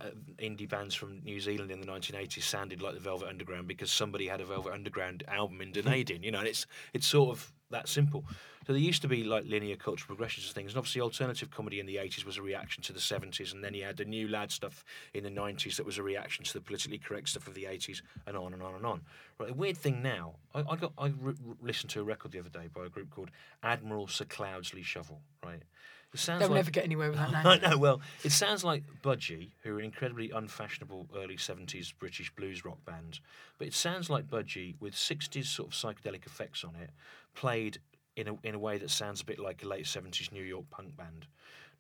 uh, 0.01 0.11
indie 0.39 0.69
bands 0.69 0.95
from 0.95 1.21
New 1.25 1.41
Zealand 1.41 1.71
in 1.71 1.81
the 1.81 1.87
1980s 1.87 2.43
sounded 2.43 2.83
like 2.83 2.95
the 2.95 3.01
Velvet 3.01 3.29
Underground 3.29 3.69
because 3.69 3.91
somebody 3.91 4.27
had 4.27 4.41
a 4.41 4.45
Velvet 4.45 4.73
Underground 4.73 5.25
album 5.29 5.61
in 5.61 5.73
Dunedin, 5.73 6.23
you 6.23 6.31
know, 6.31 6.39
and 6.39 6.49
it's 6.49 6.67
it's 6.93 7.07
sort 7.07 7.31
of 7.31 7.53
that 7.71 7.89
simple. 7.89 8.25
So 8.67 8.73
there 8.73 8.81
used 8.81 9.03
to 9.03 9.09
be 9.09 9.25
like 9.25 9.45
linear 9.45 9.75
cultural 9.75 10.07
progressions 10.07 10.47
of 10.47 10.53
things, 10.53 10.73
and 10.73 10.79
obviously 10.79 11.01
alternative 11.01 11.51
comedy 11.51 11.81
in 11.81 11.87
the 11.87 11.97
80s 11.97 12.25
was 12.25 12.39
a 12.39 12.43
reaction 12.43 12.83
to 12.85 12.93
the 12.93 13.01
70s, 13.01 13.53
and 13.53 13.65
then 13.65 13.75
you 13.75 13.83
had 13.83 13.97
the 13.97 14.05
new 14.05 14.29
lad 14.29 14.53
stuff 14.53 14.85
in 15.15 15.25
the 15.25 15.31
90s 15.31 15.77
that 15.77 15.87
was 15.87 15.99
a 15.99 16.03
reaction 16.03 16.45
to 16.45 16.53
the 16.53 16.61
politically 16.61 16.99
correct 16.99 17.31
stuff 17.31 17.49
of 17.49 17.55
the 17.55 17.65
80s, 17.65 18.03
and 18.27 18.37
on 18.37 18.53
and 18.53 18.63
on 18.63 18.77
and 18.77 18.87
on. 18.87 19.01
Right, 19.39 19.49
the 19.49 19.55
weird 19.55 19.77
thing 19.77 20.01
now, 20.01 20.35
I, 20.55 20.61
I 20.61 20.77
got 20.77 20.93
I 20.97 21.09
re- 21.09 21.35
listened 21.61 21.91
to 21.91 22.01
a 22.01 22.05
record 22.05 22.31
the 22.31 22.39
other 22.39 22.51
day 22.51 22.69
by 22.73 22.87
a 22.87 22.89
group 22.89 23.11
called 23.11 23.31
Admiral 23.65 24.07
Sir 24.07 24.27
Cloudesley 24.27 24.85
Shovell. 24.85 25.19
Right, 25.45 25.63
They'll 26.15 26.41
like 26.41 26.51
never 26.51 26.71
get 26.71 26.85
anywhere 26.85 27.11
with 27.11 27.19
that 27.19 27.33
name. 27.33 27.47
I 27.47 27.57
know. 27.57 27.79
Well, 27.79 28.01
it 28.23 28.33
sounds 28.33 28.63
like 28.65 28.85
Budgie, 29.03 29.51
who 29.63 29.75
are 29.77 29.79
an 29.79 29.85
incredibly 29.87 30.31
unfashionable 30.31 31.09
early 31.17 31.37
'70s 31.37 31.93
British 31.99 32.31
blues 32.35 32.65
rock 32.65 32.85
band, 32.85 33.21
but 33.59 33.67
it 33.67 33.75
sounds 33.75 34.11
like 34.11 34.29
Budgie 34.29 34.75
with 34.81 34.95
'60s 34.95 35.47
sort 35.47 35.69
of 35.69 35.75
psychedelic 35.75 36.27
effects 36.27 36.65
on 36.65 36.75
it, 36.77 36.91
played 37.35 37.79
in 38.17 38.29
a 38.29 38.37
in 38.43 38.55
a 38.55 38.59
way 38.59 38.79
that 38.79 38.91
sounds 38.91 39.21
a 39.21 39.25
bit 39.25 39.39
like 39.39 39.63
a 39.63 39.69
late 39.69 39.85
'70s 39.85 40.33
New 40.33 40.43
York 40.43 40.65
punk 40.71 40.97
band. 40.97 41.27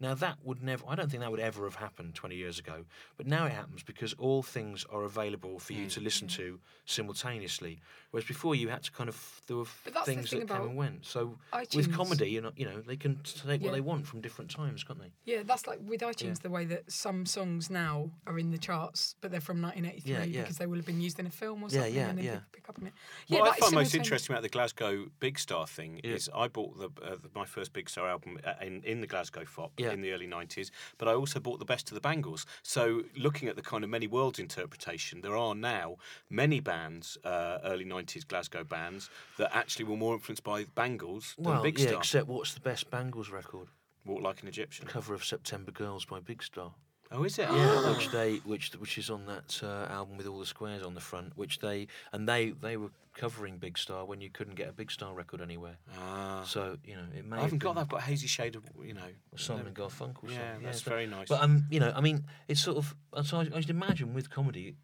Now 0.02 0.14
that 0.14 0.38
would 0.42 0.64
never. 0.64 0.84
I 0.88 0.96
don't 0.96 1.08
think 1.08 1.22
that 1.22 1.30
would 1.30 1.38
ever 1.38 1.64
have 1.64 1.76
happened 1.76 2.16
20 2.16 2.34
years 2.34 2.58
ago, 2.58 2.84
but 3.16 3.28
now 3.28 3.46
it 3.46 3.52
happens 3.52 3.84
because 3.84 4.12
all 4.14 4.42
things 4.42 4.84
are 4.90 5.04
available 5.04 5.60
for 5.60 5.74
you 5.74 5.86
to 5.86 6.00
mm. 6.00 6.02
listen 6.02 6.26
to 6.28 6.58
simultaneously. 6.86 7.80
Whereas 8.10 8.26
before 8.26 8.56
you 8.56 8.68
had 8.68 8.82
to 8.82 8.90
kind 8.90 9.08
of 9.08 9.42
there 9.46 9.58
were 9.58 9.64
But 9.84 9.94
that's 9.94 10.06
the 10.06 10.14
things 10.14 10.30
thing 10.30 10.40
that 10.40 10.48
came 10.48 10.62
and 10.62 10.76
went. 10.76 11.06
So 11.06 11.38
iTunes. 11.52 11.76
with 11.76 11.94
comedy, 11.94 12.30
you 12.30 12.40
know, 12.40 12.50
you 12.56 12.64
know, 12.64 12.80
they 12.80 12.96
can 12.96 13.20
take 13.22 13.60
Yeah. 13.60 13.68
what 13.68 13.74
they 13.74 13.80
want 13.80 14.08
from 14.08 14.20
different 14.20 14.50
times, 14.50 14.82
can't 14.82 14.98
they? 14.98 15.12
Yeah, 15.24 15.44
that's 15.44 15.68
like 15.68 15.78
with 15.80 16.00
iTunes, 16.00 16.40
the 16.40 16.50
way 16.50 16.64
that 16.64 16.90
some 16.90 17.24
songs 17.24 17.70
now 17.70 18.10
are 18.26 18.40
in 18.40 18.50
the 18.50 18.58
charts, 18.58 19.14
but 19.20 19.30
they're 19.30 19.40
from 19.40 19.62
1983 19.62 20.12
Yeah, 20.12 20.24
yeah. 20.24 20.40
because 20.42 20.58
they 20.58 20.66
will 20.66 20.76
have 20.76 20.86
been 20.86 21.00
used 21.00 21.20
in 21.20 21.26
a 21.26 21.30
film 21.30 21.62
or 21.62 21.70
something, 21.70 21.94
yeah, 21.94 22.08
and 22.08 22.18
then 22.18 22.24
yeah. 22.24 22.32
people 22.32 22.48
pick 22.50 22.68
up 22.68 22.78
on 22.80 22.88
it. 22.88 22.92
Yeah, 23.28 23.38
what 23.38 23.46
I 23.46 23.50
that 23.50 23.58
is 23.58 23.64
find 23.66 23.74
most 23.74 23.94
interesting 23.94 24.34
about 24.34 24.42
the 24.42 24.48
Glasgow 24.48 25.06
Big 25.20 25.38
Star 25.38 25.68
thing 25.68 26.00
Yeah. 26.02 26.18
I 26.34 26.48
bought 26.48 26.78
the, 26.78 26.88
uh, 27.04 27.16
the 27.22 27.30
my 27.34 27.44
first 27.44 27.72
Big 27.72 27.88
Star 27.88 28.08
album 28.08 28.38
uh, 28.44 28.52
in, 28.60 28.82
in 28.84 29.00
the 29.00 29.06
Glasgow 29.06 29.44
Fopp 29.44 29.70
Yeah. 29.78 29.92
in 29.92 30.00
the 30.02 30.12
early 30.12 30.26
90s, 30.26 30.70
but 30.98 31.08
I 31.08 31.14
also 31.14 31.40
bought 31.40 31.58
the 31.58 31.64
Best 31.64 31.88
of 31.90 31.94
the 31.94 32.00
Bangles. 32.00 32.46
So 32.62 33.02
looking 33.16 33.48
at 33.48 33.56
the 33.56 33.62
kind 33.62 33.84
of 33.84 33.90
many 33.90 34.06
worlds 34.06 34.38
interpretation, 34.38 35.20
there 35.20 35.36
are 35.36 35.54
now 35.54 35.96
many 36.30 36.60
bands, 36.60 37.18
uh, 37.24 37.58
early 37.64 37.84
90s 37.84 38.26
Glasgow 38.26 38.64
bands, 38.64 39.10
that 39.38 39.54
actually 39.54 39.84
were 39.86 39.96
more 39.96 40.14
influenced 40.14 40.44
by 40.44 40.64
Bangles 40.74 41.34
than 41.36 41.46
Well, 41.46 41.62
Big 41.62 41.78
yeah, 41.78 41.86
Star. 41.88 41.98
except 41.98 42.26
what's 42.28 42.54
the 42.54 42.60
best 42.60 42.90
Bangles 42.90 43.30
record? 43.30 43.68
Walk 44.04 44.22
like 44.22 44.42
an 44.42 44.48
Egyptian. 44.48 44.86
Cover 44.86 45.14
of 45.14 45.24
September 45.24 45.70
Girls 45.70 46.04
by 46.04 46.18
Big 46.20 46.42
Star. 46.42 46.72
Oh, 47.12 47.24
is 47.24 47.38
it? 47.38 47.48
Yeah, 47.50 47.90
which 47.94 48.10
they 48.10 48.36
which 48.38 48.72
which 48.78 48.98
is 48.98 49.10
on 49.10 49.26
that 49.26 49.60
uh, 49.62 49.92
album 49.92 50.16
with 50.16 50.26
all 50.26 50.38
the 50.38 50.46
squares 50.46 50.82
on 50.82 50.94
the 50.94 51.00
front. 51.00 51.36
Which 51.36 51.58
they 51.58 51.88
and 52.12 52.28
they 52.28 52.50
they 52.50 52.76
were 52.76 52.90
covering 53.14 53.58
Big 53.58 53.76
Star 53.76 54.04
when 54.04 54.20
you 54.20 54.30
couldn't 54.30 54.54
get 54.54 54.68
a 54.68 54.72
Big 54.72 54.90
Star 54.90 55.12
record 55.14 55.40
anywhere. 55.40 55.76
Ah. 55.98 56.42
So 56.46 56.78
you 56.84 56.96
know 56.96 57.04
it 57.16 57.24
may. 57.24 57.36
I 57.36 57.40
have 57.40 57.44
haven't 57.44 57.58
got 57.58 57.70
been 57.70 57.74
that. 57.76 57.80
I've 57.82 57.88
got 57.88 58.00
a 58.00 58.04
hazy 58.04 58.26
shade 58.26 58.56
of, 58.56 58.64
you 58.82 58.94
know. 58.94 59.00
Simon 59.36 59.66
and 59.66 59.76
Garfunkel. 59.76 60.20
song. 60.22 60.30
Yeah, 60.30 60.54
that's 60.62 60.82
so- 60.82 60.90
very 60.90 61.06
nice. 61.06 61.28
But 61.28 61.42
um, 61.42 61.66
you 61.70 61.80
know, 61.80 61.92
I 61.94 62.00
mean, 62.00 62.24
it's 62.48 62.60
sort 62.60 62.78
of. 62.78 62.94
So 63.26 63.38
I, 63.38 63.48
I 63.54 63.60
should 63.60 63.70
imagine 63.70 64.14
with 64.14 64.30
comedy, 64.30 64.76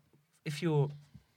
if 0.45 0.63
you're 0.63 0.91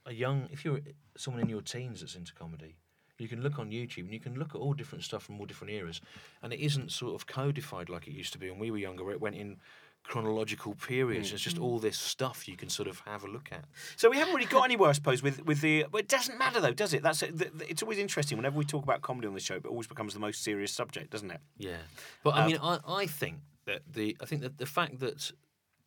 a 0.06 0.12
young, 0.12 0.48
if 0.50 0.64
you're 0.64 0.80
someone 1.16 1.42
in 1.42 1.48
your 1.48 1.62
teens 1.62 2.00
that's 2.00 2.14
into 2.14 2.34
comedy, 2.34 2.76
you 3.18 3.28
can 3.28 3.42
look 3.42 3.58
on 3.58 3.70
YouTube 3.70 4.04
and 4.04 4.12
you 4.12 4.20
can 4.20 4.34
look 4.34 4.54
at 4.54 4.60
all 4.60 4.74
different 4.74 5.04
stuff 5.04 5.22
from 5.22 5.38
all 5.38 5.46
different 5.46 5.72
eras, 5.72 6.00
and 6.42 6.52
it 6.52 6.60
isn't 6.60 6.90
sort 6.92 7.14
of 7.14 7.26
codified 7.26 7.88
like 7.88 8.06
it 8.06 8.12
used 8.12 8.32
to 8.32 8.38
be 8.38 8.50
when 8.50 8.58
we 8.58 8.70
were 8.70 8.78
younger, 8.78 9.10
it 9.10 9.20
went 9.20 9.36
in 9.36 9.58
chronological 10.04 10.74
periods. 10.74 11.30
Mm. 11.30 11.34
It's 11.34 11.42
just 11.42 11.58
all 11.58 11.78
this 11.78 11.96
stuff 11.98 12.48
you 12.48 12.56
can 12.56 12.68
sort 12.68 12.88
of 12.88 13.00
have 13.00 13.24
a 13.24 13.28
look 13.28 13.48
at. 13.52 13.64
So 13.96 14.10
we 14.10 14.18
haven't 14.18 14.34
really 14.34 14.46
got 14.46 14.64
anywhere, 14.70 14.90
I 14.90 14.92
suppose, 14.92 15.22
with 15.22 15.44
with 15.46 15.60
the. 15.60 15.86
It 15.94 16.08
doesn't 16.08 16.38
matter 16.38 16.60
though, 16.60 16.72
does 16.72 16.92
it? 16.94 17.02
That's 17.02 17.20
the, 17.20 17.50
it's 17.68 17.82
always 17.82 17.98
interesting 17.98 18.38
whenever 18.38 18.56
we 18.58 18.64
talk 18.64 18.82
about 18.84 19.02
comedy 19.02 19.28
on 19.28 19.34
the 19.34 19.40
show. 19.40 19.60
But 19.60 19.68
it 19.68 19.72
always 19.72 19.86
becomes 19.86 20.14
the 20.14 20.20
most 20.20 20.42
serious 20.42 20.72
subject, 20.72 21.10
doesn't 21.10 21.30
it? 21.30 21.40
Yeah, 21.56 21.76
but 22.22 22.34
I 22.34 22.42
Uh, 22.42 22.46
mean, 22.46 22.58
I, 22.62 22.78
I 22.86 23.06
think 23.06 23.38
that 23.66 23.82
the 23.92 24.16
I 24.20 24.26
think 24.26 24.42
that 24.42 24.58
the 24.58 24.66
fact 24.66 24.98
that 25.00 25.32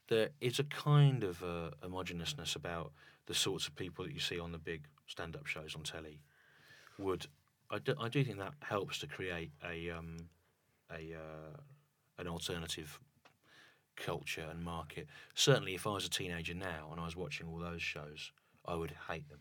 there 0.07 0.29
is 0.39 0.59
a 0.59 0.63
kind 0.63 1.23
of 1.23 1.43
uh, 1.43 1.71
homogeneousness 1.83 2.55
about 2.55 2.91
the 3.25 3.33
sorts 3.33 3.67
of 3.67 3.75
people 3.75 4.05
that 4.05 4.13
you 4.13 4.19
see 4.19 4.39
on 4.39 4.51
the 4.51 4.59
big 4.59 4.85
stand-up 5.07 5.47
shows 5.47 5.75
on 5.75 5.81
telly 5.83 6.19
would 6.99 7.25
I 7.71 7.79
do, 7.79 7.95
I 7.99 8.07
do 8.09 8.23
think 8.23 8.37
that 8.37 8.53
helps 8.61 8.99
to 8.99 9.07
create 9.07 9.51
a 9.63 9.89
um, 9.89 10.17
a 10.91 11.15
uh, 11.15 11.57
an 12.19 12.27
alternative 12.27 12.99
culture 13.95 14.45
and 14.49 14.63
market. 14.63 15.07
Certainly, 15.33 15.75
if 15.75 15.87
I 15.87 15.91
was 15.91 16.05
a 16.05 16.09
teenager 16.09 16.53
now 16.53 16.89
and 16.91 16.99
I 16.99 17.05
was 17.05 17.15
watching 17.15 17.47
all 17.47 17.59
those 17.59 17.81
shows, 17.81 18.31
I 18.65 18.75
would 18.75 18.93
hate 19.09 19.27
them. 19.29 19.39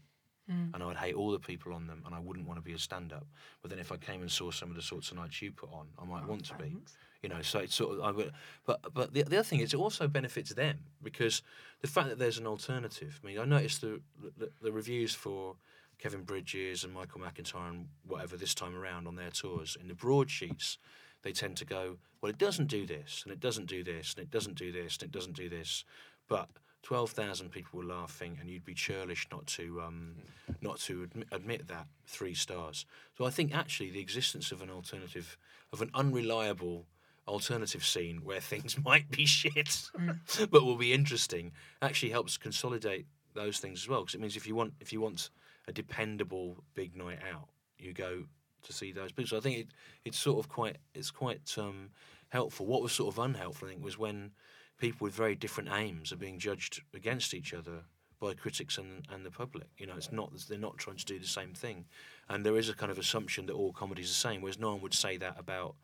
Mm. 0.50 0.74
And 0.74 0.82
I 0.82 0.86
would 0.86 0.96
hate 0.98 1.14
all 1.14 1.30
the 1.30 1.38
people 1.38 1.72
on 1.72 1.86
them, 1.86 2.02
and 2.04 2.14
I 2.14 2.18
wouldn't 2.18 2.46
want 2.46 2.58
to 2.58 2.62
be 2.62 2.74
a 2.74 2.78
stand-up. 2.78 3.26
But 3.62 3.70
then, 3.70 3.78
if 3.78 3.90
I 3.90 3.96
came 3.96 4.20
and 4.20 4.30
saw 4.30 4.50
some 4.50 4.68
of 4.68 4.76
the 4.76 4.82
sorts 4.82 5.10
of 5.10 5.16
nights 5.16 5.40
you 5.40 5.52
put 5.52 5.70
on, 5.72 5.86
I 5.98 6.04
might 6.04 6.24
oh, 6.26 6.28
want 6.28 6.44
to 6.46 6.54
be. 6.56 6.76
You 7.22 7.30
know, 7.30 7.40
so 7.40 7.60
it's 7.60 7.74
sort 7.74 7.96
of. 7.96 8.04
I 8.04 8.10
would, 8.10 8.30
but 8.66 8.80
but 8.92 9.14
the, 9.14 9.22
the 9.22 9.38
other 9.38 9.42
thing 9.42 9.60
is, 9.60 9.72
it 9.72 9.78
also 9.78 10.06
benefits 10.06 10.52
them 10.52 10.80
because 11.02 11.40
the 11.80 11.88
fact 11.88 12.10
that 12.10 12.18
there's 12.18 12.36
an 12.36 12.46
alternative. 12.46 13.18
I 13.24 13.26
mean, 13.26 13.38
I 13.38 13.46
noticed 13.46 13.80
the 13.80 14.02
the, 14.36 14.50
the 14.60 14.70
reviews 14.70 15.14
for 15.14 15.56
Kevin 15.98 16.22
Bridges 16.22 16.84
and 16.84 16.92
Michael 16.92 17.22
McIntyre 17.22 17.70
and 17.70 17.88
whatever 18.06 18.36
this 18.36 18.54
time 18.54 18.76
around 18.76 19.06
on 19.06 19.16
their 19.16 19.30
tours 19.30 19.78
in 19.80 19.88
the 19.88 19.94
broadsheets, 19.94 20.76
they 21.22 21.32
tend 21.32 21.56
to 21.56 21.64
go, 21.64 21.96
well, 22.24 22.30
it 22.30 22.38
doesn't 22.38 22.68
do 22.68 22.86
this, 22.86 23.20
and 23.22 23.34
it 23.34 23.38
doesn't 23.38 23.66
do 23.66 23.84
this, 23.84 24.14
and 24.14 24.22
it 24.24 24.30
doesn't 24.30 24.54
do 24.54 24.72
this, 24.72 24.96
and 24.96 25.02
it 25.02 25.12
doesn't 25.12 25.36
do 25.36 25.50
this, 25.50 25.84
but. 26.26 26.48
Twelve 26.82 27.12
thousand 27.12 27.48
people 27.48 27.78
were 27.78 27.86
laughing, 27.86 28.36
and 28.38 28.50
you'd 28.50 28.66
be 28.66 28.74
churlish 28.74 29.26
not 29.32 29.46
to 29.56 29.80
um, 29.80 30.16
not 30.60 30.78
to 30.80 31.04
admit, 31.04 31.28
admit 31.32 31.68
that 31.68 31.86
three 32.06 32.34
stars. 32.34 32.84
So 33.16 33.24
I 33.24 33.30
think 33.30 33.54
actually 33.54 33.90
the 33.90 34.00
existence 34.00 34.52
of 34.52 34.60
an 34.60 34.68
alternative, 34.68 35.38
of 35.72 35.80
an 35.80 35.88
unreliable 35.94 36.84
alternative 37.26 37.86
scene 37.86 38.20
where 38.22 38.40
things 38.52 38.76
might 38.84 39.10
be 39.10 39.24
shit, 39.24 39.88
but 40.50 40.62
will 40.62 40.76
be 40.76 40.92
interesting, 40.92 41.52
actually 41.80 42.10
helps 42.10 42.36
consolidate 42.36 43.06
those 43.32 43.60
things 43.60 43.84
as 43.84 43.88
well. 43.88 44.00
Because 44.02 44.16
it 44.16 44.20
means 44.20 44.36
if 44.36 44.46
you 44.46 44.54
want 44.54 44.74
if 44.78 44.92
you 44.92 45.00
want 45.00 45.30
a 45.66 45.72
dependable 45.72 46.62
big 46.74 46.94
night 46.94 47.20
out, 47.32 47.48
you 47.78 47.94
go 47.94 48.24
to 48.64 48.72
see 48.72 48.92
those 48.92 49.12
people. 49.12 49.28
So 49.28 49.36
I 49.36 49.40
think 49.40 49.58
it, 49.58 49.68
it's 50.04 50.18
sort 50.18 50.38
of 50.38 50.48
quite 50.48 50.76
it's 50.94 51.10
quite 51.10 51.54
um, 51.58 51.90
helpful. 52.30 52.66
What 52.66 52.82
was 52.82 52.92
sort 52.92 53.14
of 53.14 53.18
unhelpful, 53.18 53.68
I 53.68 53.72
think, 53.72 53.84
was 53.84 53.98
when 53.98 54.32
people 54.78 55.04
with 55.04 55.14
very 55.14 55.34
different 55.34 55.70
aims 55.72 56.12
are 56.12 56.16
being 56.16 56.38
judged 56.38 56.82
against 56.92 57.32
each 57.34 57.54
other 57.54 57.84
by 58.20 58.34
critics 58.34 58.78
and, 58.78 59.06
and 59.12 59.24
the 59.24 59.30
public. 59.30 59.68
You 59.78 59.86
know, 59.86 59.94
it's 59.96 60.12
not 60.12 60.32
they're 60.48 60.58
not 60.58 60.78
trying 60.78 60.96
to 60.96 61.04
do 61.04 61.18
the 61.18 61.26
same 61.26 61.52
thing, 61.54 61.84
and 62.28 62.44
there 62.44 62.56
is 62.56 62.68
a 62.68 62.74
kind 62.74 62.90
of 62.90 62.98
assumption 62.98 63.46
that 63.46 63.54
all 63.54 63.72
comedy 63.72 64.02
is 64.02 64.08
the 64.08 64.14
same. 64.14 64.40
Whereas 64.40 64.58
no 64.58 64.72
one 64.72 64.80
would 64.82 64.94
say 64.94 65.16
that 65.18 65.38
about 65.38 65.74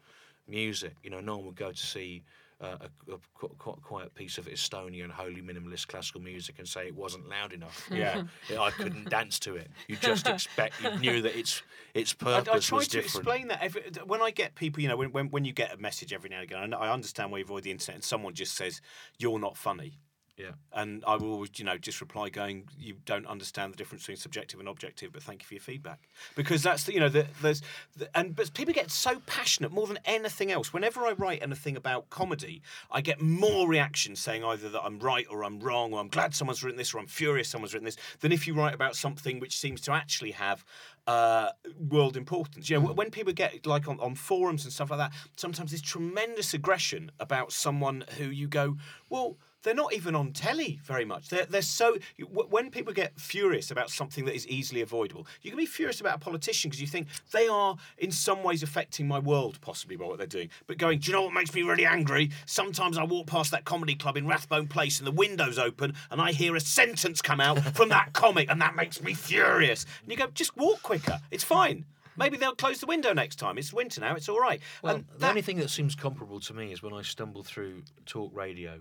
music. 0.49 0.97
You 1.03 1.11
know, 1.11 1.21
no 1.21 1.37
one 1.37 1.47
would 1.47 1.57
go 1.57 1.71
to 1.73 1.87
see. 1.87 2.25
Uh, 2.61 2.77
a, 3.09 3.15
a 3.15 3.19
qu- 3.39 3.49
qu- 3.59 3.81
quiet 3.83 4.15
piece 4.15 4.37
of 4.37 4.47
Estonian 4.47 5.11
holy 5.11 5.41
minimalist 5.41 5.87
classical 5.89 6.21
music 6.21 6.59
and 6.59 6.69
say 6.69 6.87
it 6.87 6.95
wasn't 6.95 7.27
loud 7.27 7.55
enough. 7.55 7.89
Yeah. 7.91 8.25
Yeah, 8.51 8.61
I 8.61 8.71
couldn't 8.71 9.09
dance 9.09 9.39
to 9.41 9.57
it. 9.57 9.71
You 9.89 9.97
just 9.97 10.27
expect 10.35 10.75
you 10.83 10.91
knew 10.99 11.23
that 11.23 11.39
its 11.39 11.63
its 11.95 12.15
I, 12.21 12.25
purpose 12.25 12.49
I 12.53 12.55
was 12.57 12.67
try 12.67 12.79
to 12.81 12.85
different. 12.85 13.07
explain 13.07 13.49
that 13.49 13.63
every, 13.63 13.83
when 14.05 14.21
I 14.21 14.31
get 14.31 14.57
people, 14.57 14.83
you 14.83 14.91
know, 14.91 14.97
when, 14.99 15.11
when 15.11 15.31
when 15.31 15.47
you 15.47 15.55
get 15.55 15.73
a 15.73 15.79
message 15.79 16.13
every 16.13 16.29
now 16.29 16.41
and 16.41 16.45
again, 16.45 16.75
I, 16.75 16.89
I 16.89 16.93
understand 16.93 17.33
why 17.33 17.39
you 17.39 17.45
avoid 17.45 17.63
the 17.63 17.71
internet, 17.71 17.95
and 17.95 18.05
someone 18.05 18.35
just 18.35 18.55
says 18.55 18.83
you're 19.19 19.39
not 19.39 19.57
funny. 19.57 19.99
Yeah. 20.41 20.53
And 20.73 21.05
I 21.07 21.17
will 21.17 21.33
always, 21.33 21.51
you 21.57 21.67
know, 21.67 21.77
just 21.77 22.01
reply 22.01 22.31
going, 22.31 22.69
"You 22.79 22.97
don't 23.05 23.27
understand 23.27 23.75
the 23.75 23.77
difference 23.77 24.05
between 24.05 24.17
subjective 24.17 24.59
and 24.59 24.69
objective, 24.69 25.13
but 25.13 25.23
thank 25.23 25.43
you 25.43 25.47
for 25.47 25.55
your 25.55 25.61
feedback." 25.61 26.09
Because 26.35 26.63
that's 26.63 26.85
the, 26.85 26.95
you 26.95 27.01
know, 27.01 27.11
the, 27.11 27.27
there's, 27.43 27.61
the, 27.97 28.09
and 28.17 28.35
but 28.35 28.55
people 28.55 28.73
get 28.73 28.91
so 28.91 29.21
passionate 29.27 29.71
more 29.71 29.87
than 29.87 29.99
anything 30.07 30.51
else. 30.51 30.73
Whenever 30.73 31.03
I 31.03 31.13
write 31.13 31.43
anything 31.43 31.77
about 31.77 32.09
comedy, 32.09 32.63
I 32.91 33.03
get 33.03 33.21
more 33.21 33.69
reactions 33.69 34.21
saying 34.21 34.43
either 34.43 34.71
that 34.71 34.83
I'm 34.83 34.99
right 34.99 35.27
or 35.31 35.45
I'm 35.45 35.61
wrong, 35.61 35.93
or 35.93 36.01
I'm 36.01 36.09
glad 36.09 36.35
someone's 36.35 36.65
written 36.65 36.79
this, 36.79 36.95
or 36.95 37.01
I'm 37.01 37.07
furious 37.07 37.49
someone's 37.49 37.75
written 37.75 37.85
this, 37.85 37.99
than 38.21 38.33
if 38.33 38.47
you 38.47 38.55
write 38.55 38.75
about 38.75 38.97
something 38.97 39.41
which 39.41 39.59
seems 39.59 39.83
to 39.83 39.93
actually 39.93 40.31
have 40.31 40.65
uh, 41.07 41.51
world 41.91 42.17
importance. 42.17 42.71
You 42.71 42.81
know, 42.81 42.93
when 42.93 43.11
people 43.11 43.35
get 43.35 43.67
like 43.67 43.89
on, 43.89 44.01
on 44.01 44.15
forums 44.15 44.65
and 44.65 44.73
stuff 44.73 44.91
like 44.91 45.01
that, 45.01 45.13
sometimes 45.37 45.73
there's 45.73 45.83
tremendous 45.83 46.55
aggression 46.55 47.11
about 47.21 47.53
someone 47.53 48.05
who 48.17 48.25
you 48.25 48.49
go, 48.49 48.79
well 49.11 49.37
they're 49.63 49.75
not 49.75 49.93
even 49.93 50.15
on 50.15 50.33
telly 50.33 50.81
very 50.83 51.05
much. 51.05 51.29
They're, 51.29 51.47
they're 51.47 51.63
so. 51.63 51.99
When 52.31 52.71
people 52.71 52.93
get 52.93 53.19
furious 53.19 53.71
about 53.71 53.91
something 53.91 54.25
that 54.25 54.35
is 54.35 54.47
easily 54.47 54.81
avoidable, 54.81 55.27
you 55.43 55.51
can 55.51 55.59
be 55.59 55.67
furious 55.67 56.01
about 56.01 56.17
a 56.17 56.19
politician 56.19 56.71
because 56.71 56.81
you 56.81 56.87
think 56.87 57.09
they 57.33 57.49
are 57.49 57.77
in 57.99 58.11
some 58.11 58.43
ways 58.43 58.63
affecting 58.63 59.07
my 59.07 59.19
world, 59.19 59.61
possibly 59.61 59.97
by 59.97 60.07
what 60.07 60.19
they're 60.19 60.27
doing. 60.27 60.51
But 60.67 60.79
going, 60.79 60.99
do 60.99 61.11
you 61.11 61.17
know 61.17 61.23
what 61.23 61.35
makes 61.35 61.55
me 61.55 61.63
really 61.63 61.87
angry? 61.87 62.31
Sometimes 62.47 62.97
I 62.97 63.05
walk 63.05 63.27
past 63.27 63.51
that 63.51 63.65
comedy 63.65 63.95
club 63.95 64.17
in 64.17 64.27
Rathbone 64.27 64.69
Place 64.69 64.99
and 64.99 65.07
the 65.07 65.13
window's 65.13 65.59
open 65.59 65.95
and 66.11 66.21
I 66.21 66.33
hear 66.33 66.57
a 66.57 66.61
sentence 66.61 67.21
come 67.23 67.41
out 67.41 67.59
from 67.75 67.91
that 67.91 68.13
comic 68.13 68.51
and 68.51 68.61
that 68.61 68.77
makes 68.77 69.03
me 69.03 69.15
furious. 69.15 69.85
And 70.03 70.11
you 70.11 70.17
go, 70.17 70.29
just 70.29 70.57
walk 70.57 70.83
quicker. 70.83 71.21
It's 71.31 71.45
fine. 71.45 71.85
Maybe 72.17 72.37
they'll 72.37 72.55
close 72.55 72.81
the 72.81 72.87
window 72.87 73.15
next 73.15 73.37
time. 73.37 73.57
It's 73.57 73.73
winter 73.73 74.01
now. 74.01 74.15
It's 74.15 74.29
all 74.29 74.41
right. 74.41 74.61
Well, 74.83 74.97
and 74.97 75.05
the 75.19 75.29
only 75.29 75.43
thing 75.43 75.57
that 75.59 75.71
seems 75.71 75.95
comparable 75.95 76.41
to 76.41 76.55
me 76.55 76.73
is 76.73 76.83
when 76.83 76.93
I 76.93 77.03
stumble 77.03 77.43
through 77.43 77.83
talk 78.05 78.31
radio, 78.35 78.81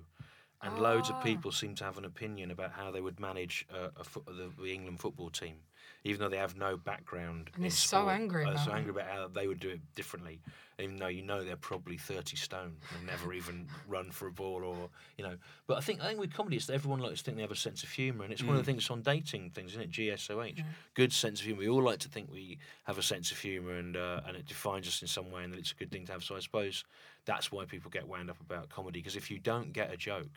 and 0.62 0.78
loads 0.80 1.10
Ah. 1.10 1.18
of 1.18 1.24
people 1.24 1.52
seem 1.52 1.74
to 1.76 1.84
have 1.84 1.98
an 1.98 2.06
opinion 2.06 2.52
about 2.52 2.72
how 2.72 2.92
they 2.92 3.02
would 3.02 3.20
manage 3.20 3.66
uh, 3.74 3.90
a 3.98 4.04
fo- 4.04 4.24
the, 4.28 4.50
the 4.62 4.74
England 4.74 5.00
football 5.00 5.30
team, 5.30 5.56
even 6.04 6.20
though 6.20 6.30
they 6.30 6.38
have 6.38 6.58
no 6.58 6.76
background. 6.76 7.50
And 7.56 7.64
they're 7.64 7.72
so 7.72 8.00
sport. 8.02 8.14
angry 8.14 8.46
Uh, 8.46 8.52
about 8.52 8.66
so 8.66 8.72
angry 8.72 8.92
about 8.92 9.08
how 9.10 9.28
they 9.30 9.48
would 9.48 9.60
do 9.62 9.70
it 9.70 9.80
differently, 9.96 10.42
even 10.78 10.98
though 10.98 11.08
you 11.08 11.22
know 11.22 11.44
they're 11.46 11.56
probably 11.56 11.98
thirty 11.98 12.36
stone 12.36 12.76
and 12.98 13.08
never 13.08 13.32
even 13.34 13.68
run 13.88 14.12
for 14.12 14.28
a 14.28 14.32
ball 14.32 14.64
or 14.66 14.90
you 15.18 15.24
know. 15.24 15.38
But 15.66 15.78
I 15.78 15.82
think 15.82 16.02
I 16.02 16.08
think 16.08 16.20
with 16.20 16.34
comedy, 16.34 16.58
it's 16.58 16.66
that 16.66 16.74
everyone 16.74 17.00
likes 17.00 17.20
to 17.20 17.24
think 17.26 17.38
they 17.38 17.44
have 17.44 17.52
a 17.52 17.56
sense 17.56 17.84
of 17.84 17.90
humour, 17.90 18.26
and 18.26 18.34
it's 18.34 18.44
one 18.44 18.58
of 18.58 18.66
the 18.66 18.70
things 18.70 18.90
on 18.90 19.02
dating 19.02 19.52
things, 19.52 19.72
isn't 19.72 19.84
it? 19.84 19.92
GSOH, 19.92 20.62
good 20.94 21.14
sense 21.14 21.40
of 21.40 21.46
humour. 21.46 21.60
We 21.62 21.70
all 21.70 21.84
like 21.84 22.00
to 22.00 22.10
think 22.10 22.30
we 22.32 22.58
have 22.84 22.98
a 22.98 23.04
sense 23.04 23.32
of 23.32 23.38
humour, 23.40 23.76
and 23.78 23.96
uh, 23.96 24.22
and 24.28 24.36
it 24.36 24.46
defines 24.46 24.88
us 24.90 25.02
in 25.02 25.08
some 25.08 25.32
way, 25.32 25.44
and 25.46 25.54
that 25.54 25.60
it's 25.60 25.72
a 25.72 25.76
good 25.76 25.90
thing 25.92 26.06
to 26.08 26.12
have. 26.12 26.24
So 26.24 26.36
I 26.36 26.40
suppose 26.40 26.84
that's 27.26 27.50
why 27.52 27.64
people 27.66 27.90
get 27.92 28.06
wound 28.08 28.30
up 28.30 28.40
about 28.42 28.68
comedy 28.70 29.00
because 29.00 29.16
if 29.16 29.30
you 29.32 29.40
don't 29.40 29.72
get 29.72 29.94
a 29.94 29.98
joke, 29.98 30.28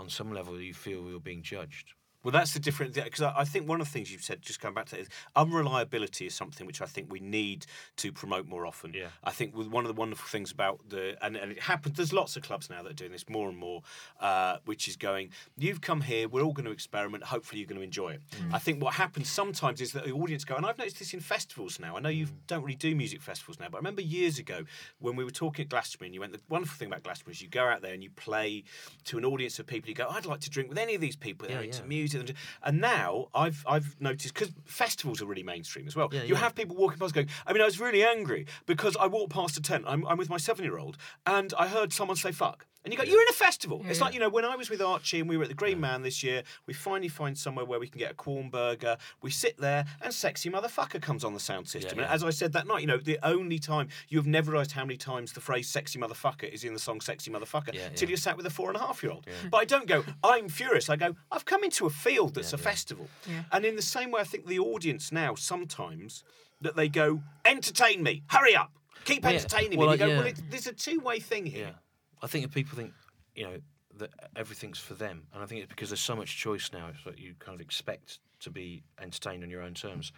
on 0.00 0.08
some 0.08 0.32
level 0.32 0.58
you 0.58 0.72
feel 0.72 1.02
you're 1.10 1.20
being 1.20 1.42
judged. 1.42 1.92
Well, 2.22 2.32
that's 2.32 2.52
the 2.52 2.60
difference 2.60 2.96
because 2.96 3.22
I 3.22 3.44
think 3.44 3.66
one 3.68 3.80
of 3.80 3.86
the 3.86 3.92
things 3.92 4.12
you've 4.12 4.22
said, 4.22 4.42
just 4.42 4.60
going 4.60 4.74
back 4.74 4.86
to 4.86 4.96
that, 4.96 5.00
is 5.00 5.08
unreliability 5.36 6.26
is 6.26 6.34
something 6.34 6.66
which 6.66 6.82
I 6.82 6.86
think 6.86 7.10
we 7.10 7.20
need 7.20 7.66
to 7.96 8.12
promote 8.12 8.46
more 8.46 8.66
often. 8.66 8.92
Yeah. 8.94 9.06
I 9.24 9.30
think 9.30 9.56
with 9.56 9.68
one 9.68 9.84
of 9.84 9.88
the 9.94 9.98
wonderful 9.98 10.28
things 10.28 10.52
about 10.52 10.80
the 10.88 11.16
and, 11.24 11.36
and 11.36 11.52
it 11.52 11.60
happens. 11.60 11.96
There's 11.96 12.12
lots 12.12 12.36
of 12.36 12.42
clubs 12.42 12.68
now 12.70 12.82
that 12.82 12.90
are 12.90 12.94
doing 12.94 13.12
this 13.12 13.28
more 13.28 13.48
and 13.48 13.56
more, 13.56 13.82
uh, 14.20 14.58
which 14.64 14.86
is 14.88 14.96
going. 14.96 15.30
You've 15.56 15.80
come 15.80 16.02
here. 16.02 16.28
We're 16.28 16.42
all 16.42 16.52
going 16.52 16.66
to 16.66 16.72
experiment. 16.72 17.24
Hopefully, 17.24 17.60
you're 17.60 17.68
going 17.68 17.78
to 17.80 17.84
enjoy 17.84 18.10
it. 18.10 18.20
I 18.52 18.58
think 18.58 18.82
what 18.82 18.94
happens 18.94 19.30
sometimes 19.30 19.80
is 19.80 19.92
that 19.92 20.04
the 20.04 20.12
audience 20.12 20.44
go, 20.44 20.56
and 20.56 20.66
I've 20.66 20.78
noticed 20.78 20.98
this 20.98 21.14
in 21.14 21.20
festivals 21.20 21.78
now. 21.80 21.96
I 21.96 22.00
know 22.00 22.08
you 22.10 22.26
don't 22.46 22.62
really 22.62 22.76
do 22.76 22.94
music 22.94 23.22
festivals 23.22 23.58
now, 23.58 23.68
but 23.70 23.78
I 23.78 23.80
remember 23.80 24.02
years 24.02 24.38
ago 24.38 24.64
when 24.98 25.16
we 25.16 25.24
were 25.24 25.30
talking 25.30 25.64
at 25.64 25.68
Glastonbury, 25.68 26.08
and 26.08 26.14
you 26.14 26.20
went. 26.20 26.32
The 26.32 26.40
wonderful 26.48 26.76
thing 26.76 26.88
about 26.88 27.02
Glastonbury 27.02 27.32
is 27.34 27.42
you 27.42 27.48
go 27.48 27.64
out 27.66 27.82
there 27.82 27.92
and 27.94 28.02
you 28.04 28.10
play 28.10 28.64
to 29.04 29.18
an 29.18 29.24
audience 29.24 29.58
of 29.58 29.66
people. 29.66 29.88
You 29.88 29.94
go, 29.94 30.08
I'd 30.08 30.26
like 30.26 30.40
to 30.40 30.50
drink 30.50 30.68
with 30.68 30.78
any 30.78 30.94
of 30.94 31.00
these 31.00 31.16
people. 31.16 31.48
They're 31.48 31.58
Yeah, 31.58 31.66
into 31.66 31.80
yeah. 31.82 31.88
music, 31.88 32.09
and- 32.14 32.32
and 32.62 32.80
now 32.80 33.28
I've 33.34 33.64
I've 33.66 33.96
noticed 34.00 34.34
because 34.34 34.52
festivals 34.64 35.20
are 35.22 35.26
really 35.26 35.42
mainstream 35.42 35.86
as 35.86 35.96
well. 35.96 36.08
Yeah, 36.12 36.22
you 36.22 36.34
yeah. 36.34 36.40
have 36.40 36.54
people 36.54 36.76
walking 36.76 36.98
past 36.98 37.14
going. 37.14 37.28
I 37.46 37.52
mean, 37.52 37.62
I 37.62 37.66
was 37.66 37.80
really 37.80 38.04
angry 38.04 38.46
because 38.66 38.96
I 38.96 39.06
walked 39.06 39.32
past 39.32 39.56
a 39.56 39.62
tent. 39.62 39.84
I'm, 39.86 40.06
I'm 40.06 40.18
with 40.18 40.30
my 40.30 40.36
seven 40.38 40.64
year 40.64 40.78
old, 40.78 40.96
and 41.26 41.52
I 41.58 41.68
heard 41.68 41.92
someone 41.92 42.16
say 42.16 42.32
"fuck," 42.32 42.66
And 42.82 42.94
you 42.94 42.98
go, 42.98 43.04
you're 43.04 43.20
in 43.20 43.28
a 43.28 43.32
festival. 43.34 43.82
It's 43.86 43.98
Yeah. 43.98 44.04
like, 44.06 44.14
you 44.14 44.20
know, 44.20 44.30
when 44.30 44.44
I 44.46 44.56
was 44.56 44.70
with 44.70 44.80
Archie 44.80 45.20
and 45.20 45.28
we 45.28 45.36
were 45.36 45.42
at 45.42 45.50
the 45.50 45.54
Green 45.54 45.80
Man 45.80 46.00
this 46.00 46.22
year, 46.22 46.42
we 46.66 46.72
finally 46.72 47.08
find 47.08 47.36
somewhere 47.36 47.66
where 47.66 47.78
we 47.78 47.86
can 47.86 47.98
get 47.98 48.10
a 48.10 48.14
corn 48.14 48.48
burger. 48.48 48.96
We 49.20 49.30
sit 49.30 49.58
there 49.58 49.84
and 50.00 50.14
Sexy 50.14 50.48
Motherfucker 50.48 51.02
comes 51.02 51.22
on 51.22 51.34
the 51.34 51.40
sound 51.40 51.68
system. 51.68 51.98
Yeah, 51.98 52.04
And 52.04 52.14
as 52.14 52.24
I 52.24 52.30
said 52.30 52.52
that 52.54 52.66
night, 52.66 52.80
you 52.80 52.86
know, 52.86 52.96
the 52.96 53.18
only 53.22 53.58
time 53.58 53.88
you've 54.08 54.26
never 54.26 54.52
realised 54.52 54.72
how 54.72 54.84
many 54.86 54.96
times 54.96 55.32
the 55.34 55.40
phrase 55.42 55.68
Sexy 55.68 55.98
Motherfucker 55.98 56.48
is 56.50 56.64
in 56.64 56.72
the 56.72 56.80
song 56.80 57.02
Sexy 57.02 57.30
Motherfucker 57.30 57.74
Yeah, 57.74 57.90
till 57.90 58.08
you're 58.08 58.16
sat 58.16 58.36
with 58.38 58.46
a 58.46 58.50
four 58.50 58.68
and 58.68 58.76
a 58.76 58.80
half 58.80 59.02
year 59.02 59.12
old. 59.12 59.26
But 59.50 59.58
I 59.58 59.64
don't 59.66 59.86
go, 59.86 60.02
I'm 60.24 60.48
furious. 60.48 60.88
I 60.88 60.96
go, 60.96 61.14
I've 61.30 61.44
come 61.44 61.62
into 61.64 61.84
a 61.84 61.90
field 61.90 62.34
that's 62.34 62.54
a 62.54 62.58
festival. 62.58 63.08
Yeah. 63.28 63.42
And 63.52 63.66
in 63.66 63.76
the 63.76 63.82
same 63.82 64.10
way, 64.10 64.22
I 64.22 64.24
think 64.24 64.46
the 64.46 64.58
audience 64.58 65.12
now 65.12 65.34
sometimes 65.34 66.24
that 66.62 66.76
they 66.76 66.88
go, 66.88 67.20
entertain 67.44 68.02
me, 68.02 68.22
hurry 68.28 68.56
up, 68.56 68.72
keep 69.04 69.24
entertaining 69.26 69.78
Well, 69.78 69.88
me. 69.88 69.92
And 69.94 70.00
you 70.00 70.06
uh, 70.06 70.08
go, 70.08 70.16
well, 70.18 70.26
it, 70.28 70.40
there's 70.50 70.66
a 70.66 70.72
two 70.72 71.00
way 71.00 71.20
thing 71.20 71.44
here. 71.46 71.74
I 72.22 72.26
think 72.26 72.44
if 72.44 72.52
people 72.52 72.76
think, 72.76 72.92
you 73.34 73.44
know, 73.44 73.56
that 73.98 74.10
everything's 74.36 74.78
for 74.78 74.94
them, 74.94 75.26
and 75.32 75.42
I 75.42 75.46
think 75.46 75.62
it's 75.62 75.70
because 75.70 75.90
there's 75.90 76.00
so 76.00 76.16
much 76.16 76.36
choice 76.36 76.70
now. 76.72 76.88
It's 76.88 77.04
what 77.04 77.18
you 77.18 77.34
kind 77.38 77.54
of 77.54 77.60
expect 77.60 78.18
to 78.40 78.50
be 78.50 78.82
entertained 79.00 79.42
on 79.42 79.50
your 79.50 79.62
own 79.62 79.74
terms. 79.74 80.12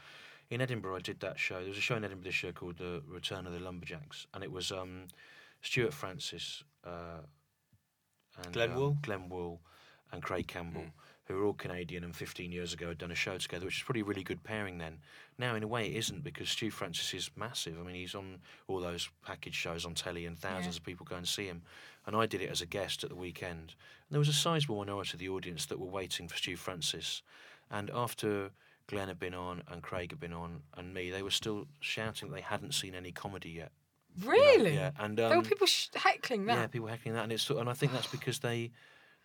In 0.51 0.61
Edinburgh, 0.61 0.97
I 0.97 1.01
did 1.01 1.21
that 1.21 1.39
show. 1.39 1.59
There 1.61 1.69
was 1.69 1.79
a 1.79 1.83
show 1.83 1.97
in 1.97 2.05
Edinburgh 2.05 2.25
this 2.25 2.43
year 2.43 2.53
called 2.53 2.77
The 2.79 3.03
Return 3.09 3.47
of 3.47 3.53
the 3.53 3.61
Lumberjacks, 3.61 4.27
and 4.35 4.45
it 4.45 4.53
was 4.53 4.71
um, 4.71 5.09
Stewart 5.63 5.95
Francis, 5.95 6.63
uh, 6.85 7.23
and 8.45 8.53
Glenn 8.53 8.71
um, 8.71 8.77
Wool? 8.77 8.97
Glenn 9.03 9.29
Wool, 9.29 9.61
and 10.13 10.23
Craig 10.23 10.47
Campbell, 10.47 10.87
who 11.27 11.35
were 11.35 11.45
all 11.45 11.53
Canadian, 11.55 12.03
and 12.05 12.15
15 12.17 12.51
years 12.51 12.73
ago 12.73 12.89
had 12.89 12.99
done 12.99 13.13
a 13.13 13.15
show 13.15 13.39
together, 13.39 13.65
which 13.65 13.77
is 13.79 13.83
probably 13.85 14.03
a 14.03 14.05
really 14.05 14.25
good 14.25 14.43
pairing 14.43 14.79
then. 14.79 14.99
Now, 15.39 15.55
in 15.55 15.63
a 15.63 15.69
way, 15.69 15.87
it 15.87 15.97
isn't 15.97 16.25
because 16.25 16.49
Stu 16.49 16.71
Francis 16.71 17.15
is 17.15 17.31
massive. 17.37 17.79
I 17.79 17.85
mean, 17.85 17.95
he's 17.95 18.15
on 18.17 18.41
all 18.67 18.81
those 18.81 19.09
package 19.25 19.55
shows 19.55 19.85
on 19.85 19.95
telly, 19.95 20.27
and 20.27 20.37
thousands 20.39 20.75
Yeah. 20.77 20.81
of 20.81 20.85
people 20.85 21.07
go 21.09 21.17
and 21.17 21.27
see 21.29 21.47
him. 21.47 21.63
And 22.07 22.17
I 22.17 22.27
did 22.27 22.43
it 22.43 22.51
as 22.51 22.61
a 22.61 22.67
guest 22.67 23.05
at 23.05 23.11
the 23.11 23.17
weekend. 23.17 23.75
And 24.09 24.11
there 24.11 24.19
was 24.19 24.29
a 24.29 24.33
sizable 24.33 24.79
minority 24.79 25.13
of 25.15 25.21
the 25.21 25.29
audience 25.29 25.67
that 25.67 25.79
were 25.79 25.87
waiting 25.87 26.27
for 26.29 26.37
Stu 26.37 26.57
Francis. 26.57 27.23
And 27.71 27.89
after 27.95 28.51
Glenn 28.89 29.07
had 29.07 29.21
been 29.21 29.35
on 29.35 29.63
and 29.69 29.81
Craig 29.83 30.11
had 30.11 30.19
been 30.19 30.33
on 30.33 30.63
and 30.77 30.93
me, 30.93 31.11
they 31.13 31.23
were 31.23 31.31
still 31.31 31.69
shouting 31.79 32.29
that 32.31 32.35
they 32.35 32.41
hadn't 32.43 32.73
seen 32.75 32.95
any 32.97 33.13
comedy 33.13 33.51
yet. 33.51 33.71
you 34.19 34.25
know, 34.27 34.33
Really? 34.33 34.75
yeah, 34.75 34.91
and 34.99 35.17
there 35.17 35.29
were 35.31 35.37
um, 35.37 35.45
people 35.45 35.67
sh- 35.69 35.87
heckling 35.95 36.45
that. 36.47 36.55
yeah, 36.59 36.67
people 36.67 36.89
heckling 36.89 37.15
that, 37.15 37.23
and 37.23 37.33
it's 37.33 37.49
and 37.49 37.71
I 37.71 37.73
think 37.73 37.93
that's 37.93 38.09
because 38.09 38.41
they 38.41 38.73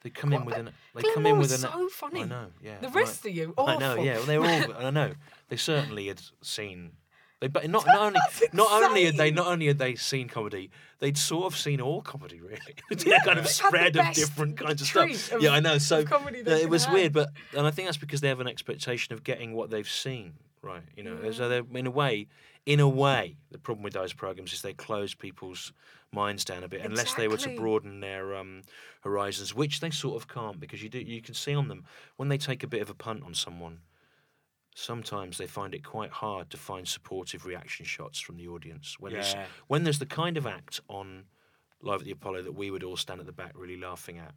they 0.04 0.10
come 0.10 0.34
in 0.34 0.46
with 0.46 0.56
an 0.56 0.70
they 0.96 1.02
Glenn 1.02 1.14
come 1.14 1.26
in 1.26 1.38
with 1.38 1.52
an 1.52 1.60
so 1.60 1.90
funny. 1.90 2.22
I 2.22 2.26
know, 2.26 2.48
yeah. 2.62 2.80
The 2.80 2.90
rest 2.90 3.26
I, 3.26 3.30
of 3.30 3.36
you, 3.36 3.54
I 3.58 3.78
know, 3.78 3.96
yeah. 3.96 4.18
Well, 4.18 4.26
they 4.26 4.38
were 4.38 4.46
all. 4.46 4.86
I 4.86 4.90
know. 4.90 5.14
They 5.50 5.56
certainly 5.56 6.08
had 6.08 6.22
seen. 6.42 6.92
They 7.40 7.48
but 7.48 7.70
not 7.70 7.86
not 7.86 8.00
only 8.00 8.20
not 8.52 8.84
only 8.84 9.06
had 9.06 9.16
they 9.16 9.32
not 9.32 9.48
only 9.48 9.68
had 9.68 9.78
they 9.78 9.96
seen 9.96 10.28
comedy, 10.28 10.72
they'd 11.00 11.18
sort 11.18 11.46
of 11.46 11.58
seen 11.58 11.80
all 11.80 12.02
comedy 12.02 12.42
really. 12.42 12.60
It's 12.92 13.06
a 13.06 13.10
Yeah, 13.10 13.20
kind 13.24 13.40
of 13.40 13.46
they 13.46 13.80
had 13.80 13.94
the 13.94 13.94
spread 13.94 13.96
of 13.96 14.14
different 14.14 14.58
kinds 14.58 14.82
of 14.82 14.88
stuff. 14.88 15.32
of- 15.32 15.42
yeah, 15.42 15.52
I 15.52 15.62
know. 15.62 15.78
So 15.78 16.00
yeah, 16.00 16.56
it 16.56 16.70
was 16.70 16.86
have. 16.86 16.94
weird, 16.94 17.14
but 17.14 17.30
and 17.56 17.66
I 17.66 17.72
think 17.72 17.88
that's 17.88 17.98
because 17.98 18.22
they 18.22 18.28
have 18.28 18.42
an 18.42 18.48
expectation 18.48 19.14
of 19.14 19.24
getting 19.24 19.54
what 19.54 19.70
they've 19.70 19.90
seen. 19.90 20.34
Right, 20.62 20.82
you 20.98 21.04
know, 21.04 21.32
so 21.32 21.44
mm. 21.44 21.50
they're 21.50 21.80
in 21.80 21.88
a 21.88 21.92
way, 21.92 22.28
in 22.68 22.82
a 22.82 22.88
way, 22.88 23.38
the 23.50 23.58
problem 23.58 23.82
with 23.82 23.94
those 23.94 24.12
programs 24.12 24.52
is 24.52 24.62
they 24.62 24.74
close 24.74 25.14
people's 25.16 25.72
minds 26.12 26.44
down 26.44 26.66
a 26.66 26.68
bit, 26.68 26.82
unless 26.84 27.14
they 27.14 27.30
were 27.30 27.38
to 27.38 27.56
broaden 27.56 28.02
their 28.02 28.36
um, 28.36 28.62
horizons, 29.02 29.56
which 29.56 29.80
they 29.80 29.90
sort 29.90 30.22
of 30.22 30.28
can't 30.28 30.60
because 30.60 30.84
you 30.84 30.90
do 30.90 31.00
you 31.00 31.22
can 31.22 31.34
see 31.34 31.56
on 31.56 31.70
them 31.70 31.86
when 32.18 32.28
they 32.28 32.38
take 32.38 32.64
a 32.64 32.68
bit 32.68 32.82
of 32.82 32.90
a 32.90 32.94
punt 32.94 33.24
on 33.26 33.34
someone. 33.34 33.80
Sometimes 34.76 35.38
they 35.38 35.48
find 35.48 35.74
it 35.74 35.84
quite 35.84 36.12
hard 36.12 36.50
to 36.50 36.58
find 36.58 36.86
supportive 36.86 37.46
reaction 37.46 37.86
shots 37.86 38.20
from 38.20 38.36
the 38.36 38.50
audience 38.50 39.00
when 39.00 39.14
there's 39.14 39.34
when 39.68 39.84
there's 39.84 40.00
the 40.00 40.06
kind 40.06 40.36
of 40.36 40.46
act 40.46 40.82
on 40.90 41.24
Live 41.82 42.02
at 42.02 42.06
the 42.06 42.12
Apollo 42.12 42.42
that 42.42 42.54
we 42.54 42.70
would 42.70 42.84
all 42.84 42.98
stand 42.98 43.22
at 43.22 43.26
the 43.26 43.32
back 43.32 43.54
really 43.56 43.80
laughing 43.80 44.18
at. 44.20 44.34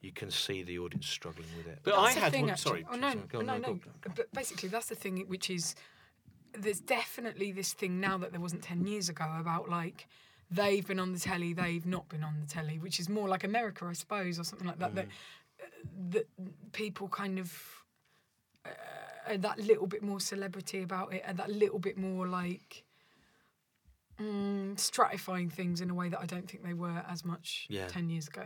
You 0.00 0.12
can 0.12 0.30
see 0.30 0.62
the 0.62 0.78
audience 0.78 1.06
struggling 1.06 1.48
with 1.56 1.66
it. 1.66 1.78
But 1.82 1.94
That's 1.94 2.10
I 2.10 2.14
the 2.14 2.20
had 2.20 2.32
thing, 2.32 2.42
one. 2.42 2.50
actually. 2.50 2.82
Sorry. 2.82 2.86
Oh 2.92 2.96
no, 2.96 3.10
sorry, 3.10 3.46
no, 3.46 3.56
no, 3.56 3.72
no. 3.72 3.80
But 4.16 4.32
basically, 4.32 4.68
that's 4.68 4.86
the 4.86 4.96
thing, 4.96 5.24
which 5.28 5.48
is 5.48 5.74
there's 6.58 6.80
definitely 6.80 7.52
this 7.52 7.72
thing 7.72 8.00
now 8.00 8.18
that 8.18 8.32
there 8.32 8.40
wasn't 8.40 8.62
ten 8.62 8.86
years 8.86 9.08
ago 9.08 9.26
about 9.38 9.68
like 9.68 10.06
they've 10.50 10.86
been 10.86 11.00
on 11.00 11.12
the 11.12 11.18
telly, 11.18 11.52
they've 11.52 11.86
not 11.86 12.08
been 12.08 12.22
on 12.22 12.40
the 12.40 12.46
telly, 12.46 12.78
which 12.78 13.00
is 13.00 13.08
more 13.08 13.28
like 13.28 13.44
America, 13.44 13.86
I 13.86 13.94
suppose, 13.94 14.38
or 14.38 14.44
something 14.44 14.66
like 14.66 14.78
that. 14.78 14.94
That 14.94 15.06
uh, 15.60 15.66
that 16.10 16.26
people 16.72 17.08
kind 17.08 17.38
of 17.38 17.52
uh, 18.66 18.70
are 19.28 19.38
that 19.38 19.58
little 19.58 19.86
bit 19.86 20.02
more 20.02 20.20
celebrity 20.20 20.82
about 20.82 21.12
it, 21.14 21.22
and 21.26 21.38
that 21.38 21.50
little 21.50 21.78
bit 21.78 21.96
more 21.98 22.26
like. 22.26 22.84
Mm, 24.20 24.76
stratifying 24.76 25.50
things 25.50 25.80
in 25.80 25.88
a 25.88 25.94
way 25.94 26.10
that 26.10 26.20
I 26.20 26.26
don't 26.26 26.48
think 26.48 26.62
they 26.62 26.74
were 26.74 27.02
as 27.08 27.24
much 27.24 27.66
Yeah. 27.70 27.88
ten 27.88 28.10
years 28.10 28.28
ago. 28.28 28.44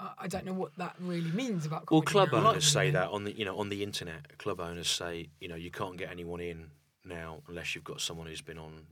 I 0.00 0.10
I 0.18 0.26
don't 0.26 0.44
know 0.44 0.52
what 0.52 0.76
that 0.78 0.96
really 0.98 1.30
means 1.30 1.64
about. 1.64 1.90
Well, 1.90 2.02
club 2.02 2.32
now, 2.32 2.48
owners 2.48 2.66
say 2.66 2.90
that 2.90 3.08
on 3.10 3.22
the 3.24 3.32
you 3.32 3.44
know 3.44 3.56
on 3.56 3.68
the 3.68 3.82
internet. 3.84 4.36
Club 4.38 4.60
owners 4.60 4.88
say 4.88 5.30
you 5.40 5.48
know 5.48 5.54
you 5.54 5.70
can't 5.70 5.96
get 5.96 6.10
anyone 6.10 6.40
in 6.40 6.70
now 7.04 7.42
unless 7.48 7.74
you've 7.74 7.84
got 7.84 8.00
someone 8.00 8.26
who's 8.26 8.42
been 8.42 8.58
on 8.58 8.86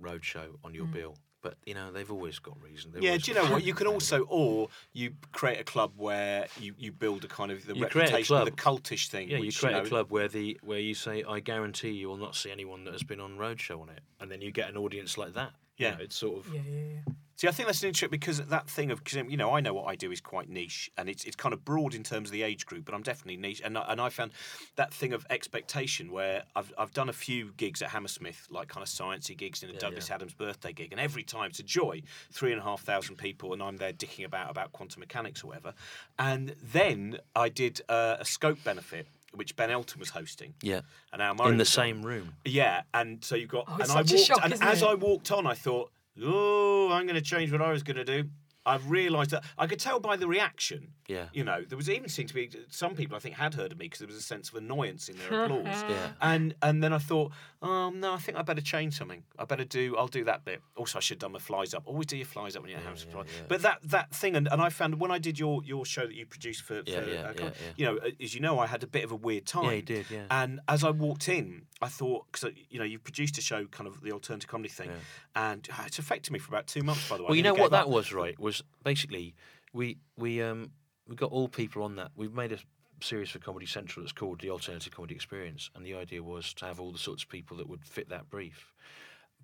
roadshow 0.00 0.56
on 0.64 0.72
Mm. 0.72 0.74
your 0.74 0.86
bill. 0.86 1.16
But 1.42 1.58
you 1.66 1.74
know 1.74 1.92
they've 1.92 2.10
always 2.10 2.38
got 2.38 2.60
reason. 2.62 2.92
They've 2.92 3.02
Yeah, 3.02 3.18
do 3.18 3.30
you 3.30 3.34
know 3.36 3.44
what? 3.50 3.62
You 3.64 3.74
can 3.74 3.86
also, 3.94 4.22
or 4.30 4.68
you 4.94 5.14
create 5.32 5.60
a 5.60 5.64
club 5.64 5.92
where 5.96 6.46
you, 6.58 6.74
you 6.78 6.90
build 6.90 7.22
a 7.24 7.28
kind 7.28 7.52
of 7.52 7.66
the 7.66 7.74
You 7.74 7.84
create 7.86 8.08
a 8.08 8.12
reputation 8.12 8.36
of 8.36 8.44
the 8.46 8.50
cultish 8.52 9.08
thing. 9.08 9.28
Yeah, 9.28 9.36
you 9.36 9.46
which, 9.46 9.58
create 9.58 9.74
know, 9.74 9.82
a 9.82 9.86
club 9.86 10.10
where 10.10 10.26
the 10.26 10.58
where 10.62 10.78
you 10.78 10.94
say, 10.94 11.22
"I 11.22 11.40
guarantee 11.40 11.90
you 11.90 12.08
will 12.08 12.16
not 12.16 12.34
see 12.34 12.50
anyone 12.50 12.84
that 12.84 12.92
has 12.92 13.02
been 13.02 13.20
on 13.20 13.36
roadshow 13.36 13.82
on 13.82 13.90
it," 13.90 14.00
and 14.20 14.30
then 14.30 14.40
you 14.40 14.52
get 14.52 14.70
an 14.70 14.78
audience 14.78 15.18
like 15.18 15.34
that. 15.34 15.52
You 15.76 15.86
Yeah. 15.86 15.90
know, 15.96 16.00
it's 16.00 16.16
sort 16.16 16.38
of 16.46 16.54
Yeah, 16.54 16.62
yeah, 16.66 16.80
yeah. 17.06 17.14
See, 17.36 17.48
I 17.48 17.50
think 17.50 17.66
that's 17.66 17.82
an 17.82 17.88
interesting 17.88 18.10
because 18.10 18.38
that 18.46 18.70
thing 18.70 18.90
of 18.92 19.02
because 19.02 19.28
you 19.28 19.36
know 19.36 19.52
I 19.54 19.60
know 19.60 19.74
what 19.74 19.86
I 19.86 19.96
do 19.96 20.12
is 20.12 20.20
quite 20.20 20.48
niche 20.48 20.90
and 20.96 21.08
it's 21.08 21.24
it's 21.24 21.34
kind 21.34 21.52
of 21.52 21.64
broad 21.64 21.94
in 21.94 22.02
terms 22.04 22.28
of 22.28 22.32
the 22.32 22.42
age 22.42 22.64
group, 22.64 22.84
but 22.84 22.94
I'm 22.94 23.02
definitely 23.02 23.36
niche. 23.36 23.60
And 23.64 23.76
I, 23.76 23.84
and 23.88 24.00
I 24.00 24.08
found 24.08 24.32
that 24.76 24.94
thing 24.94 25.12
of 25.12 25.26
expectation 25.30 26.12
where 26.12 26.44
I've 26.54 26.72
I've 26.78 26.92
done 26.92 27.08
a 27.08 27.12
few 27.12 27.52
gigs 27.56 27.82
at 27.82 27.90
Hammersmith, 27.90 28.46
like 28.50 28.68
kind 28.68 28.82
of 28.82 28.88
sciencey 28.88 29.36
gigs 29.36 29.62
in 29.62 29.70
a 29.70 29.72
Yeah, 29.72 29.78
Douglas 29.80 30.08
yeah. 30.08 30.14
Adams 30.14 30.34
birthday 30.34 30.72
gig, 30.72 30.92
and 30.92 31.00
every 31.00 31.24
time 31.24 31.50
it's 31.50 31.58
a 31.58 31.64
joy, 31.64 32.02
three 32.30 32.52
and 32.52 32.60
a 32.60 32.64
half 32.64 32.82
thousand 32.82 33.16
people, 33.16 33.52
and 33.52 33.62
I'm 33.62 33.78
there 33.78 33.92
dicking 33.92 34.24
about 34.24 34.50
about 34.50 34.72
quantum 34.72 35.00
mechanics 35.00 35.42
or 35.42 35.48
whatever. 35.48 35.74
And 36.18 36.54
then 36.62 37.18
I 37.34 37.48
did 37.48 37.80
uh, 37.88 38.16
a 38.20 38.24
scope 38.24 38.62
benefit. 38.64 39.06
Which 39.34 39.56
Ben 39.56 39.68
Elton 39.68 39.98
was 39.98 40.10
hosting, 40.10 40.54
yeah 40.62 40.82
and 41.12 41.20
Al 41.20 41.34
Murray 41.34 41.50
in 41.50 41.56
the 41.56 41.62
was 41.62 41.76
on. 41.76 41.84
same 41.84 42.02
room. 42.06 42.34
Yeah, 42.44 42.82
and 42.94 43.24
so 43.24 43.34
you've 43.34 43.48
got, 43.50 43.64
Oh, 43.66 43.78
and 43.82 43.90
I 43.90 43.96
walked, 43.96 44.10
shock, 44.10 44.38
and 44.44 44.52
as 44.62 44.80
it? 44.80 44.86
I 44.88 44.94
walked 44.94 45.32
on, 45.32 45.44
I 45.44 45.54
thought, 45.54 45.90
oh, 46.22 46.90
I'm 46.92 47.06
going 47.06 47.16
to 47.16 47.22
change 47.22 47.52
what 47.52 47.62
I 47.62 47.70
was 47.70 47.82
going 47.82 47.96
to 47.96 48.04
do. 48.04 48.28
I've 48.66 48.90
realised 48.90 49.30
that 49.32 49.44
I 49.58 49.66
could 49.66 49.78
tell 49.78 50.00
by 50.00 50.16
the 50.16 50.26
reaction. 50.26 50.92
Yeah. 51.06 51.26
You 51.34 51.44
know, 51.44 51.62
there 51.68 51.76
was 51.76 51.90
even 51.90 52.08
seemed 52.08 52.28
to 52.30 52.34
be 52.34 52.50
some 52.70 52.94
people 52.94 53.14
I 53.14 53.18
think 53.18 53.34
had 53.34 53.54
heard 53.54 53.72
of 53.72 53.78
me 53.78 53.86
because 53.86 53.98
there 53.98 54.08
was 54.08 54.16
a 54.16 54.22
sense 54.22 54.48
of 54.48 54.54
annoyance 54.54 55.08
in 55.08 55.18
their 55.18 55.44
applause. 55.44 55.84
Yeah. 55.88 56.12
And 56.22 56.54
and 56.62 56.82
then 56.82 56.92
I 56.92 56.98
thought, 56.98 57.32
um, 57.64 57.98
no, 58.00 58.12
I 58.12 58.18
think 58.18 58.36
I 58.38 58.42
better 58.42 58.60
change 58.60 58.96
something. 58.96 59.22
I 59.38 59.44
better 59.44 59.64
do. 59.64 59.96
I'll 59.96 60.06
do 60.06 60.24
that 60.24 60.44
bit. 60.44 60.60
Also, 60.76 60.98
I 60.98 61.00
should 61.00 61.16
have 61.16 61.20
done 61.20 61.32
my 61.32 61.38
flies 61.38 61.72
up. 61.74 61.82
Always 61.86 62.06
do 62.06 62.16
your 62.16 62.26
flies 62.26 62.54
up 62.56 62.62
when 62.62 62.70
you're 62.70 62.78
at 62.80 62.84
house. 62.86 63.06
yeah, 63.08 63.16
yeah. 63.16 63.24
But 63.48 63.62
that 63.62 63.78
that 63.84 64.14
thing, 64.14 64.36
and, 64.36 64.46
and 64.52 64.60
I 64.60 64.68
found 64.68 65.00
when 65.00 65.10
I 65.10 65.18
did 65.18 65.38
your 65.38 65.62
your 65.64 65.84
show 65.84 66.06
that 66.06 66.14
you 66.14 66.26
produced 66.26 66.62
for, 66.62 66.82
Yeah, 66.86 67.00
for 67.00 67.10
yeah, 67.10 67.20
uh, 67.22 67.32
yeah, 67.38 67.44
yeah. 67.44 67.50
you 67.76 67.86
know, 67.86 67.98
as 68.22 68.34
you 68.34 68.40
know, 68.40 68.58
I 68.58 68.66
had 68.66 68.82
a 68.82 68.86
bit 68.86 69.02
of 69.04 69.12
a 69.12 69.16
weird 69.16 69.46
time. 69.46 69.64
Yeah, 69.64 69.72
you 69.72 69.82
did, 69.82 70.10
yeah. 70.10 70.26
And 70.30 70.60
as 70.68 70.84
I 70.84 70.90
walked 70.90 71.28
in, 71.28 71.62
I 71.80 71.88
thought 71.88 72.26
because 72.30 72.50
you 72.70 72.78
know 72.78 72.84
you 72.84 72.98
produced 72.98 73.38
a 73.38 73.40
show, 73.40 73.64
kind 73.66 73.88
of 73.88 74.00
the 74.02 74.12
alternative 74.12 74.48
comedy 74.50 74.68
thing, 74.68 74.90
and 75.34 75.66
uh, 75.78 75.82
it's 75.86 75.98
affected 75.98 76.32
me 76.32 76.38
for 76.38 76.50
about 76.50 76.66
two 76.66 76.82
months. 76.82 77.08
By 77.08 77.16
the 77.16 77.22
way, 77.22 77.28
Well, 77.28 77.36
you 77.36 77.42
know 77.42 77.54
what 77.54 77.70
that 77.70 77.84
up. 77.86 77.88
was, 77.90 78.12
right? 78.12 78.38
Was 78.38 78.62
basically 78.84 79.34
we 79.72 79.96
we 80.16 80.42
um 80.42 80.70
we 81.08 81.16
got 81.16 81.30
all 81.32 81.48
people 81.48 81.82
on 81.82 81.96
that. 81.96 82.10
We've 82.16 82.32
made 82.32 82.52
a 82.52 82.58
series 83.00 83.30
for 83.30 83.38
Comedy 83.38 83.66
Central 83.66 84.02
that's 84.02 84.12
called 84.12 84.40
the 84.40 84.50
Alternative 84.50 84.92
Comedy 84.92 85.14
Experience, 85.14 85.70
and 85.74 85.84
the 85.84 85.94
idea 85.94 86.22
was 86.22 86.54
to 86.54 86.66
have 86.66 86.80
all 86.80 86.92
the 86.92 86.98
sorts 86.98 87.22
of 87.22 87.28
people 87.28 87.56
that 87.58 87.68
would 87.68 87.84
fit 87.84 88.08
that 88.08 88.30
brief. 88.30 88.72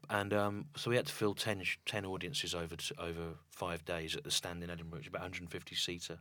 And 0.08 0.32
um, 0.32 0.66
so 0.76 0.90
we 0.90 0.96
had 0.96 1.06
to 1.06 1.12
fill 1.12 1.34
10, 1.34 1.62
10 1.84 2.04
audiences 2.06 2.54
over 2.54 2.76
t- 2.76 2.94
over 2.98 3.34
five 3.50 3.84
days 3.84 4.16
at 4.16 4.24
the 4.24 4.30
stand 4.30 4.62
in 4.62 4.70
Edinburgh, 4.70 4.98
which 4.98 5.06
is 5.06 5.10
about 5.10 5.22
150 5.22 5.74
seater. 5.74 6.18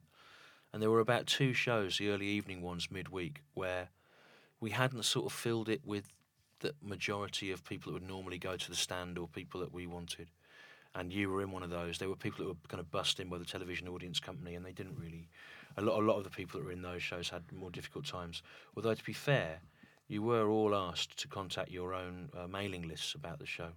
And 0.74 0.82
there 0.82 0.92
were 0.92 1.00
about 1.00 1.26
two 1.26 1.54
shows, 1.54 1.98
the 1.98 2.10
early 2.10 2.28
evening 2.28 2.62
ones 2.62 2.92
midweek, 2.92 3.42
where 3.54 3.90
we 4.60 4.72
hadn't 4.72 5.04
sort 5.04 5.26
of 5.26 5.32
filled 5.32 5.70
it 5.70 5.82
with 5.86 6.12
the 6.60 6.76
majority 6.82 7.52
of 7.52 7.64
people 7.64 7.92
that 7.92 8.02
would 8.02 8.10
normally 8.10 8.38
go 8.38 8.58
to 8.58 8.70
the 8.70 8.76
stand 8.76 9.18
or 9.18 9.28
people 9.28 9.60
that 9.62 9.74
we 9.74 9.88
wanted. 9.88 10.30
And 10.94 11.14
you 11.14 11.30
were 11.30 11.42
in 11.42 11.52
one 11.52 11.64
of 11.64 11.70
those. 11.70 11.98
There 11.98 12.10
were 12.10 12.16
people 12.16 12.46
that 12.46 12.50
were 12.50 12.60
kind 12.68 12.82
of 12.82 12.92
bussed 12.92 13.20
in 13.20 13.30
by 13.30 13.38
the 13.38 13.46
television 13.46 13.88
audience 13.88 14.20
company, 14.20 14.56
and 14.56 14.66
they 14.66 14.72
didn't 14.72 14.98
really. 14.98 15.30
A 15.80 15.82
lot, 15.82 15.98
a 15.98 16.06
lot 16.06 16.18
of 16.18 16.26
the 16.26 16.30
people 16.30 16.60
that 16.60 16.66
were 16.66 16.74
in 16.74 16.82
those 16.82 17.02
shows 17.02 17.30
had 17.30 17.50
more 17.54 17.72
difficult 17.72 18.06
times. 18.06 18.44
Although, 18.76 18.96
to 18.96 19.04
be 19.06 19.14
fair, 19.14 19.62
you 20.10 20.22
were 20.22 20.50
all 20.50 20.76
asked 20.76 21.18
to 21.20 21.30
contact 21.30 21.72
your 21.72 21.94
own 21.94 22.30
uh, 22.38 22.48
mailing 22.48 22.86
lists 22.86 23.16
about 23.16 23.40
the 23.40 23.46
show. 23.46 23.70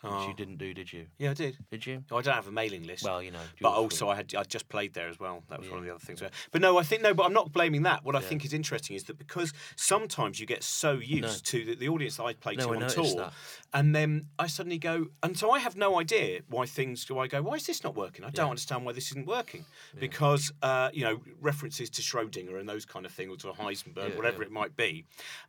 Which 0.00 0.12
Oh. 0.12 0.28
you 0.28 0.34
didn't 0.34 0.58
do, 0.58 0.72
did 0.72 0.92
you? 0.92 1.06
Yeah, 1.18 1.30
I 1.30 1.34
did. 1.34 1.56
Did 1.70 1.84
you? 1.84 2.04
I 2.12 2.20
don't 2.22 2.34
have 2.34 2.46
a 2.46 2.52
mailing 2.52 2.84
list. 2.84 3.02
Well, 3.02 3.20
you 3.20 3.32
know. 3.32 3.40
but 3.60 3.70
also 3.72 4.08
I 4.08 4.14
had 4.14 4.32
I 4.36 4.44
just 4.44 4.68
played 4.68 4.94
there 4.94 5.08
as 5.08 5.18
well. 5.18 5.42
That 5.50 5.58
was 5.58 5.68
one 5.68 5.78
of 5.80 5.84
the 5.84 5.90
other 5.90 5.98
things. 6.04 6.22
But 6.52 6.60
no, 6.62 6.78
I 6.78 6.84
think 6.84 7.02
no. 7.02 7.14
But 7.14 7.24
I'm 7.24 7.32
not 7.32 7.52
blaming 7.52 7.82
that. 7.82 8.04
What 8.04 8.14
I 8.14 8.20
Yeah. 8.20 8.28
think 8.28 8.44
is 8.44 8.52
interesting 8.52 8.94
is 8.94 9.04
that 9.04 9.18
because 9.18 9.52
sometimes 9.76 10.38
you 10.38 10.46
get 10.46 10.62
so 10.62 10.92
used 10.92 11.44
to 11.46 11.64
the, 11.64 11.74
the 11.74 11.88
audience 11.88 12.16
that 12.18 12.24
I 12.24 12.34
play 12.34 12.54
No, 12.54 12.66
to 12.66 12.72
I 12.78 12.82
on 12.84 12.88
tour, 12.88 13.16
that. 13.16 13.32
and 13.72 13.94
then 13.94 14.28
I 14.38 14.46
suddenly 14.46 14.78
go, 14.78 15.06
and 15.22 15.36
so 15.36 15.50
I 15.50 15.58
have 15.58 15.76
no 15.76 15.98
idea 15.98 16.40
why 16.48 16.66
things. 16.66 17.04
Do 17.04 17.18
I 17.18 17.26
go? 17.26 17.42
Why 17.42 17.54
is 17.54 17.66
this 17.66 17.82
not 17.82 17.96
working? 17.96 18.24
I 18.24 18.30
don't 18.30 18.46
Yeah. 18.46 18.50
understand 18.50 18.84
why 18.84 18.92
this 18.92 19.10
isn't 19.10 19.26
working 19.26 19.64
because 19.98 20.52
uh, 20.62 20.90
you 20.92 21.02
know 21.02 21.20
references 21.40 21.90
to 21.90 22.02
Schrodinger 22.02 22.58
and 22.60 22.68
those 22.68 22.84
kind 22.86 23.04
of 23.04 23.10
things, 23.12 23.32
or 23.44 23.52
to 23.52 23.60
Heisenberg, 23.60 24.10
Yeah, 24.10 24.16
whatever 24.16 24.42
yeah. 24.42 24.46
it 24.46 24.52
might 24.52 24.76
be, 24.76 25.04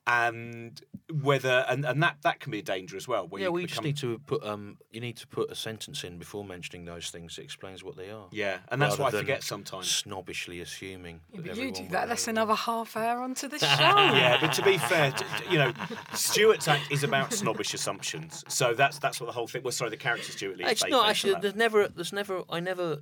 and 0.08 0.82
whether 1.22 1.66
and, 1.70 1.86
and 1.86 2.02
that 2.04 2.18
that 2.24 2.40
can 2.40 2.52
be 2.52 2.60
a 2.60 2.64
danger 2.64 2.98
as 2.98 3.08
well. 3.08 3.28
Where 3.28 3.42
Yeah, 3.42 3.48
you 3.48 3.54
we 3.54 3.66
just 3.66 3.84
need 3.84 3.98
to 3.98 4.20
put 4.26 4.39
um, 4.44 4.78
you 4.92 5.02
need 5.02 5.18
to 5.18 5.28
put 5.28 5.52
a 5.52 5.56
sentence 5.56 6.04
in 6.04 6.18
before 6.18 6.44
mentioning 6.44 6.86
those 6.86 7.10
things 7.10 7.36
that 7.36 7.44
explains 7.44 7.84
what 7.84 7.96
they 7.96 8.10
are. 8.10 8.28
Yeah, 8.32 8.58
and 8.70 8.82
that's 8.82 9.00
rather 9.00 9.04
what 9.04 9.14
I 9.16 9.18
forget 9.20 9.44
sometimes. 9.44 9.88
Snobbishly 9.88 10.62
assuming. 10.62 11.22
Yeah, 11.34 11.42
that 11.42 11.48
but 11.48 11.58
you 11.58 11.72
do 11.72 11.88
that. 11.90 12.08
That's 12.10 12.26
them. 12.26 12.36
another 12.38 12.56
half 12.56 12.96
hour 12.98 13.22
onto 13.22 13.48
the 13.48 13.60
show. 13.60 13.66
yeah, 13.68 14.38
but 14.42 14.54
to 14.54 14.62
be 14.64 14.78
fair, 14.78 15.12
t- 15.12 15.26
t- 15.40 15.52
you 15.52 15.58
know, 15.58 15.74
Stewart's 16.14 16.68
act 16.68 16.92
is 16.92 17.04
about 17.04 17.34
snobbish 17.34 17.74
assumptions. 17.74 18.44
So 18.48 18.74
that's 18.74 19.00
that's 19.00 19.20
what 19.20 19.28
the 19.28 19.34
whole 19.34 19.48
thing. 19.48 19.64
Well, 19.64 19.72
sorry, 19.72 19.90
the 19.90 19.98
character 19.98 20.32
Stewart 20.32 20.58
Lee. 20.58 20.66
is 20.66 20.72
It's 20.72 20.88
not 20.88 21.10
actually. 21.10 21.36
There's 21.42 21.56
never. 21.56 21.88
There's 21.88 22.14
never. 22.14 22.44
I 22.50 22.60
never. 22.60 23.00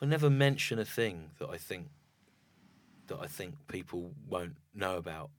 I 0.00 0.06
never 0.06 0.30
mention 0.30 0.78
a 0.78 0.84
thing 0.84 1.30
that 1.38 1.48
I 1.48 1.56
think 1.56 1.88
that 3.08 3.18
I 3.20 3.26
think 3.26 3.54
people 3.68 4.12
won't 4.28 4.56
know 4.74 4.96
about. 4.96 5.30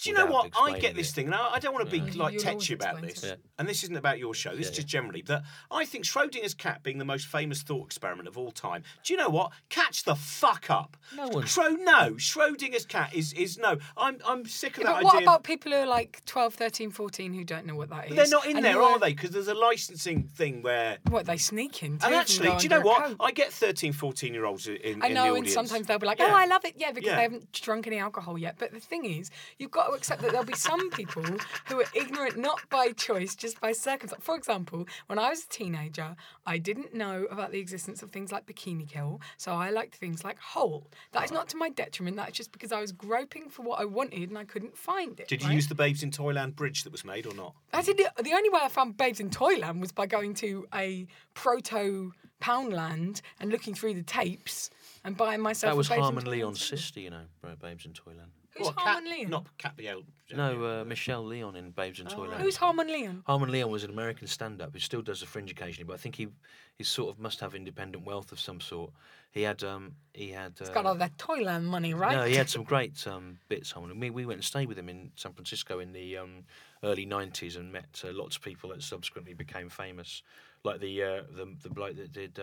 Do 0.00 0.10
you 0.10 0.16
know 0.16 0.26
what? 0.26 0.50
I 0.58 0.78
get 0.78 0.94
this 0.94 1.10
it. 1.10 1.14
thing, 1.14 1.26
and 1.26 1.34
I, 1.34 1.54
I 1.54 1.58
don't 1.58 1.74
want 1.74 1.84
to 1.88 1.90
be 1.90 1.98
Yeah. 1.98 2.22
like 2.22 2.32
You'll 2.34 2.42
tetchy 2.42 2.74
about 2.74 3.00
this. 3.02 3.20
to 3.22 3.32
us. 3.34 3.38
And 3.58 3.68
this 3.68 3.82
isn't 3.84 3.96
about 3.96 4.18
your 4.18 4.34
show. 4.34 4.50
This 4.50 4.66
Yeah, 4.66 4.70
is 4.70 4.76
just 4.76 4.88
generally 4.88 5.22
that 5.22 5.42
I 5.70 5.84
think 5.84 6.04
Schrodinger's 6.04 6.54
cat 6.54 6.82
being 6.82 6.98
the 6.98 7.04
most 7.04 7.26
famous 7.26 7.62
thought 7.62 7.86
experiment 7.86 8.28
of 8.28 8.36
all 8.36 8.50
time. 8.50 8.82
Do 9.04 9.12
you 9.12 9.18
know 9.18 9.28
what? 9.30 9.52
Catch 9.68 10.04
the 10.04 10.14
fuck 10.14 10.70
up. 10.70 10.96
No 11.14 11.28
one- 11.28 11.44
Schro- 11.44 11.78
no, 11.78 12.12
Schrodinger's 12.18 12.84
cat 12.86 13.14
is 13.14 13.32
is 13.32 13.58
no. 13.58 13.78
I'm 13.96 14.18
I'm 14.26 14.44
sick 14.46 14.76
of 14.76 14.82
Yeah, 14.84 14.90
that 14.90 14.94
but 14.96 15.04
what 15.04 15.14
idea. 15.16 15.28
about 15.28 15.44
people 15.44 15.72
who 15.72 15.78
are 15.78 15.86
like 15.86 16.22
12, 16.26 16.54
13, 16.54 16.90
14 16.90 17.32
who 17.34 17.44
don't 17.44 17.66
know 17.66 17.74
what 17.76 17.88
that 17.90 18.10
is? 18.10 18.16
They're 18.16 18.28
not 18.28 18.46
in 18.46 18.56
And 18.56 18.64
there, 18.64 18.80
are 18.82 18.98
they? 18.98 19.12
Because 19.14 19.30
there's 19.30 19.48
a 19.48 19.54
licensing 19.54 20.24
thing 20.24 20.62
where. 20.62 20.98
What, 21.08 21.26
they 21.26 21.36
sneak 21.36 21.82
in? 21.82 21.98
And 22.02 22.14
actually, 22.14 22.48
do 22.56 22.62
you 22.62 22.68
know 22.68 22.80
what? 22.80 23.16
I 23.20 23.30
get 23.32 23.52
13, 23.52 23.92
14 23.92 24.34
year 24.34 24.44
olds 24.44 24.66
in, 24.66 24.76
in 24.76 25.02
I 25.02 25.08
the 25.08 25.14
know, 25.14 25.34
and 25.36 25.48
sometimes 25.48 25.86
they'll 25.86 25.98
be 25.98 26.06
like, 26.06 26.18
Yeah. 26.18 26.26
"Oh, 26.30 26.34
I 26.34 26.46
love 26.46 26.64
it," 26.64 26.74
yeah, 26.76 26.92
because 26.92 27.06
Yeah. 27.08 27.16
they 27.16 27.22
haven't 27.22 27.52
drunk 27.52 27.86
any 27.86 27.98
alcohol 27.98 28.36
yet. 28.38 28.56
But 28.58 28.72
the 28.72 28.80
thing 28.80 29.04
is, 29.04 29.30
you've 29.58 29.70
got 29.70 29.85
to 29.86 29.92
accept 29.92 30.22
that 30.22 30.30
there'll 30.30 30.46
be 30.46 30.54
some 30.54 30.90
people 30.90 31.24
who 31.66 31.80
are 31.80 31.86
ignorant 31.94 32.36
not 32.36 32.60
by 32.70 32.92
choice, 32.92 33.34
just 33.34 33.60
by 33.60 33.72
circumstance. 33.72 34.22
For 34.22 34.36
example, 34.36 34.86
when 35.06 35.18
I 35.18 35.30
was 35.30 35.44
a 35.44 35.48
teenager, 35.48 36.16
I 36.46 36.58
didn't 36.58 36.94
know 36.94 37.26
about 37.30 37.52
the 37.52 37.58
existence 37.58 38.02
of 38.02 38.10
things 38.10 38.32
like 38.32 38.46
Bikini 38.46 38.88
Kill, 38.88 39.20
so 39.36 39.52
I 39.52 39.70
liked 39.70 39.96
things 39.96 40.24
like 40.24 40.38
Hole. 40.38 40.90
That 41.12 41.24
is 41.24 41.32
not 41.32 41.48
to 41.50 41.56
my 41.56 41.70
detriment. 41.70 42.16
That's 42.16 42.32
just 42.32 42.52
because 42.52 42.72
I 42.72 42.80
was 42.80 42.92
groping 42.92 43.48
for 43.48 43.62
what 43.62 43.80
I 43.80 43.84
wanted 43.84 44.28
and 44.28 44.38
I 44.38 44.44
couldn't 44.44 44.76
find 44.76 45.18
it. 45.18 45.28
Did 45.28 45.42
you 45.42 45.48
right? 45.48 45.54
use 45.54 45.68
the 45.68 45.74
Babes 45.74 46.02
in 46.02 46.10
Toyland 46.10 46.56
bridge 46.56 46.84
that 46.84 46.92
was 46.92 47.04
made 47.04 47.26
or 47.26 47.34
not? 47.34 47.54
I 47.72 47.82
did. 47.82 47.96
The 47.96 48.22
the 48.22 48.32
only 48.32 48.50
way 48.50 48.60
I 48.62 48.68
found 48.68 48.96
Babes 48.96 49.20
in 49.20 49.30
Toyland 49.30 49.80
was 49.80 49.92
by 49.92 50.06
going 50.06 50.34
to 50.34 50.66
a 50.74 51.06
proto 51.34 52.12
Poundland 52.40 53.22
and 53.40 53.50
looking 53.50 53.74
through 53.74 53.94
the 53.94 54.02
tapes 54.02 54.70
and 55.04 55.16
buying 55.16 55.40
myself. 55.40 55.72
That 55.72 55.76
was 55.76 55.88
Babes 55.88 55.98
in 55.98 56.02
Harmon 56.02 56.24
Toyland 56.24 56.40
Leon's 56.40 56.64
sister, 56.64 57.00
you 57.00 57.10
know, 57.10 57.24
Babes 57.60 57.86
in 57.86 57.92
Toyland. 57.92 58.30
Who's 58.56 58.66
What, 58.68 58.78
Harmon 58.78 59.04
Cat- 59.04 59.18
Leon? 59.18 59.30
Not 59.30 59.58
Kat 59.58 59.76
Bjelland. 59.76 60.04
No, 60.34 60.64
uh, 60.80 60.84
Michelle 60.84 61.24
Leon 61.24 61.56
in 61.56 61.70
Babes 61.70 62.00
in 62.00 62.06
Toyland. 62.06 62.40
Who's 62.40 62.56
Harmon 62.56 62.88
Leon? 62.88 63.22
Harmon 63.26 63.50
Leon 63.52 63.70
was 63.70 63.84
an 63.84 63.90
American 63.90 64.26
stand-up 64.26 64.72
who 64.72 64.78
still 64.78 65.02
does 65.02 65.20
the 65.20 65.26
fringe 65.26 65.50
occasionally, 65.50 65.86
but 65.86 65.94
I 65.94 65.98
think 65.98 66.16
he 66.16 66.28
he 66.76 66.84
sort 66.84 67.10
of 67.10 67.20
must 67.20 67.40
have 67.40 67.54
independent 67.54 68.04
wealth 68.04 68.32
of 68.32 68.40
some 68.40 68.60
sort. 68.60 68.90
He 69.30 69.42
had 69.42 69.62
um 69.62 69.96
he 70.14 70.30
had 70.30 70.52
uh, 70.52 70.64
He's 70.64 70.70
got 70.70 70.86
all 70.86 70.94
that 70.96 71.16
Toyland 71.18 71.66
money, 71.66 71.94
right? 71.94 72.16
no 72.16 72.24
he 72.24 72.34
had 72.34 72.48
some 72.48 72.64
great 72.72 73.06
um 73.06 73.38
bits 73.48 73.72
on. 73.74 73.98
We 74.00 74.10
we 74.10 74.26
went 74.26 74.38
and 74.38 74.44
stayed 74.44 74.68
with 74.68 74.78
him 74.78 74.88
in 74.88 75.12
San 75.16 75.32
Francisco 75.32 75.78
in 75.78 75.92
the 75.92 76.16
um 76.16 76.44
early 76.82 77.06
'90s 77.06 77.56
and 77.56 77.70
met 77.70 78.02
uh, 78.04 78.08
lots 78.12 78.36
of 78.36 78.42
people 78.42 78.70
that 78.70 78.82
subsequently 78.82 79.34
became 79.34 79.68
famous, 79.68 80.22
like 80.64 80.80
the 80.80 81.02
uh, 81.02 81.22
the 81.36 81.54
the 81.62 81.70
bloke 81.70 81.96
that 81.96 82.12
did. 82.12 82.40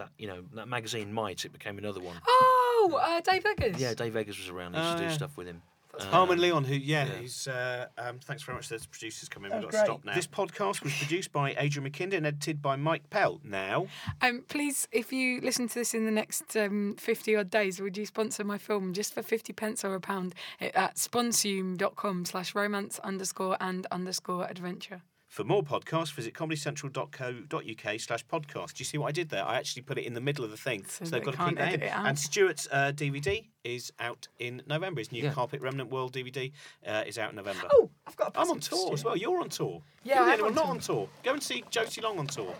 That 0.00 0.10
you 0.18 0.26
know 0.26 0.40
that 0.54 0.66
magazine 0.68 1.12
might 1.12 1.44
it 1.44 1.52
became 1.52 1.76
another 1.78 2.00
one 2.00 2.16
Oh, 2.26 2.98
uh, 3.02 3.20
Dave 3.20 3.44
Eggers. 3.44 3.78
yeah 3.80 3.94
Dave 3.94 4.16
Eggers 4.16 4.38
was 4.38 4.48
around 4.48 4.74
he 4.74 4.80
used 4.80 4.90
Oh, 4.92 4.96
to 4.96 5.02
do 5.02 5.08
yeah. 5.08 5.12
stuff 5.22 5.36
with 5.36 5.46
him 5.46 5.60
Uh, 5.98 6.04
Harmon 6.04 6.40
Leon, 6.40 6.62
who, 6.64 6.74
yeah, 6.76 7.04
yeah. 7.04 7.14
he's. 7.20 7.48
Uh, 7.48 7.86
um, 7.98 8.20
thanks 8.20 8.42
very 8.44 8.54
much. 8.56 8.68
There's 8.68 8.86
producers 8.86 9.28
coming. 9.28 9.50
We've 9.50 9.58
Oh, 9.58 9.62
got 9.62 9.70
to 9.72 9.76
great. 9.76 9.86
stop 9.86 10.04
now. 10.04 10.14
This 10.14 10.26
podcast 10.40 10.82
was 10.84 10.94
produced 10.96 11.32
by 11.32 11.46
Adrian 11.58 11.84
McKinder 11.90 12.14
and 12.16 12.26
edited 12.26 12.62
by 12.62 12.76
Mike 12.76 13.10
Pell. 13.10 13.40
Now, 13.42 13.88
Um, 14.22 14.44
please, 14.48 14.86
if 14.92 15.12
you 15.12 15.40
listen 15.42 15.66
to 15.68 15.74
this 15.74 15.92
in 15.92 16.04
the 16.04 16.12
next 16.12 16.56
um, 16.56 16.94
50 16.96 17.34
odd 17.36 17.50
days, 17.50 17.80
would 17.82 17.96
you 17.98 18.06
sponsor 18.06 18.44
my 18.44 18.56
film 18.56 18.92
just 18.94 19.12
for 19.12 19.22
50 19.22 19.52
pence 19.52 19.84
or 19.84 19.94
a 19.96 20.00
pound 20.00 20.34
at 20.60 20.96
sponsume.com 20.96 22.24
slash 22.24 22.54
romance 22.54 22.98
underscore 23.00 23.56
and 23.60 23.86
underscore 23.90 24.44
adventure? 24.48 25.02
For 25.30 25.44
more 25.44 25.62
podcasts, 25.62 26.12
visit 26.12 26.34
comedycentral.co.uk 26.34 28.00
slash 28.00 28.26
podcast. 28.26 28.72
Do 28.74 28.80
you 28.80 28.84
see 28.84 28.98
what 28.98 29.06
I 29.06 29.12
did 29.12 29.28
there? 29.28 29.44
I 29.44 29.56
actually 29.58 29.82
put 29.82 29.96
it 29.96 30.04
in 30.04 30.14
the 30.14 30.20
middle 30.20 30.44
of 30.44 30.50
the 30.50 30.56
thing, 30.56 30.84
so, 30.88 31.04
So 31.04 31.10
they've 31.12 31.24
got 31.24 31.30
to 31.30 31.36
can't 31.36 31.48
keep 31.50 31.58
that 31.58 31.74
in. 31.74 31.82
it 31.82 31.92
out. 31.92 32.06
And 32.06 32.18
Stewart's 32.18 32.66
uh, 32.72 32.90
DVD 32.92 33.44
is 33.62 33.92
out 34.00 34.26
in 34.40 34.60
November. 34.66 35.00
His 35.00 35.12
new 35.12 35.22
Yeah. 35.22 35.32
Carpet 35.32 35.60
Remnant 35.60 35.88
World 35.88 36.14
DVD 36.14 36.50
uh, 36.84 37.04
is 37.06 37.16
out 37.16 37.30
in 37.30 37.36
November. 37.36 37.68
Oh, 37.72 37.90
I've 38.08 38.16
got 38.16 38.36
a 38.36 38.40
I'm 38.40 38.50
on 38.50 38.56
present 38.56 38.64
for 38.64 38.86
tour 38.86 38.92
as 38.94 39.04
well. 39.04 39.16
You're 39.16 39.40
on 39.40 39.50
tour. 39.50 39.82
Yeah, 40.02 40.14
You're 40.14 40.24
I'm 40.24 40.30
only 40.32 40.42
one 40.42 40.54
not 40.54 40.66
on 40.66 40.78
tour. 40.80 41.08
Go 41.22 41.32
and 41.34 41.42
see 41.42 41.62
Josie 41.70 42.00
Long 42.00 42.18
on 42.18 42.26
tour. 42.26 42.52